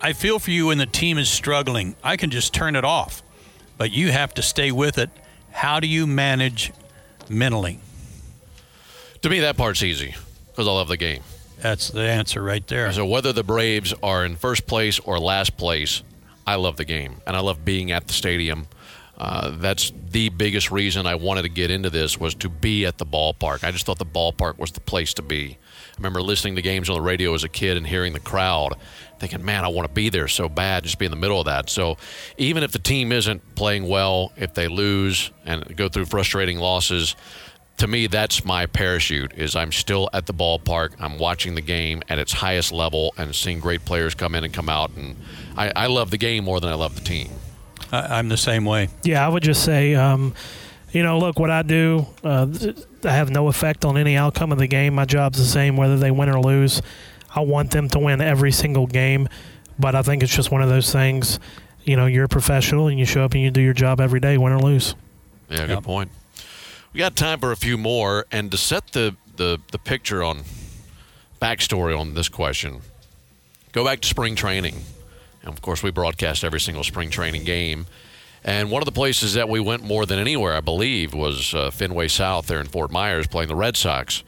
I 0.00 0.12
feel 0.12 0.38
for 0.38 0.50
you 0.50 0.66
when 0.66 0.78
the 0.78 0.86
team 0.86 1.16
is 1.16 1.30
struggling. 1.30 1.96
I 2.02 2.16
can 2.16 2.30
just 2.30 2.52
turn 2.52 2.76
it 2.76 2.84
off, 2.84 3.22
but 3.78 3.92
you 3.92 4.10
have 4.12 4.34
to 4.34 4.42
stay 4.42 4.70
with 4.70 4.98
it. 4.98 5.10
How 5.52 5.80
do 5.80 5.86
you 5.86 6.06
manage 6.06 6.72
mentally? 7.28 7.78
To 9.22 9.30
me, 9.30 9.40
that 9.40 9.56
part's 9.56 9.82
easy 9.82 10.14
because 10.50 10.68
I 10.68 10.72
love 10.72 10.88
the 10.88 10.98
game. 10.98 11.22
That's 11.64 11.88
the 11.88 12.02
answer 12.02 12.42
right 12.42 12.66
there. 12.66 12.92
So 12.92 13.06
whether 13.06 13.32
the 13.32 13.42
Braves 13.42 13.94
are 14.02 14.22
in 14.22 14.36
first 14.36 14.66
place 14.66 14.98
or 14.98 15.18
last 15.18 15.56
place, 15.56 16.02
I 16.46 16.56
love 16.56 16.76
the 16.76 16.84
game 16.84 17.22
and 17.26 17.34
I 17.34 17.40
love 17.40 17.64
being 17.64 17.90
at 17.90 18.06
the 18.06 18.12
stadium. 18.12 18.66
Uh, 19.16 19.48
that's 19.56 19.90
the 20.10 20.28
biggest 20.28 20.70
reason 20.70 21.06
I 21.06 21.14
wanted 21.14 21.42
to 21.42 21.48
get 21.48 21.70
into 21.70 21.88
this 21.88 22.20
was 22.20 22.34
to 22.34 22.50
be 22.50 22.84
at 22.84 22.98
the 22.98 23.06
ballpark. 23.06 23.64
I 23.64 23.70
just 23.70 23.86
thought 23.86 23.98
the 23.98 24.04
ballpark 24.04 24.58
was 24.58 24.72
the 24.72 24.80
place 24.80 25.14
to 25.14 25.22
be. 25.22 25.56
I 25.56 25.96
remember 25.96 26.20
listening 26.20 26.56
to 26.56 26.62
games 26.62 26.90
on 26.90 26.96
the 26.96 27.00
radio 27.02 27.32
as 27.32 27.44
a 27.44 27.48
kid 27.48 27.78
and 27.78 27.86
hearing 27.86 28.12
the 28.12 28.20
crowd, 28.20 28.74
thinking, 29.18 29.42
"Man, 29.42 29.64
I 29.64 29.68
want 29.68 29.88
to 29.88 29.94
be 29.94 30.10
there 30.10 30.28
so 30.28 30.50
bad, 30.50 30.82
just 30.82 30.98
be 30.98 31.06
in 31.06 31.12
the 31.12 31.16
middle 31.16 31.38
of 31.38 31.46
that." 31.46 31.70
So 31.70 31.96
even 32.36 32.62
if 32.62 32.72
the 32.72 32.78
team 32.78 33.10
isn't 33.10 33.54
playing 33.54 33.88
well, 33.88 34.32
if 34.36 34.52
they 34.52 34.68
lose 34.68 35.30
and 35.46 35.74
go 35.76 35.88
through 35.88 36.06
frustrating 36.06 36.58
losses, 36.58 37.16
to 37.76 37.86
me 37.86 38.06
that's 38.06 38.44
my 38.44 38.66
parachute 38.66 39.32
is 39.36 39.56
i'm 39.56 39.72
still 39.72 40.08
at 40.12 40.26
the 40.26 40.34
ballpark 40.34 40.90
i'm 41.00 41.18
watching 41.18 41.54
the 41.54 41.60
game 41.60 42.02
at 42.08 42.18
its 42.18 42.32
highest 42.32 42.70
level 42.72 43.12
and 43.18 43.34
seeing 43.34 43.58
great 43.60 43.84
players 43.84 44.14
come 44.14 44.34
in 44.34 44.44
and 44.44 44.54
come 44.54 44.68
out 44.68 44.90
and 44.96 45.16
i, 45.56 45.72
I 45.74 45.86
love 45.86 46.10
the 46.10 46.18
game 46.18 46.44
more 46.44 46.60
than 46.60 46.70
i 46.70 46.74
love 46.74 46.94
the 46.94 47.00
team 47.02 47.30
I, 47.92 48.18
I'm 48.18 48.28
the 48.28 48.36
same 48.36 48.64
way. 48.64 48.88
Yeah, 49.04 49.24
I 49.24 49.28
would 49.28 49.42
just 49.42 49.62
say, 49.64 49.94
um, 49.94 50.34
you 50.90 51.02
know, 51.02 51.18
look, 51.18 51.38
what 51.38 51.50
I 51.50 51.62
do, 51.62 52.06
uh, 52.24 52.46
I 53.04 53.10
have 53.10 53.30
no 53.30 53.46
effect 53.48 53.84
on 53.84 53.96
any 53.98 54.16
outcome 54.16 54.50
of 54.52 54.58
the 54.58 54.66
game. 54.66 54.94
My 54.94 55.04
job's 55.04 55.38
the 55.38 55.44
same 55.44 55.76
whether 55.76 55.96
they 55.96 56.10
win 56.10 56.28
or 56.28 56.40
lose. 56.40 56.80
I 57.34 57.40
want 57.40 57.70
them 57.72 57.88
to 57.90 57.98
win 58.00 58.20
every 58.20 58.50
single 58.52 58.86
game, 58.86 59.28
but 59.78 59.94
I 59.94 60.02
think 60.02 60.22
it's 60.22 60.34
just 60.34 60.50
one 60.50 60.62
of 60.62 60.68
those 60.68 60.90
things. 60.92 61.38
You 61.84 61.96
know, 61.96 62.06
you're 62.06 62.24
a 62.24 62.28
professional 62.28 62.88
and 62.88 62.98
you 62.98 63.04
show 63.04 63.22
up 63.24 63.34
and 63.34 63.42
you 63.42 63.50
do 63.50 63.60
your 63.60 63.74
job 63.74 64.00
every 64.00 64.18
day, 64.18 64.38
win 64.38 64.52
or 64.52 64.58
lose. 64.60 64.94
yeah 65.50 65.58
good 65.58 65.68
Yep. 65.70 65.82
point 65.84 66.10
we 66.94 66.98
got 66.98 67.16
time 67.16 67.40
for 67.40 67.50
a 67.52 67.56
few 67.56 67.76
more 67.76 68.24
and 68.30 68.50
to 68.52 68.56
set 68.56 68.92
the, 68.92 69.16
the, 69.36 69.60
the 69.72 69.78
picture 69.78 70.22
on 70.22 70.44
backstory 71.42 71.98
on 71.98 72.14
this 72.14 72.28
question 72.28 72.80
go 73.72 73.84
back 73.84 74.00
to 74.00 74.08
spring 74.08 74.34
training 74.34 74.76
and 75.42 75.52
of 75.52 75.60
course 75.60 75.82
we 75.82 75.90
broadcast 75.90 76.44
every 76.44 76.60
single 76.60 76.84
spring 76.84 77.10
training 77.10 77.44
game 77.44 77.84
and 78.44 78.70
one 78.70 78.80
of 78.80 78.86
the 78.86 78.92
places 78.92 79.34
that 79.34 79.48
we 79.48 79.58
went 79.60 79.82
more 79.82 80.06
than 80.06 80.18
anywhere 80.18 80.54
i 80.54 80.60
believe 80.60 81.12
was 81.12 81.52
uh, 81.52 81.70
fenway 81.70 82.08
south 82.08 82.46
there 82.46 82.60
in 82.60 82.66
fort 82.66 82.90
myers 82.90 83.26
playing 83.26 83.48
the 83.48 83.56
red 83.56 83.76
sox 83.76 84.22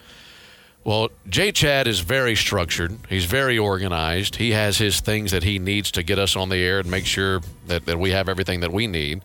Well, 0.85 1.11
Jay 1.29 1.51
Chad 1.53 1.89
is 1.89 1.99
very 2.01 2.37
structured. 2.37 2.97
He's 3.09 3.25
very 3.25 3.59
organized. 3.59 4.37
He 4.37 4.53
has 4.53 4.79
his 4.79 5.01
things 5.01 5.33
that 5.33 5.43
he 5.43 5.59
needs 5.59 5.91
to 5.93 6.05
get 6.05 6.19
us 6.19 6.37
on 6.37 6.49
the 6.49 6.59
air 6.59 6.79
and 6.79 6.89
make 6.89 7.07
sure 7.07 7.41
that, 7.67 7.87
that 7.87 7.99
we 7.99 8.13
have 8.13 8.29
everything 8.29 8.61
that 8.61 8.73
we 8.73 8.87
need. 8.87 9.23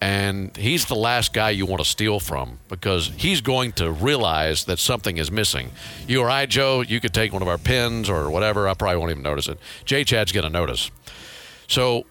And 0.00 0.54
he's 0.56 0.84
the 0.84 0.96
last 0.96 1.32
guy 1.32 1.50
you 1.50 1.64
want 1.64 1.82
to 1.82 1.88
steal 1.88 2.20
from 2.20 2.58
because 2.68 3.10
he's 3.16 3.40
going 3.40 3.72
to 3.72 3.90
realize 3.90 4.64
that 4.64 4.78
something 4.78 5.16
is 5.16 5.30
missing. 5.30 5.70
You 6.06 6.20
or 6.20 6.30
I, 6.30 6.44
Joe, 6.46 6.82
you 6.82 7.00
could 7.00 7.14
take 7.14 7.32
one 7.32 7.40
of 7.40 7.48
our 7.48 7.56
pins 7.56 8.10
or 8.10 8.30
whatever. 8.30 8.68
I 8.68 8.74
probably 8.74 8.98
won't 8.98 9.12
even 9.12 9.22
notice 9.22 9.48
it. 9.48 9.58
Jay 9.86 10.04
Chad's 10.04 10.30
going 10.30 10.44
to 10.44 10.50
notice. 10.50 10.90
So 11.68 12.04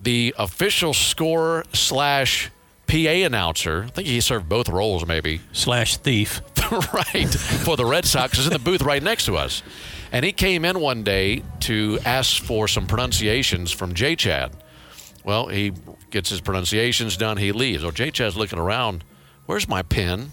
the 0.00 0.34
official 0.38 0.94
scorer 0.94 1.64
slash 1.72 2.50
PA 2.86 2.94
announcer, 2.96 3.84
I 3.84 3.90
think 3.90 4.06
he 4.06 4.20
served 4.20 4.48
both 4.48 4.68
roles 4.68 5.06
maybe, 5.06 5.40
Slash 5.52 5.96
thief. 5.96 6.42
right 6.92 7.28
for 7.28 7.76
the 7.76 7.84
Red 7.84 8.04
Sox 8.04 8.38
is 8.38 8.46
in 8.46 8.52
the 8.52 8.58
booth 8.58 8.82
right 8.82 9.02
next 9.02 9.24
to 9.24 9.36
us, 9.36 9.62
and 10.12 10.24
he 10.24 10.32
came 10.32 10.64
in 10.64 10.78
one 10.78 11.02
day 11.02 11.42
to 11.60 11.98
ask 12.04 12.42
for 12.42 12.68
some 12.68 12.86
pronunciations 12.86 13.72
from 13.72 13.94
J 13.94 14.14
Chad. 14.14 14.52
Well, 15.24 15.48
he 15.48 15.72
gets 16.10 16.30
his 16.30 16.40
pronunciations 16.40 17.16
done. 17.16 17.36
He 17.36 17.52
leaves. 17.52 17.82
Well, 17.82 17.92
J 17.92 18.10
Chad's 18.10 18.36
looking 18.36 18.58
around. 18.58 19.04
Where's 19.46 19.68
my 19.68 19.82
pen? 19.82 20.32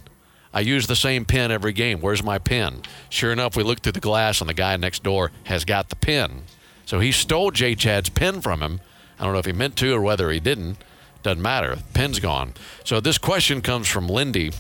I 0.53 0.61
use 0.61 0.87
the 0.87 0.95
same 0.95 1.25
pen 1.25 1.51
every 1.51 1.73
game. 1.73 1.99
Where's 1.99 2.23
my 2.23 2.39
pen? 2.39 2.81
Sure 3.09 3.31
enough, 3.31 3.55
we 3.55 3.63
look 3.63 3.81
through 3.81 3.91
the 3.91 3.99
glass, 3.99 4.41
and 4.41 4.49
the 4.49 4.53
guy 4.53 4.75
next 4.77 5.03
door 5.03 5.31
has 5.43 5.65
got 5.65 5.89
the 5.89 5.95
pen. 5.95 6.43
So 6.85 6.99
he 6.99 7.11
stole 7.11 7.51
J 7.51 7.75
Chad's 7.75 8.09
pen 8.09 8.41
from 8.41 8.61
him. 8.61 8.79
I 9.19 9.23
don't 9.23 9.33
know 9.33 9.39
if 9.39 9.45
he 9.45 9.51
meant 9.51 9.75
to 9.77 9.93
or 9.93 10.01
whether 10.01 10.31
he 10.31 10.39
didn't. 10.39 10.77
Doesn't 11.23 11.41
matter. 11.41 11.77
Pen's 11.93 12.19
gone. 12.19 12.53
So 12.83 12.99
this 12.99 13.17
question 13.17 13.61
comes 13.61 13.87
from 13.87 14.07
Lindy. 14.07 14.51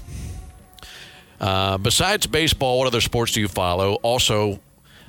Uh, 1.39 1.77
besides 1.77 2.27
baseball, 2.27 2.79
what 2.79 2.87
other 2.87 3.01
sports 3.01 3.31
do 3.33 3.39
you 3.39 3.47
follow? 3.47 3.95
Also, 4.01 4.59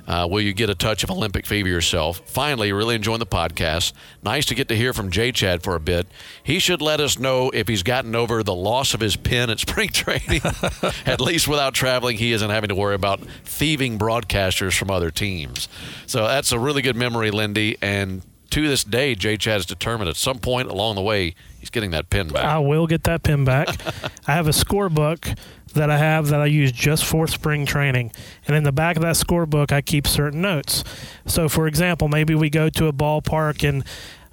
uh, 0.09 0.27
will 0.29 0.41
you 0.41 0.53
get 0.53 0.71
a 0.71 0.75
touch 0.75 1.03
of 1.03 1.11
Olympic 1.11 1.45
fever 1.45 1.69
yourself? 1.69 2.19
Finally, 2.25 2.73
really 2.73 2.95
enjoying 2.95 3.19
the 3.19 3.27
podcast. 3.27 3.93
Nice 4.23 4.43
to 4.47 4.55
get 4.55 4.67
to 4.69 4.75
hear 4.75 4.91
from 4.91 5.11
Jay 5.11 5.31
Chad 5.31 5.61
for 5.61 5.75
a 5.75 5.79
bit. 5.79 6.07
He 6.41 6.57
should 6.57 6.81
let 6.81 6.99
us 6.99 7.19
know 7.19 7.51
if 7.51 7.67
he's 7.67 7.83
gotten 7.83 8.15
over 8.15 8.41
the 8.41 8.55
loss 8.55 8.95
of 8.95 9.01
his 9.01 9.15
pen 9.15 9.51
at 9.51 9.59
spring 9.69 9.89
training. 9.89 10.41
at 11.05 11.21
least 11.21 11.47
without 11.47 11.75
traveling, 11.75 12.17
he 12.17 12.31
isn't 12.31 12.49
having 12.49 12.69
to 12.69 12.75
worry 12.75 12.95
about 12.95 13.19
thieving 13.43 13.99
broadcasters 13.99 14.75
from 14.75 14.89
other 14.89 15.11
teams. 15.11 15.69
So 16.07 16.25
that's 16.25 16.51
a 16.51 16.57
really 16.57 16.81
good 16.81 16.95
memory, 16.95 17.29
Lindy. 17.29 17.77
And 17.79 18.23
to 18.49 18.67
this 18.67 18.83
day, 18.83 19.13
Jay 19.13 19.37
Chad 19.37 19.59
is 19.59 19.67
determined 19.67 20.09
at 20.09 20.15
some 20.15 20.39
point 20.39 20.69
along 20.69 20.95
the 20.95 21.03
way 21.03 21.35
He's 21.59 21.69
getting 21.69 21.91
that 21.91 22.09
pin 22.09 22.29
back. 22.29 22.45
I 22.45 22.59
will 22.59 22.87
get 22.87 23.03
that 23.03 23.23
pin 23.23 23.45
back. 23.45 23.67
I 24.27 24.33
have 24.33 24.47
a 24.47 24.51
scorebook 24.51 25.37
that 25.73 25.89
I 25.89 25.97
have 25.97 26.27
that 26.29 26.41
I 26.41 26.45
use 26.45 26.71
just 26.71 27.05
for 27.05 27.27
spring 27.27 27.65
training. 27.65 28.11
And 28.47 28.55
in 28.55 28.63
the 28.63 28.71
back 28.71 28.95
of 28.95 29.01
that 29.03 29.15
scorebook, 29.15 29.71
I 29.71 29.81
keep 29.81 30.07
certain 30.07 30.41
notes. 30.41 30.83
So, 31.25 31.49
for 31.49 31.67
example, 31.67 32.07
maybe 32.07 32.33
we 32.33 32.49
go 32.49 32.69
to 32.69 32.87
a 32.87 32.93
ballpark 32.93 33.67
and 33.67 33.83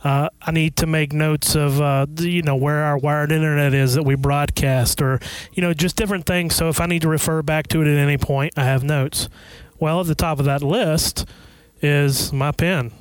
uh, 0.04 0.28
I 0.40 0.50
need 0.52 0.76
to 0.76 0.86
make 0.86 1.12
notes 1.12 1.56
of, 1.56 1.80
uh, 1.80 2.06
you 2.18 2.42
know, 2.42 2.54
where 2.54 2.84
our 2.84 2.96
wired 2.96 3.32
internet 3.32 3.74
is 3.74 3.94
that 3.94 4.04
we 4.04 4.14
broadcast 4.14 5.02
or, 5.02 5.18
you 5.52 5.62
know, 5.62 5.74
just 5.74 5.96
different 5.96 6.26
things. 6.26 6.54
So 6.54 6.68
if 6.68 6.80
I 6.80 6.86
need 6.86 7.02
to 7.02 7.08
refer 7.08 7.42
back 7.42 7.66
to 7.68 7.82
it 7.82 7.88
at 7.88 7.98
any 7.98 8.16
point, 8.16 8.54
I 8.56 8.64
have 8.64 8.84
notes. 8.84 9.28
Well, 9.78 10.00
at 10.00 10.06
the 10.06 10.14
top 10.14 10.38
of 10.38 10.44
that 10.44 10.62
list 10.62 11.26
is 11.82 12.32
my 12.32 12.52
pen. 12.52 12.92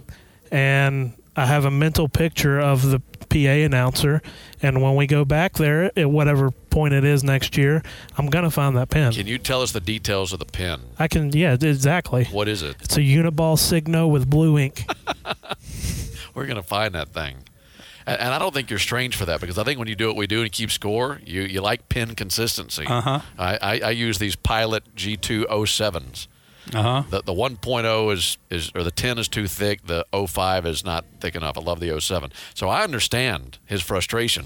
And 0.51 1.13
I 1.35 1.45
have 1.45 1.65
a 1.65 1.71
mental 1.71 2.07
picture 2.07 2.59
of 2.59 2.89
the 2.89 3.01
PA 3.29 3.37
announcer. 3.37 4.21
And 4.61 4.81
when 4.81 4.95
we 4.95 5.07
go 5.07 5.25
back 5.25 5.53
there 5.53 5.91
at 5.97 6.09
whatever 6.09 6.51
point 6.51 6.93
it 6.93 7.03
is 7.03 7.23
next 7.23 7.57
year, 7.57 7.83
I'm 8.17 8.27
going 8.27 8.45
to 8.45 8.51
find 8.51 8.75
that 8.77 8.89
pen. 8.89 9.13
Can 9.13 9.27
you 9.27 9.37
tell 9.37 9.61
us 9.61 9.71
the 9.71 9.79
details 9.79 10.33
of 10.33 10.39
the 10.39 10.45
pin? 10.45 10.81
I 10.99 11.07
can, 11.07 11.31
yeah, 11.31 11.53
exactly. 11.53 12.25
What 12.25 12.47
is 12.47 12.61
it? 12.61 12.77
It's 12.81 12.97
a 12.97 13.01
Uniball 13.01 13.57
Signo 13.57 14.07
with 14.07 14.29
blue 14.29 14.57
ink. 14.57 14.85
We're 16.33 16.45
going 16.45 16.55
to 16.55 16.63
find 16.63 16.93
that 16.95 17.09
thing. 17.09 17.37
And, 18.05 18.19
and 18.19 18.33
I 18.33 18.39
don't 18.39 18.53
think 18.53 18.69
you're 18.69 18.79
strange 18.79 19.15
for 19.15 19.25
that 19.25 19.41
because 19.41 19.57
I 19.57 19.63
think 19.63 19.79
when 19.79 19.87
you 19.87 19.95
do 19.95 20.07
what 20.07 20.15
we 20.15 20.27
do 20.27 20.41
and 20.41 20.51
keep 20.51 20.71
score, 20.71 21.21
you, 21.25 21.41
you 21.41 21.61
like 21.61 21.89
pin 21.89 22.15
consistency. 22.15 22.85
Uh-huh. 22.85 23.21
I, 23.37 23.57
I, 23.61 23.79
I 23.79 23.89
use 23.91 24.19
these 24.19 24.35
Pilot 24.35 24.95
G207s. 24.95 26.27
Uh 26.73 26.81
huh. 26.81 27.03
The, 27.09 27.21
the 27.23 27.33
1.0 27.33 28.13
is, 28.13 28.37
is, 28.49 28.71
or 28.73 28.83
the 28.83 28.91
10 28.91 29.17
is 29.19 29.27
too 29.27 29.47
thick. 29.47 29.85
The 29.85 30.05
05 30.11 30.65
is 30.65 30.83
not 30.83 31.05
thick 31.19 31.35
enough. 31.35 31.57
I 31.57 31.61
love 31.61 31.79
the 31.79 31.99
07. 31.99 32.31
So 32.53 32.69
I 32.69 32.83
understand 32.83 33.59
his 33.65 33.81
frustration 33.81 34.45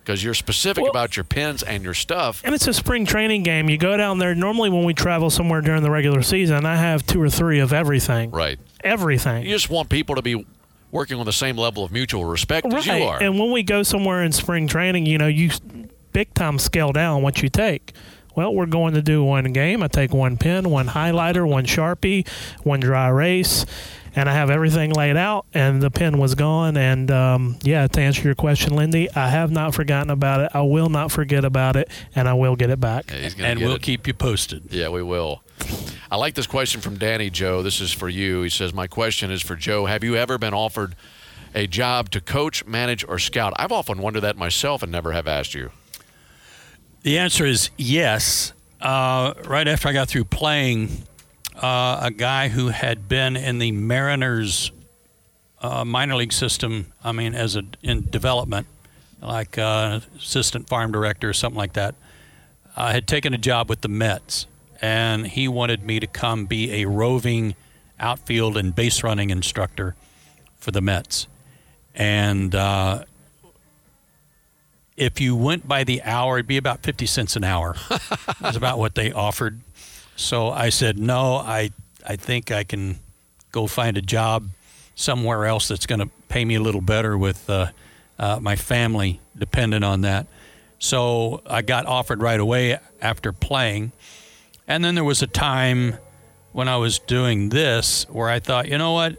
because 0.00 0.24
you're 0.24 0.34
specific 0.34 0.82
Well- 0.82 0.90
about 0.90 1.16
your 1.16 1.24
pins 1.24 1.62
and 1.62 1.84
your 1.84 1.94
stuff. 1.94 2.42
And 2.44 2.54
it's 2.54 2.66
a 2.66 2.74
spring 2.74 3.06
training 3.06 3.44
game. 3.44 3.68
You 3.70 3.78
go 3.78 3.96
down 3.96 4.18
there. 4.18 4.34
Normally, 4.34 4.70
when 4.70 4.84
we 4.84 4.94
travel 4.94 5.30
somewhere 5.30 5.60
during 5.60 5.82
the 5.82 5.90
regular 5.90 6.22
season, 6.22 6.66
I 6.66 6.76
have 6.76 7.06
two 7.06 7.22
or 7.22 7.30
three 7.30 7.60
of 7.60 7.72
everything. 7.72 8.30
Right. 8.30 8.58
Everything. 8.82 9.44
You 9.44 9.50
just 9.50 9.70
want 9.70 9.88
people 9.88 10.16
to 10.16 10.22
be 10.22 10.44
working 10.90 11.18
on 11.18 11.24
the 11.24 11.32
same 11.32 11.56
level 11.56 11.84
of 11.84 11.92
mutual 11.92 12.24
respect 12.24 12.66
as 12.72 12.86
you 12.86 12.92
are. 12.92 13.22
And 13.22 13.38
when 13.38 13.50
we 13.52 13.62
go 13.62 13.82
somewhere 13.82 14.22
in 14.22 14.32
spring 14.32 14.66
training, 14.66 15.06
you 15.06 15.18
know, 15.18 15.26
you 15.28 15.50
big 16.12 16.34
time 16.34 16.58
scale 16.58 16.92
down 16.92 17.22
what 17.22 17.42
you 17.42 17.48
take. 17.48 17.92
Well, 18.34 18.54
we're 18.54 18.66
going 18.66 18.94
to 18.94 19.02
do 19.02 19.22
one 19.24 19.52
game. 19.52 19.82
I 19.82 19.88
take 19.88 20.12
one 20.12 20.36
pen, 20.36 20.70
one 20.70 20.88
highlighter, 20.88 21.46
one 21.48 21.64
sharpie, 21.66 22.26
one 22.64 22.80
dry 22.80 23.08
erase, 23.08 23.66
and 24.16 24.28
I 24.28 24.32
have 24.34 24.50
everything 24.50 24.90
laid 24.92 25.16
out. 25.16 25.46
And 25.54 25.82
the 25.82 25.90
pen 25.90 26.18
was 26.18 26.34
gone. 26.34 26.76
And 26.76 27.10
um, 27.10 27.56
yeah, 27.62 27.86
to 27.86 28.00
answer 28.00 28.22
your 28.22 28.34
question, 28.34 28.74
Lindy, 28.74 29.10
I 29.14 29.28
have 29.28 29.50
not 29.50 29.74
forgotten 29.74 30.10
about 30.10 30.40
it. 30.40 30.50
I 30.54 30.62
will 30.62 30.88
not 30.88 31.10
forget 31.12 31.44
about 31.44 31.76
it, 31.76 31.90
and 32.14 32.28
I 32.28 32.34
will 32.34 32.56
get 32.56 32.70
it 32.70 32.80
back. 32.80 33.10
Yeah, 33.10 33.30
And 33.46 33.60
we'll 33.60 33.74
it. 33.76 33.82
keep 33.82 34.06
you 34.06 34.14
posted. 34.14 34.72
Yeah, 34.72 34.88
we 34.88 35.02
will. 35.02 35.42
I 36.10 36.16
like 36.16 36.34
this 36.34 36.46
question 36.46 36.80
from 36.80 36.96
Danny 36.98 37.30
Joe. 37.30 37.62
This 37.62 37.80
is 37.80 37.92
for 37.92 38.08
you. 38.08 38.42
He 38.42 38.48
says, 38.50 38.74
My 38.74 38.86
question 38.86 39.30
is 39.30 39.42
for 39.42 39.56
Joe. 39.56 39.86
Have 39.86 40.02
you 40.04 40.16
ever 40.16 40.36
been 40.38 40.54
offered 40.54 40.94
a 41.54 41.66
job 41.66 42.10
to 42.10 42.20
coach, 42.20 42.66
manage, 42.66 43.04
or 43.06 43.18
scout? 43.18 43.52
I've 43.56 43.72
often 43.72 43.98
wondered 43.98 44.20
that 44.20 44.36
myself 44.36 44.82
and 44.82 44.90
never 44.90 45.12
have 45.12 45.26
asked 45.26 45.54
you. 45.54 45.70
The 47.02 47.18
answer 47.18 47.44
is 47.44 47.70
yes. 47.76 48.52
Uh, 48.80 49.34
right 49.46 49.66
after 49.66 49.88
I 49.88 49.92
got 49.92 50.08
through 50.08 50.24
playing, 50.26 50.88
uh, 51.60 51.98
a 52.02 52.10
guy 52.12 52.46
who 52.46 52.68
had 52.68 53.08
been 53.08 53.36
in 53.36 53.58
the 53.58 53.72
Mariners 53.72 54.70
uh, 55.60 55.84
minor 55.84 56.14
league 56.14 56.32
system, 56.32 56.92
I 57.02 57.10
mean, 57.10 57.34
as 57.34 57.56
a 57.56 57.64
in 57.82 58.08
development, 58.08 58.68
like 59.20 59.58
uh, 59.58 60.00
assistant 60.16 60.68
farm 60.68 60.92
director 60.92 61.28
or 61.28 61.32
something 61.32 61.58
like 61.58 61.72
that, 61.72 61.96
uh, 62.76 62.92
had 62.92 63.08
taken 63.08 63.34
a 63.34 63.38
job 63.38 63.68
with 63.68 63.80
the 63.80 63.88
Mets, 63.88 64.46
and 64.80 65.26
he 65.26 65.48
wanted 65.48 65.84
me 65.84 65.98
to 65.98 66.06
come 66.06 66.46
be 66.46 66.82
a 66.82 66.86
roving 66.86 67.56
outfield 67.98 68.56
and 68.56 68.76
base 68.76 69.02
running 69.02 69.30
instructor 69.30 69.96
for 70.56 70.70
the 70.70 70.80
Mets, 70.80 71.26
and 71.96 72.54
uh, 72.54 73.04
if 74.96 75.20
you 75.20 75.34
went 75.34 75.66
by 75.66 75.84
the 75.84 76.02
hour, 76.02 76.38
it'd 76.38 76.46
be 76.46 76.56
about 76.56 76.82
50 76.82 77.06
cents 77.06 77.36
an 77.36 77.44
hour. 77.44 77.76
That's 78.40 78.56
about 78.56 78.78
what 78.78 78.94
they 78.94 79.12
offered. 79.12 79.60
So 80.16 80.50
I 80.50 80.68
said, 80.68 80.98
no, 80.98 81.36
I, 81.36 81.70
I 82.06 82.16
think 82.16 82.50
I 82.50 82.64
can 82.64 82.98
go 83.50 83.66
find 83.66 83.96
a 83.96 84.02
job 84.02 84.48
somewhere 84.94 85.46
else 85.46 85.68
that's 85.68 85.86
going 85.86 86.00
to 86.00 86.08
pay 86.28 86.44
me 86.44 86.54
a 86.54 86.60
little 86.60 86.80
better 86.80 87.16
with 87.16 87.48
uh, 87.48 87.68
uh, 88.18 88.38
my 88.40 88.56
family 88.56 89.20
dependent 89.36 89.84
on 89.84 90.02
that. 90.02 90.26
So 90.78 91.42
I 91.46 91.62
got 91.62 91.86
offered 91.86 92.20
right 92.20 92.38
away 92.38 92.78
after 93.00 93.32
playing. 93.32 93.92
And 94.68 94.84
then 94.84 94.94
there 94.94 95.04
was 95.04 95.22
a 95.22 95.26
time 95.26 95.96
when 96.52 96.68
I 96.68 96.76
was 96.76 96.98
doing 96.98 97.48
this 97.48 98.06
where 98.10 98.28
I 98.28 98.38
thought, 98.38 98.68
you 98.68 98.78
know 98.78 98.92
what? 98.92 99.16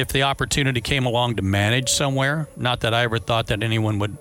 If 0.00 0.08
the 0.08 0.22
opportunity 0.22 0.80
came 0.80 1.06
along 1.06 1.36
to 1.36 1.42
manage 1.42 1.88
somewhere, 1.90 2.48
not 2.56 2.80
that 2.80 2.94
I 2.94 3.02
ever 3.04 3.18
thought 3.18 3.48
that 3.48 3.62
anyone 3.62 3.98
would 3.98 4.16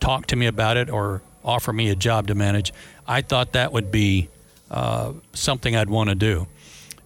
talk 0.00 0.26
to 0.26 0.36
me 0.36 0.46
about 0.46 0.76
it 0.76 0.90
or 0.90 1.22
offer 1.44 1.72
me 1.72 1.90
a 1.90 1.96
job 1.96 2.26
to 2.28 2.34
manage, 2.34 2.72
I 3.06 3.22
thought 3.22 3.52
that 3.52 3.72
would 3.72 3.90
be 3.90 4.28
uh, 4.70 5.12
something 5.32 5.74
I'd 5.76 5.90
want 5.90 6.08
to 6.10 6.14
do. 6.14 6.46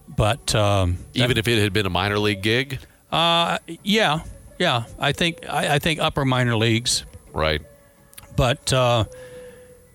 But 0.07 0.53
um, 0.55 0.97
Even 1.13 1.37
if 1.37 1.47
it 1.47 1.59
had 1.61 1.73
been 1.73 1.85
a 1.85 1.89
minor 1.89 2.19
league 2.19 2.41
gig? 2.41 2.79
uh, 3.11 3.57
yeah, 3.83 4.19
yeah, 4.59 4.83
I 4.99 5.11
think 5.11 5.49
I, 5.49 5.75
I 5.75 5.79
think 5.79 5.99
upper 5.99 6.25
minor 6.25 6.55
leagues, 6.55 7.03
Right. 7.33 7.61
but 8.35 8.71
uh, 8.71 9.05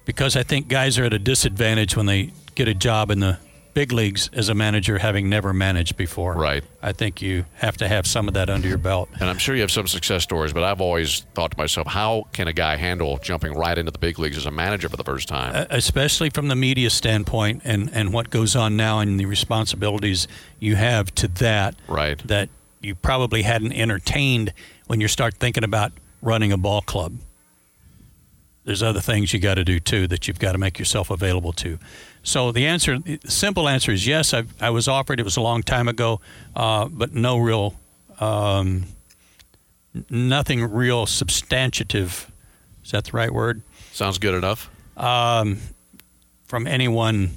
because 0.04 0.36
I 0.36 0.42
think 0.42 0.68
guys 0.68 0.98
are 0.98 1.04
at 1.04 1.12
a 1.12 1.18
disadvantage 1.18 1.96
when 1.96 2.06
they 2.06 2.32
get 2.54 2.66
a 2.68 2.74
job 2.74 3.10
in 3.10 3.20
the 3.20 3.38
big 3.81 3.93
leagues 3.93 4.28
as 4.35 4.51
a 4.51 4.55
manager, 4.55 4.99
having 4.99 5.31
never 5.31 5.55
managed 5.55 5.97
before. 5.97 6.35
Right. 6.35 6.62
I 6.83 6.93
think 6.93 7.22
you 7.22 7.47
have 7.55 7.78
to 7.78 7.89
have 7.89 8.07
some 8.07 8.28
of 8.28 8.35
that 8.35 8.51
under 8.51 8.68
your 8.68 8.76
belt. 8.76 9.09
And 9.18 9.31
I'm 9.31 9.39
sure 9.39 9.55
you 9.55 9.62
have 9.62 9.70
some 9.70 9.87
success 9.87 10.22
stories, 10.22 10.53
but 10.53 10.62
I've 10.62 10.83
always 10.83 11.20
thought 11.35 11.53
to 11.53 11.57
myself, 11.57 11.87
how 11.87 12.26
can 12.35 12.47
a 12.47 12.53
guy 12.53 12.76
handle 12.76 13.16
jumping 13.22 13.55
right 13.55 13.78
into 13.78 13.91
the 13.91 13.99
big 13.99 14.18
leagues 14.18 14.37
as 14.37 14.45
a 14.45 14.51
manager 14.51 14.91
for 14.91 14.99
the 14.99 15.05
first 15.05 15.28
time? 15.28 15.55
Uh, 15.57 15.64
especially 15.70 16.28
from 16.28 16.49
the 16.49 16.55
media 16.55 16.91
standpoint 16.91 17.62
and, 17.64 17.89
and 17.95 18.12
what 18.12 18.28
goes 18.28 18.55
on 18.55 18.76
now 18.76 18.99
and 18.99 19.18
the 19.18 19.24
responsibilities 19.24 20.28
you 20.59 20.76
have 20.76 21.14
to 21.14 21.26
that 21.28 21.74
Right. 21.89 22.18
that 22.28 22.51
you 22.83 22.95
probably 22.95 23.41
hadn't 23.45 23.72
entertained 23.72 24.53
when 24.89 25.01
you 25.01 25.09
start 25.09 25.37
thinking 25.37 25.64
about 25.64 25.93
running 26.20 26.53
a 26.53 26.59
ball 26.59 26.83
club 26.83 27.14
there's 28.64 28.83
other 28.83 29.01
things 29.01 29.33
you 29.33 29.41
got 29.41 29.55
to 29.55 29.64
do 29.64 29.81
too 29.81 30.07
that 30.07 30.28
you've 30.28 30.39
got 30.39 30.53
to 30.53 30.59
make 30.59 30.78
yourself 30.78 31.11
available 31.11 31.53
to 31.55 31.78
so 32.22 32.52
the 32.52 32.66
answer 32.66 32.98
the 32.98 33.18
simple 33.26 33.68
answer 33.68 33.92
is 33.92 34.06
yes 34.06 34.34
I, 34.34 34.44
I 34.60 34.70
was 34.70 34.88
offered 34.88 35.18
it 35.20 35.24
was 35.24 35.36
a 35.36 35.40
long 35.40 35.62
time 35.62 35.88
ago 35.88 36.20
uh, 36.54 36.86
but 36.88 37.14
no 37.14 37.38
real 37.38 37.74
um, 38.20 38.84
nothing 40.08 40.62
real 40.70 41.06
substantive 41.06 42.30
is 42.84 42.90
that 42.92 43.04
the 43.04 43.12
right 43.12 43.32
word 43.32 43.62
Sounds 43.92 44.18
good 44.18 44.34
enough. 44.34 44.70
um, 44.96 45.58
from 46.46 46.66
anyone 46.66 47.30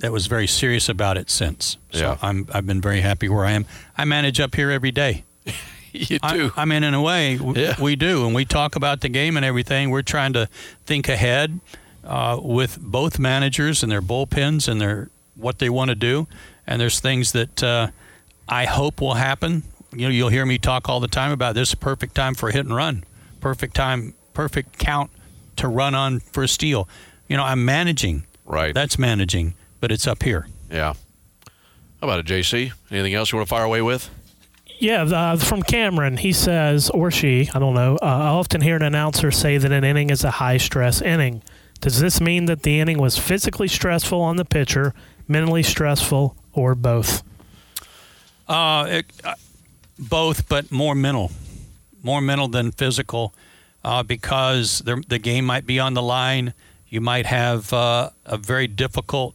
that 0.00 0.12
was 0.12 0.26
very 0.26 0.46
serious 0.46 0.88
about 0.88 1.16
it 1.18 1.28
since. 1.30 1.76
So 1.92 1.98
Yeah. 2.00 2.16
I'm 2.22 2.46
I've 2.54 2.66
been 2.66 2.80
very 2.80 3.00
happy 3.02 3.28
where 3.28 3.44
I 3.44 3.52
am. 3.52 3.66
I 3.98 4.04
manage 4.06 4.40
up 4.40 4.54
here 4.54 4.70
every 4.70 4.90
day. 4.92 5.24
You 5.92 6.18
I, 6.22 6.36
do. 6.36 6.52
I 6.56 6.66
mean, 6.66 6.84
in 6.84 6.94
a 6.94 7.02
way, 7.02 7.36
w- 7.36 7.60
Yeah. 7.60 7.74
we 7.82 7.96
do, 7.96 8.24
and 8.24 8.32
we 8.32 8.44
talk 8.44 8.76
about 8.76 9.00
the 9.00 9.08
game 9.08 9.36
and 9.36 9.44
everything. 9.44 9.90
We're 9.90 10.02
trying 10.02 10.32
to 10.34 10.46
think 10.86 11.08
ahead 11.08 11.58
uh, 12.04 12.38
with 12.42 12.78
both 12.80 13.18
managers 13.18 13.82
and 13.82 13.90
their 13.90 14.02
bullpens 14.02 14.68
and 14.68 14.80
their 14.80 15.08
what 15.36 15.58
they 15.58 15.68
want 15.70 15.88
to 15.90 15.94
do. 15.94 16.26
And 16.66 16.80
there's 16.80 17.00
things 17.00 17.32
that 17.32 17.62
uh, 17.62 17.88
I 18.48 18.64
hope 18.66 19.00
will 19.00 19.14
happen. 19.14 19.62
You 19.92 20.02
know, 20.02 20.08
you'll 20.10 20.28
hear 20.28 20.46
me 20.46 20.58
talk 20.58 20.88
all 20.88 21.00
the 21.00 21.08
time 21.08 21.32
about 21.32 21.54
this. 21.54 21.68
is 21.70 21.74
a 21.74 21.76
Perfect 21.78 22.14
time 22.14 22.34
for 22.34 22.48
a 22.48 22.52
hit 22.52 22.64
and 22.66 22.74
run. 22.74 23.04
Perfect 23.40 23.74
time. 23.74 24.14
Perfect 24.34 24.78
count 24.78 25.10
to 25.56 25.66
run 25.68 25.94
on 25.94 26.20
for 26.20 26.44
a 26.44 26.48
steal. 26.48 26.88
You 27.28 27.36
know, 27.36 27.44
I'm 27.44 27.64
managing. 27.64 28.24
right. 28.44 28.72
That's 28.74 28.98
managing, 28.98 29.54
but 29.80 29.90
it's 29.92 30.06
up 30.06 30.22
here. 30.22 30.46
yeah. 30.70 30.94
How 32.00 32.06
about 32.08 32.20
it, 32.20 32.26
JC? 32.26 32.72
Anything 32.90 33.12
else 33.12 33.30
you 33.30 33.36
want 33.36 33.46
to 33.46 33.54
fire 33.54 33.64
away 33.64 33.82
with? 33.82 34.08
Yeah, 34.78 35.02
uh, 35.02 35.36
from 35.36 35.62
Cameron, 35.62 36.16
he 36.16 36.32
says, 36.32 36.88
or 36.88 37.10
she, 37.10 37.50
I 37.54 37.58
don't 37.58 37.74
know. 37.74 37.98
Uh, 38.00 38.06
I 38.06 38.28
often 38.28 38.62
hear 38.62 38.76
an 38.76 38.82
announcer 38.82 39.30
say 39.30 39.58
that 39.58 39.70
an 39.70 39.84
inning 39.84 40.08
is 40.08 40.24
a 40.24 40.30
high 40.30 40.56
stress 40.56 41.02
inning. 41.02 41.42
Does 41.80 42.00
this 42.00 42.20
mean 42.20 42.44
that 42.44 42.62
the 42.62 42.78
inning 42.78 42.98
was 42.98 43.18
physically 43.18 43.68
stressful 43.68 44.20
on 44.20 44.36
the 44.36 44.44
pitcher, 44.44 44.94
mentally 45.26 45.62
stressful, 45.62 46.36
or 46.52 46.74
both? 46.74 47.22
Uh, 48.46 48.86
it, 48.88 49.06
uh, 49.24 49.34
both, 49.98 50.48
but 50.48 50.70
more 50.70 50.94
mental, 50.94 51.30
more 52.02 52.20
mental 52.20 52.48
than 52.48 52.72
physical, 52.72 53.32
uh, 53.82 54.02
because 54.02 54.80
the 54.80 55.18
game 55.18 55.46
might 55.46 55.66
be 55.66 55.78
on 55.78 55.94
the 55.94 56.02
line. 56.02 56.52
You 56.88 57.00
might 57.00 57.26
have 57.26 57.72
uh, 57.72 58.10
a 58.26 58.36
very 58.36 58.66
difficult 58.66 59.34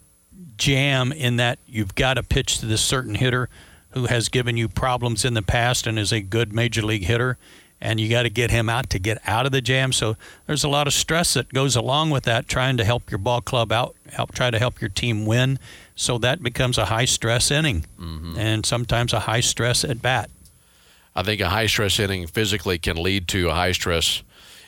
jam 0.58 1.12
in 1.12 1.38
that 1.38 1.60
you've 1.66 1.96
got 1.96 2.16
to 2.16 2.24
pitch 2.24 2.60
to 2.60 2.66
this 2.66 2.82
certain 2.82 3.16
hitter 3.16 3.50
who 3.92 4.06
has 4.06 4.30
given 4.30 4.58
you 4.58 4.68
problems 4.68 5.24
in 5.26 5.34
the 5.34 5.42
past 5.42 5.88
and 5.88 5.98
is 5.98 6.12
a 6.12 6.22
good 6.22 6.54
major 6.54 6.82
league 6.82 7.06
hitter, 7.06 7.38
and 7.86 8.00
you 8.00 8.10
got 8.10 8.24
to 8.24 8.30
get 8.30 8.50
him 8.52 8.68
out 8.68 8.90
to 8.90 9.00
get 9.00 9.18
out 9.28 9.46
of 9.46 9.52
the 9.52 9.62
jam. 9.62 9.94
So 9.94 10.16
there's 10.48 10.64
a 10.64 10.68
lot 10.70 10.88
of 10.88 10.94
stress 10.94 11.36
that 11.36 11.54
goes 11.54 11.76
along 11.76 12.10
with 12.10 12.24
that, 12.24 12.48
trying 12.48 12.78
to 12.78 12.84
help 12.84 13.12
your 13.12 13.20
ball 13.20 13.42
club 13.42 13.72
out, 13.72 13.96
help 14.12 14.34
try 14.34 14.50
to 14.50 14.58
help 14.60 14.82
your 14.82 14.90
team 14.90 15.26
win. 15.26 15.60
So 15.96 16.18
that 16.18 16.42
becomes 16.42 16.78
a 16.78 16.86
high 16.86 17.06
stress 17.06 17.52
inning, 17.52 17.86
Mm-hmm. 18.00 18.38
and 18.40 18.66
sometimes 18.66 19.14
a 19.14 19.20
high 19.22 19.42
stress 19.42 19.84
at 19.84 20.02
bat. 20.02 20.30
I 21.16 21.24
think 21.24 21.40
a 21.42 21.50
high 21.50 21.68
stress 21.68 22.00
inning 22.00 22.28
physically 22.28 22.78
can 22.80 22.98
lead 23.02 23.28
to 23.30 23.50
a 23.50 23.54
high 23.54 23.72
stress 23.72 24.24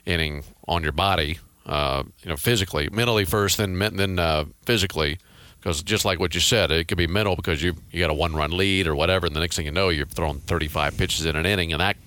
inning 0.06 0.44
on 0.68 0.84
your 0.84 0.94
body. 0.94 1.40
Uh, 1.66 2.04
you 2.24 2.30
know, 2.30 2.38
physically, 2.38 2.88
mentally 2.92 3.26
first, 3.26 3.58
then 3.58 3.78
then 3.78 4.20
uh, 4.20 4.46
physically. 4.66 5.18
Because 5.60 5.84
just 5.84 6.06
like 6.06 6.20
what 6.20 6.34
you 6.36 6.40
said, 6.40 6.72
it 6.72 6.88
could 6.88 6.98
be 6.98 7.08
mental 7.08 7.36
because 7.36 7.62
you 7.62 7.74
you 7.92 8.00
got 8.00 8.10
a 8.10 8.14
one 8.14 8.34
run 8.34 8.52
lead 8.56 8.88
or 8.88 8.96
whatever, 8.96 9.26
and 9.28 9.36
the 9.36 9.42
next 9.42 9.56
thing 9.58 9.66
you 9.66 9.72
know, 9.72 9.90
you're 9.90 10.06
throwing 10.06 10.40
35 10.40 10.98
pitches 10.98 11.26
in 11.26 11.36
an 11.36 11.46
inning, 11.46 11.74
and 11.74 11.82
that 11.82 11.98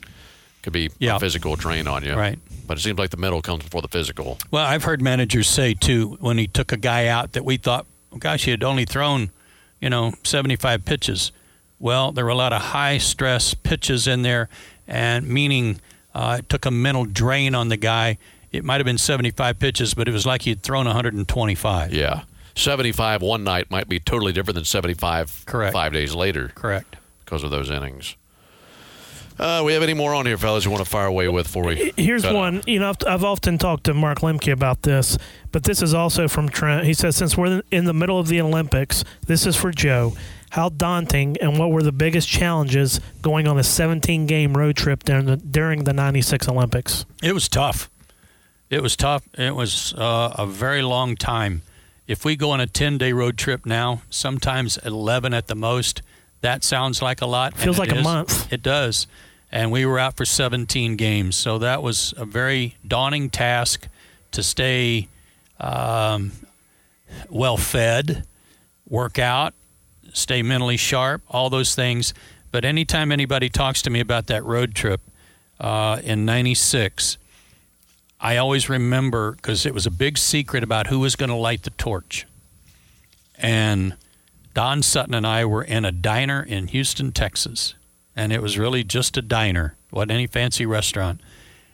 could 0.62 0.72
be 0.72 0.90
Yeah. 0.98 1.16
a 1.16 1.18
physical 1.20 1.56
drain 1.56 1.86
on 1.86 2.04
you. 2.04 2.14
Right. 2.14 2.38
But 2.66 2.78
it 2.78 2.82
seems 2.82 2.98
like 2.98 3.10
the 3.10 3.16
mental 3.16 3.42
comes 3.42 3.64
before 3.64 3.82
the 3.82 3.88
physical. 3.88 4.38
Well, 4.50 4.64
I've 4.64 4.84
heard 4.84 5.00
managers 5.02 5.48
say 5.48 5.74
too 5.74 6.16
when 6.20 6.38
he 6.38 6.46
took 6.46 6.70
a 6.72 6.76
guy 6.76 7.06
out 7.06 7.32
that 7.32 7.44
we 7.44 7.56
thought, 7.56 7.86
oh, 8.12 8.16
gosh, 8.18 8.44
he 8.44 8.50
had 8.50 8.62
only 8.62 8.84
thrown, 8.84 9.30
you 9.80 9.90
know, 9.90 10.12
75 10.22 10.84
pitches. 10.84 11.32
Well, 11.78 12.12
there 12.12 12.24
were 12.24 12.30
a 12.30 12.34
lot 12.36 12.52
of 12.52 12.60
high 12.60 12.98
stress 12.98 13.54
pitches 13.54 14.06
in 14.06 14.22
there, 14.22 14.48
and 14.86 15.26
meaning 15.26 15.80
uh, 16.14 16.36
it 16.40 16.48
took 16.48 16.66
a 16.66 16.70
mental 16.70 17.06
drain 17.06 17.54
on 17.54 17.68
the 17.70 17.76
guy. 17.78 18.18
It 18.52 18.64
might 18.64 18.76
have 18.76 18.84
been 18.84 18.98
75 18.98 19.58
pitches, 19.58 19.94
but 19.94 20.06
it 20.08 20.12
was 20.12 20.26
like 20.26 20.42
he'd 20.42 20.62
thrown 20.62 20.86
125. 20.86 21.92
Yeah. 21.94 22.22
75 22.56 23.22
one 23.22 23.44
night 23.44 23.70
might 23.70 23.88
be 23.88 23.98
totally 24.00 24.32
different 24.32 24.56
than 24.56 24.64
75 24.64 25.44
Correct. 25.46 25.72
five 25.72 25.92
days 25.92 26.14
later 26.14 26.50
Correct. 26.54 26.96
because 27.24 27.42
of 27.42 27.50
those 27.50 27.70
innings. 27.70 28.16
Uh, 29.40 29.62
we 29.64 29.72
have 29.72 29.82
any 29.82 29.94
more 29.94 30.14
on 30.14 30.26
here, 30.26 30.36
fellas, 30.36 30.66
you 30.66 30.70
want 30.70 30.84
to 30.84 30.90
fire 30.90 31.06
away 31.06 31.26
with 31.26 31.46
before 31.46 31.64
we. 31.64 31.92
Here's 31.96 32.22
cut 32.22 32.32
out? 32.32 32.36
one. 32.36 32.62
You 32.66 32.78
know, 32.78 32.90
I've, 32.90 32.96
I've 33.06 33.24
often 33.24 33.56
talked 33.56 33.84
to 33.84 33.94
Mark 33.94 34.18
Lemke 34.18 34.52
about 34.52 34.82
this, 34.82 35.16
but 35.50 35.64
this 35.64 35.80
is 35.80 35.94
also 35.94 36.28
from 36.28 36.50
Trent. 36.50 36.84
He 36.84 36.92
says, 36.92 37.16
since 37.16 37.38
we're 37.38 37.62
in 37.70 37.86
the 37.86 37.94
middle 37.94 38.18
of 38.18 38.28
the 38.28 38.38
Olympics, 38.42 39.02
this 39.26 39.46
is 39.46 39.56
for 39.56 39.70
Joe. 39.70 40.12
How 40.50 40.68
daunting 40.68 41.38
and 41.40 41.58
what 41.58 41.70
were 41.70 41.82
the 41.82 41.92
biggest 41.92 42.28
challenges 42.28 43.00
going 43.22 43.48
on 43.48 43.58
a 43.58 43.62
17 43.62 44.26
game 44.26 44.54
road 44.54 44.76
trip 44.76 45.04
during 45.04 45.24
the, 45.24 45.36
during 45.38 45.84
the 45.84 45.94
96 45.94 46.46
Olympics? 46.46 47.06
It 47.22 47.32
was 47.32 47.48
tough. 47.48 47.88
It 48.68 48.82
was 48.82 48.94
tough. 48.94 49.26
It 49.38 49.54
was 49.54 49.94
uh, 49.94 50.34
a 50.36 50.46
very 50.46 50.82
long 50.82 51.16
time. 51.16 51.62
If 52.06 52.26
we 52.26 52.36
go 52.36 52.50
on 52.50 52.60
a 52.60 52.66
10 52.66 52.98
day 52.98 53.14
road 53.14 53.38
trip 53.38 53.64
now, 53.64 54.02
sometimes 54.10 54.76
11 54.78 55.32
at 55.32 55.46
the 55.46 55.54
most, 55.54 56.02
that 56.42 56.62
sounds 56.62 57.00
like 57.00 57.22
a 57.22 57.26
lot. 57.26 57.56
Feels 57.56 57.78
it 57.78 57.80
like 57.80 57.92
a 57.92 57.98
is. 57.98 58.04
month. 58.04 58.52
It 58.52 58.62
does. 58.62 59.06
And 59.52 59.72
we 59.72 59.84
were 59.84 59.98
out 59.98 60.16
for 60.16 60.24
17 60.24 60.96
games. 60.96 61.36
So 61.36 61.58
that 61.58 61.82
was 61.82 62.14
a 62.16 62.24
very 62.24 62.76
daunting 62.86 63.30
task 63.30 63.88
to 64.32 64.42
stay 64.42 65.08
um, 65.58 66.32
well 67.28 67.56
fed, 67.56 68.24
work 68.88 69.18
out, 69.18 69.54
stay 70.12 70.42
mentally 70.42 70.76
sharp, 70.76 71.22
all 71.28 71.50
those 71.50 71.74
things. 71.74 72.14
But 72.52 72.64
anytime 72.64 73.12
anybody 73.12 73.48
talks 73.48 73.82
to 73.82 73.90
me 73.90 74.00
about 74.00 74.26
that 74.28 74.44
road 74.44 74.74
trip 74.74 75.00
uh, 75.58 76.00
in 76.02 76.24
96, 76.24 77.18
I 78.20 78.36
always 78.36 78.68
remember 78.68 79.32
because 79.32 79.64
it 79.64 79.74
was 79.74 79.86
a 79.86 79.90
big 79.90 80.18
secret 80.18 80.62
about 80.62 80.88
who 80.88 81.00
was 81.00 81.16
going 81.16 81.30
to 81.30 81.36
light 81.36 81.62
the 81.62 81.70
torch. 81.70 82.26
And 83.38 83.96
Don 84.52 84.82
Sutton 84.82 85.14
and 85.14 85.26
I 85.26 85.44
were 85.44 85.62
in 85.62 85.84
a 85.84 85.92
diner 85.92 86.42
in 86.42 86.68
Houston, 86.68 87.12
Texas. 87.12 87.74
And 88.16 88.32
it 88.32 88.42
was 88.42 88.58
really 88.58 88.84
just 88.84 89.16
a 89.16 89.22
diner, 89.22 89.76
wasn't 89.90 90.12
any 90.12 90.26
fancy 90.26 90.66
restaurant. 90.66 91.20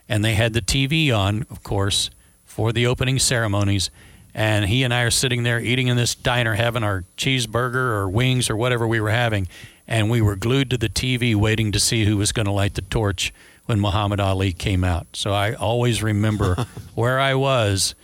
And 0.08 0.24
they 0.24 0.34
had 0.34 0.52
the 0.52 0.60
TV 0.60 1.16
on, 1.16 1.46
of 1.50 1.62
course, 1.62 2.10
for 2.44 2.72
the 2.72 2.86
opening 2.86 3.18
ceremonies. 3.18 3.90
And 4.34 4.66
he 4.66 4.82
and 4.82 4.92
I 4.92 5.02
are 5.02 5.10
sitting 5.10 5.42
there 5.42 5.58
eating 5.58 5.88
in 5.88 5.96
this 5.96 6.14
diner, 6.14 6.54
having 6.54 6.84
our 6.84 7.04
cheeseburger 7.16 7.74
or 7.74 8.08
wings 8.08 8.50
or 8.50 8.56
whatever 8.56 8.86
we 8.86 9.00
were 9.00 9.10
having. 9.10 9.48
And 9.88 10.10
we 10.10 10.20
were 10.20 10.36
glued 10.36 10.70
to 10.70 10.78
the 10.78 10.88
TV 10.88 11.34
waiting 11.34 11.72
to 11.72 11.80
see 11.80 12.04
who 12.04 12.16
was 12.16 12.32
going 12.32 12.46
to 12.46 12.52
light 12.52 12.74
the 12.74 12.82
torch 12.82 13.32
when 13.64 13.80
Muhammad 13.80 14.20
Ali 14.20 14.52
came 14.52 14.84
out. 14.84 15.06
So 15.14 15.32
I 15.32 15.54
always 15.54 16.02
remember 16.02 16.66
where 16.94 17.18
I 17.18 17.34
was 17.34 17.94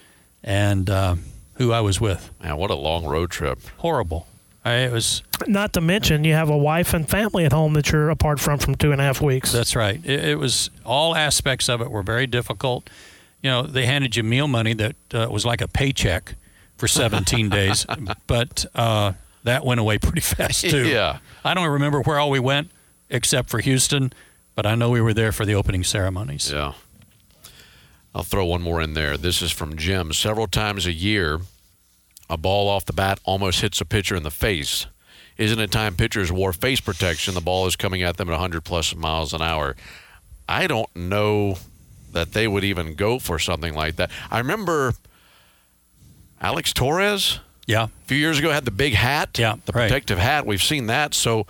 and 0.42 0.88
uh, 0.88 1.16
who 1.54 1.72
I 1.72 1.80
was 1.80 2.00
with. 2.00 2.30
Man, 2.42 2.56
what 2.56 2.70
a 2.70 2.74
long 2.74 3.04
road 3.04 3.30
trip. 3.30 3.60
Horrible. 3.78 4.26
I, 4.64 4.74
it 4.74 4.92
was. 4.92 5.22
Not 5.46 5.72
to 5.72 5.80
mention, 5.80 6.24
you 6.24 6.34
have 6.34 6.48
a 6.48 6.56
wife 6.56 6.94
and 6.94 7.08
family 7.08 7.44
at 7.44 7.52
home 7.52 7.72
that 7.74 7.90
you're 7.90 8.10
apart 8.10 8.38
from 8.38 8.58
from 8.58 8.76
two 8.76 8.92
and 8.92 9.00
a 9.00 9.04
half 9.04 9.20
weeks. 9.20 9.50
That's 9.52 9.74
right. 9.74 10.00
It, 10.04 10.24
it 10.24 10.38
was 10.38 10.70
all 10.84 11.16
aspects 11.16 11.68
of 11.68 11.80
it 11.80 11.90
were 11.90 12.02
very 12.02 12.26
difficult. 12.26 12.88
You 13.42 13.50
know, 13.50 13.62
they 13.62 13.86
handed 13.86 14.14
you 14.14 14.22
meal 14.22 14.46
money 14.46 14.72
that 14.74 14.96
uh, 15.12 15.26
was 15.30 15.44
like 15.44 15.60
a 15.60 15.66
paycheck 15.68 16.36
for 16.76 16.86
17 16.86 17.48
days, 17.50 17.86
but 18.28 18.66
uh, 18.74 19.12
that 19.42 19.64
went 19.64 19.80
away 19.80 19.98
pretty 19.98 20.20
fast 20.20 20.60
too. 20.62 20.86
Yeah. 20.86 21.18
I 21.44 21.54
don't 21.54 21.68
remember 21.68 22.00
where 22.02 22.18
all 22.18 22.30
we 22.30 22.38
went 22.38 22.70
except 23.10 23.50
for 23.50 23.58
Houston, 23.58 24.12
but 24.54 24.64
I 24.64 24.76
know 24.76 24.90
we 24.90 25.00
were 25.00 25.14
there 25.14 25.32
for 25.32 25.44
the 25.44 25.54
opening 25.54 25.82
ceremonies. 25.82 26.52
Yeah. 26.52 26.74
I'll 28.14 28.22
throw 28.22 28.44
one 28.44 28.62
more 28.62 28.80
in 28.80 28.94
there. 28.94 29.16
This 29.16 29.40
is 29.42 29.50
from 29.50 29.76
Jim. 29.76 30.12
Several 30.12 30.46
times 30.46 30.86
a 30.86 30.92
year, 30.92 31.40
a 32.32 32.36
ball 32.38 32.66
off 32.68 32.86
the 32.86 32.94
bat 32.94 33.20
almost 33.24 33.60
hits 33.60 33.80
a 33.82 33.84
pitcher 33.84 34.16
in 34.16 34.22
the 34.22 34.30
face. 34.30 34.86
Isn't 35.36 35.60
it 35.60 35.70
time 35.70 35.96
pitchers 35.96 36.32
wore 36.32 36.54
face 36.54 36.80
protection? 36.80 37.34
The 37.34 37.40
ball 37.42 37.66
is 37.66 37.76
coming 37.76 38.02
at 38.02 38.16
them 38.16 38.28
at 38.28 38.32
100 38.32 38.62
plus 38.64 38.94
miles 38.96 39.34
an 39.34 39.42
hour. 39.42 39.76
I 40.48 40.66
don't 40.66 40.88
know 40.96 41.58
that 42.12 42.32
they 42.32 42.48
would 42.48 42.64
even 42.64 42.94
go 42.94 43.18
for 43.18 43.38
something 43.38 43.74
like 43.74 43.96
that. 43.96 44.10
I 44.30 44.38
remember 44.38 44.94
Alex 46.40 46.72
Torres 46.72 47.40
Yeah. 47.66 47.84
a 47.84 47.88
few 48.06 48.16
years 48.16 48.38
ago 48.38 48.50
had 48.50 48.64
the 48.64 48.70
big 48.70 48.94
hat, 48.94 49.38
Yeah, 49.38 49.56
the 49.66 49.72
right. 49.72 49.88
protective 49.88 50.18
hat. 50.18 50.46
We've 50.46 50.62
seen 50.62 50.86
that. 50.86 51.14
So 51.14 51.46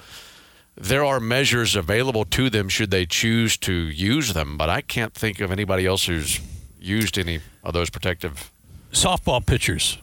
there 0.76 1.04
are 1.04 1.20
measures 1.20 1.76
available 1.76 2.24
to 2.24 2.50
them 2.50 2.68
should 2.68 2.90
they 2.90 3.06
choose 3.06 3.56
to 3.58 3.72
use 3.72 4.32
them. 4.32 4.56
But 4.56 4.68
I 4.68 4.80
can't 4.80 5.14
think 5.14 5.40
of 5.40 5.50
anybody 5.52 5.86
else 5.86 6.06
who's 6.06 6.40
used 6.80 7.18
any 7.18 7.40
of 7.62 7.72
those 7.72 7.88
protective. 7.90 8.50
Softball 8.92 9.44
pitchers 9.44 9.98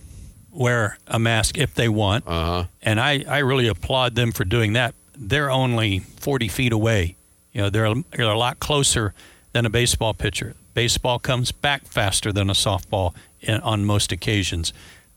wear 0.59 0.97
a 1.07 1.17
mask 1.17 1.57
if 1.57 1.73
they 1.73 1.87
want. 1.89 2.27
Uh 2.27 2.45
huh. 2.45 2.63
and 2.83 2.99
I, 2.99 3.23
I 3.27 3.37
really 3.39 3.67
applaud 3.67 4.13
them 4.15 4.31
for 4.33 4.43
doing 4.43 4.73
that. 4.73 4.93
They're 5.17 5.49
only 5.49 5.99
40 5.99 6.47
feet 6.49 6.73
away. 6.73 7.15
You 7.53 7.61
know, 7.61 7.69
they're 7.69 7.85
a, 7.85 7.95
they're 8.11 8.29
a 8.29 8.37
lot 8.37 8.59
closer 8.59 9.13
than 9.53 9.65
a 9.65 9.69
baseball 9.69 10.13
pitcher. 10.13 10.55
Baseball 10.73 11.17
comes 11.17 11.51
back 11.51 11.85
faster 11.85 12.31
than 12.31 12.49
a 12.49 12.53
softball 12.53 13.15
in, 13.41 13.59
on 13.61 13.85
most 13.85 14.11
occasions. 14.11 14.71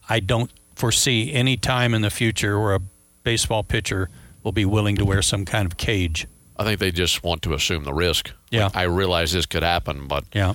I 0.08 0.20
don't 0.20 0.50
foresee 0.76 1.32
any 1.32 1.56
time 1.56 1.92
in 1.92 2.02
the 2.02 2.10
future 2.10 2.58
where 2.58 2.74
a 2.76 2.80
baseball 3.24 3.62
pitcher 3.64 4.08
will 4.42 4.52
be 4.52 4.64
willing 4.64 4.96
to 4.96 5.04
wear 5.04 5.22
some 5.22 5.44
kind 5.44 5.66
of 5.66 5.76
cage. 5.76 6.26
I 6.56 6.64
think 6.64 6.78
they 6.80 6.90
just 6.92 7.22
want 7.24 7.42
to 7.42 7.54
assume 7.54 7.84
the 7.84 7.92
risk. 7.94 8.30
Yeah. 8.50 8.64
Like, 8.64 8.76
I 8.76 8.82
realize 8.84 9.32
this 9.32 9.46
could 9.46 9.62
happen, 9.62 10.06
but 10.06 10.24
Yeah. 10.34 10.54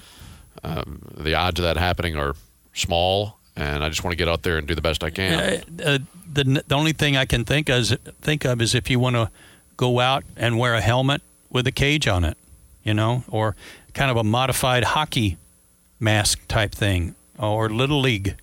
um, 0.64 1.02
the 1.18 1.36
odds 1.36 1.60
of 1.60 1.64
that 1.64 1.78
happening 1.78 2.16
are 2.18 2.36
small, 2.74 3.38
and 3.58 3.84
I 3.84 3.89
just 3.89 4.03
want 4.03 4.12
to 4.12 4.18
get 4.18 4.28
out 4.28 4.43
there 4.43 4.58
and 4.58 4.68
do 4.68 4.76
the 4.76 4.82
best 4.82 5.03
I 5.03 5.10
can. 5.10 5.34
Uh, 5.34 5.84
uh, 5.84 5.97
the, 6.32 6.64
the 6.68 6.76
only 6.76 6.93
thing 6.93 7.18
I 7.18 7.26
can 7.26 7.43
think 7.43 7.70
of, 7.70 7.88
think 8.22 8.45
of 8.45 8.62
is 8.62 8.76
if 8.76 8.89
you 8.89 8.99
want 8.99 9.16
to 9.16 9.30
go 9.76 9.99
out 9.99 10.24
and 10.36 10.58
wear 10.60 10.76
a 10.76 10.82
helmet 10.82 11.22
with 11.49 11.66
a 11.68 11.72
cage 11.72 12.08
on 12.08 12.24
it, 12.24 12.38
you 12.84 12.93
know, 12.93 13.24
or 13.30 13.55
kind 13.93 14.12
of 14.12 14.18
a 14.18 14.24
modified 14.24 14.84
hockey 14.84 15.38
mask 15.99 16.47
type 16.47 16.72
thing, 16.72 17.16
or 17.39 17.70
little 17.70 17.99
league 17.99 18.36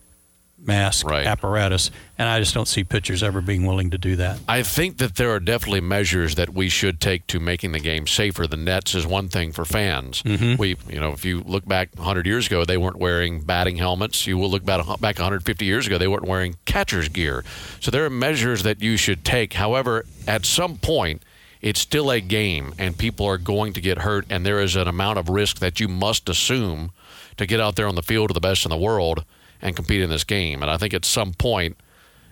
mask 0.66 1.06
Right. 1.08 1.26
apparatus. 1.26 1.90
And 2.16 2.28
I 2.28 2.38
just 2.38 2.54
don't 2.54 2.68
see 2.68 2.84
pitchers 2.84 3.22
ever 3.22 3.40
being 3.40 3.66
willing 3.66 3.90
to 3.90 3.98
do 3.98 4.16
that. 4.16 4.38
I 4.48 4.62
think 4.62 4.98
that 4.98 5.16
there 5.16 5.30
are 5.30 5.40
definitely 5.40 5.80
measures 5.80 6.36
that 6.36 6.54
we 6.54 6.68
should 6.68 7.00
take 7.00 7.26
to 7.28 7.40
making 7.40 7.72
the 7.72 7.80
game 7.80 8.06
safer. 8.06 8.46
The 8.46 8.56
nets 8.56 8.94
is 8.94 9.06
one 9.06 9.28
thing 9.28 9.52
for 9.52 9.64
fans. 9.64 10.22
Mm-hmm. 10.22 10.56
We, 10.56 10.76
you 10.88 11.00
know, 11.00 11.12
if 11.12 11.24
you 11.24 11.40
look 11.40 11.66
back 11.66 11.90
100 11.96 12.26
years 12.26 12.46
ago, 12.46 12.64
they 12.64 12.76
weren't 12.76 12.98
wearing 12.98 13.40
batting 13.40 13.76
helmets. 13.76 14.26
You 14.26 14.38
will 14.38 14.50
look 14.50 14.64
back 14.64 14.86
back 15.00 15.18
150 15.18 15.64
years 15.64 15.86
ago, 15.86 15.98
they 15.98 16.08
weren't 16.08 16.26
wearing 16.26 16.56
catcher's 16.64 17.08
gear. 17.08 17.44
So 17.80 17.90
there 17.90 18.04
are 18.04 18.10
measures 18.10 18.62
that 18.62 18.80
you 18.80 18.96
should 18.96 19.24
take. 19.24 19.54
However, 19.54 20.04
at 20.26 20.46
some 20.46 20.76
point, 20.78 21.22
it's 21.60 21.80
still 21.80 22.10
a 22.10 22.20
game, 22.20 22.74
and 22.78 22.96
people 22.96 23.26
are 23.26 23.38
going 23.38 23.72
to 23.72 23.80
get 23.80 23.98
hurt, 23.98 24.26
and 24.28 24.44
there 24.44 24.60
is 24.60 24.76
an 24.76 24.86
amount 24.86 25.18
of 25.18 25.28
risk 25.30 25.60
that 25.60 25.80
you 25.80 25.88
must 25.88 26.28
assume 26.28 26.90
to 27.38 27.46
get 27.46 27.58
out 27.58 27.74
there 27.76 27.88
on 27.88 27.94
the 27.94 28.02
field 28.02 28.28
to 28.28 28.34
the 28.34 28.40
best 28.40 28.64
in 28.66 28.70
the 28.70 28.76
world 28.76 29.24
and 29.64 29.74
compete 29.74 30.02
in 30.02 30.10
this 30.10 30.22
game. 30.22 30.62
And 30.62 30.70
I 30.70 30.76
think 30.76 30.94
at 30.94 31.04
some 31.04 31.32
point, 31.32 31.76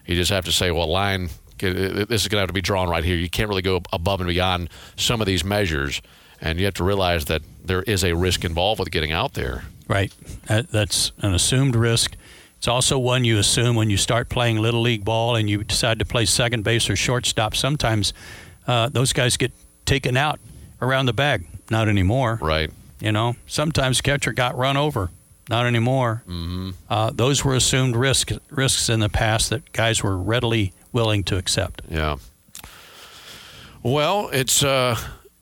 you 0.07 0.15
just 0.15 0.31
have 0.31 0.45
to 0.45 0.53
say, 0.53 0.71
well, 0.71 0.87
line, 0.87 1.31
this 1.59 2.23
is 2.23 2.29
going 2.29 2.37
to 2.37 2.43
have 2.43 2.49
to 2.49 2.53
be 2.53 2.61
drawn 2.61 2.89
right 2.89 3.03
here. 3.03 3.17
You 3.17 3.31
can't 3.31 3.49
really 3.49 3.63
go 3.63 3.81
above 3.93 4.21
and 4.21 4.29
beyond 4.29 4.69
some 4.97 5.21
of 5.21 5.27
these 5.27 5.43
measures. 5.43 6.03
And 6.41 6.59
you 6.59 6.67
have 6.67 6.75
to 6.75 6.85
realize 6.85 7.25
that 7.27 7.43
there 7.65 7.83
is 7.83 8.05
a 8.05 8.15
risk 8.15 8.45
involved 8.45 8.81
with 8.81 8.91
getting 8.91 9.13
out 9.13 9.35
there. 9.35 9.65
Right. 9.89 10.13
That's 10.47 11.13
an 11.19 11.35
assumed 11.35 11.75
risk. 11.75 12.17
It's 12.59 12.69
also 12.69 12.99
one 12.99 13.25
you 13.25 13.39
assume 13.39 13.77
when 13.77 13.91
you 13.91 13.97
start 13.97 14.29
playing 14.29 14.59
little 14.59 14.83
league 14.83 15.05
ball 15.05 15.35
and 15.35 15.49
you 15.49 15.65
decide 15.65 15.99
to 16.01 16.05
play 16.05 16.27
second 16.27 16.65
base 16.65 16.91
or 16.91 16.97
shortstop. 16.97 17.57
Sometimes 17.57 18.13
uh, 18.67 18.89
those 18.89 19.13
guys 19.13 19.37
get 19.37 19.53
taken 19.87 20.17
out 20.17 20.39
around 20.81 21.07
the 21.07 21.13
bag. 21.13 21.47
Not 21.71 21.89
anymore. 21.89 22.39
Right. 22.41 22.71
You 23.01 23.13
know, 23.13 23.37
sometimes 23.47 24.01
catcher 24.01 24.33
got 24.33 24.57
run 24.57 24.77
over. 24.77 25.11
Not 25.53 25.67
anymore. 25.67 26.23
Mm-hmm. 26.27 26.71
Uh, 26.89 27.11
those 27.11 27.45
were 27.45 27.55
assumed 27.55 27.95
risk, 27.95 28.31
risks 28.49 28.89
in 28.89 29.01
the 29.01 29.11
past 29.11 29.51
that 29.51 29.71
guys 29.73 30.03
were 30.03 30.17
readily 30.17 30.73
willing 30.93 31.25
to 31.25 31.37
accept. 31.37 31.83
Yeah. 31.91 32.17
Well, 33.83 34.31
it's 34.33 34.65
uh, 34.65 34.97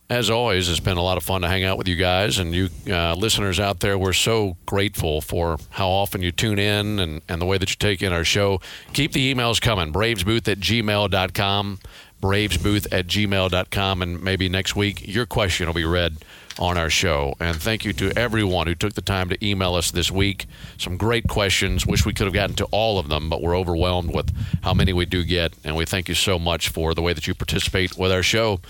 as 0.09 0.29
always, 0.29 0.69
it's 0.69 0.81
been 0.81 0.97
a 0.97 1.03
lot 1.03 1.17
of 1.17 1.23
fun 1.23 1.43
to 1.43 1.49
hang 1.49 1.63
out 1.63 1.79
with 1.79 1.87
you 1.87 1.95
guys 1.95 2.41
and 2.41 2.53
you 2.53 2.71
uh, 2.89 3.15
listeners 3.15 3.61
out 3.61 3.79
there. 3.79 3.97
We're 3.97 4.13
so 4.13 4.57
grateful 4.67 5.21
for 5.21 5.59
how 5.71 5.89
often 5.89 6.23
you 6.23 6.33
tune 6.33 6.59
in 6.59 6.99
and, 6.99 7.23
and 7.29 7.41
the 7.41 7.47
way 7.47 7.59
that 7.59 7.71
you 7.71 7.77
take 7.77 8.03
in 8.03 8.13
our 8.13 8.25
show. 8.25 8.61
Keep 8.93 9.13
the 9.13 9.33
emails 9.33 9.61
coming. 9.61 9.93
Bravesbooth 9.93 10.49
at 10.49 10.59
gmail.com. 10.59 11.79
Bravesbooth 12.21 12.89
at 12.91 13.07
gmail.com. 13.07 14.03
And 14.03 14.21
maybe 14.21 14.49
next 14.49 14.75
week, 14.75 15.07
your 15.07 15.25
question 15.25 15.69
will 15.69 15.75
be 15.75 15.85
read 15.85 16.17
on 16.61 16.77
our 16.77 16.91
show. 16.91 17.35
And 17.41 17.57
thank 17.57 17.85
you 17.85 17.93
to 17.95 18.17
everyone 18.17 18.67
who 18.67 18.75
took 18.75 18.93
the 18.93 19.01
time 19.01 19.29
to 19.31 19.47
email 19.47 19.75
us 19.75 19.91
this 19.91 20.11
week. 20.11 20.47
Some 20.79 20.97
great 20.97 21.27
questions. 21.27 21.87
Wish 21.87 22.05
we 22.05 22.13
could 22.13 22.27
have 22.27 22.35
gotten 22.35 22.57
to 22.57 22.67
all 22.67 22.99
of 22.99 23.09
them, 23.09 23.31
but 23.31 23.43
we're 23.43 23.57
overwhelmed 23.57 24.15
with 24.15 24.33
how 24.63 24.75
many 24.75 24.93
we 24.93 25.07
do 25.07 25.25
get. 25.25 25.55
And 25.65 25.75
we 25.75 25.87
thank 25.87 26.09
you 26.09 26.15
so 26.15 26.39
much 26.39 26.69
for 26.69 26.95
the 26.95 27.03
way 27.03 27.13
that 27.13 27.27
you 27.27 27.35
participate 27.35 27.97
with 27.97 28.13
our 28.13 28.23
show. 28.23 28.61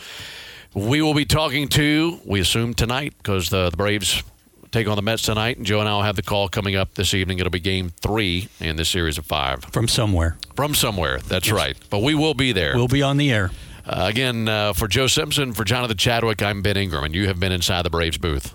We 0.72 1.02
will 1.02 1.14
be 1.14 1.24
talking 1.24 1.66
to, 1.70 2.20
we 2.24 2.38
assume 2.38 2.74
tonight, 2.74 3.14
because 3.18 3.50
the, 3.50 3.70
the 3.70 3.76
Braves 3.76 4.22
take 4.70 4.86
on 4.86 4.94
the 4.94 5.02
Mets 5.02 5.22
tonight. 5.22 5.56
And 5.56 5.66
Joe 5.66 5.80
and 5.80 5.88
I 5.88 5.94
will 5.94 6.02
have 6.02 6.14
the 6.14 6.22
call 6.22 6.48
coming 6.48 6.76
up 6.76 6.94
this 6.94 7.12
evening. 7.12 7.40
It'll 7.40 7.50
be 7.50 7.58
game 7.58 7.90
three 8.00 8.48
in 8.60 8.76
this 8.76 8.88
series 8.88 9.18
of 9.18 9.26
five. 9.26 9.64
From 9.64 9.88
somewhere. 9.88 10.36
From 10.54 10.74
somewhere. 10.74 11.18
That's 11.18 11.48
yes. 11.48 11.56
right. 11.56 11.76
But 11.90 12.02
we 12.02 12.14
will 12.14 12.34
be 12.34 12.52
there. 12.52 12.76
We'll 12.76 12.86
be 12.86 13.02
on 13.02 13.16
the 13.16 13.32
air. 13.32 13.50
Uh, 13.86 14.06
again, 14.08 14.48
uh, 14.48 14.72
for 14.72 14.88
Joe 14.88 15.06
Simpson, 15.06 15.52
for 15.52 15.64
Jonathan 15.64 15.96
Chadwick, 15.96 16.42
I'm 16.42 16.62
Ben 16.62 16.76
Ingram, 16.76 17.04
and 17.04 17.14
you 17.14 17.26
have 17.26 17.40
been 17.40 17.52
inside 17.52 17.82
the 17.82 17.90
Braves 17.90 18.18
booth. 18.18 18.54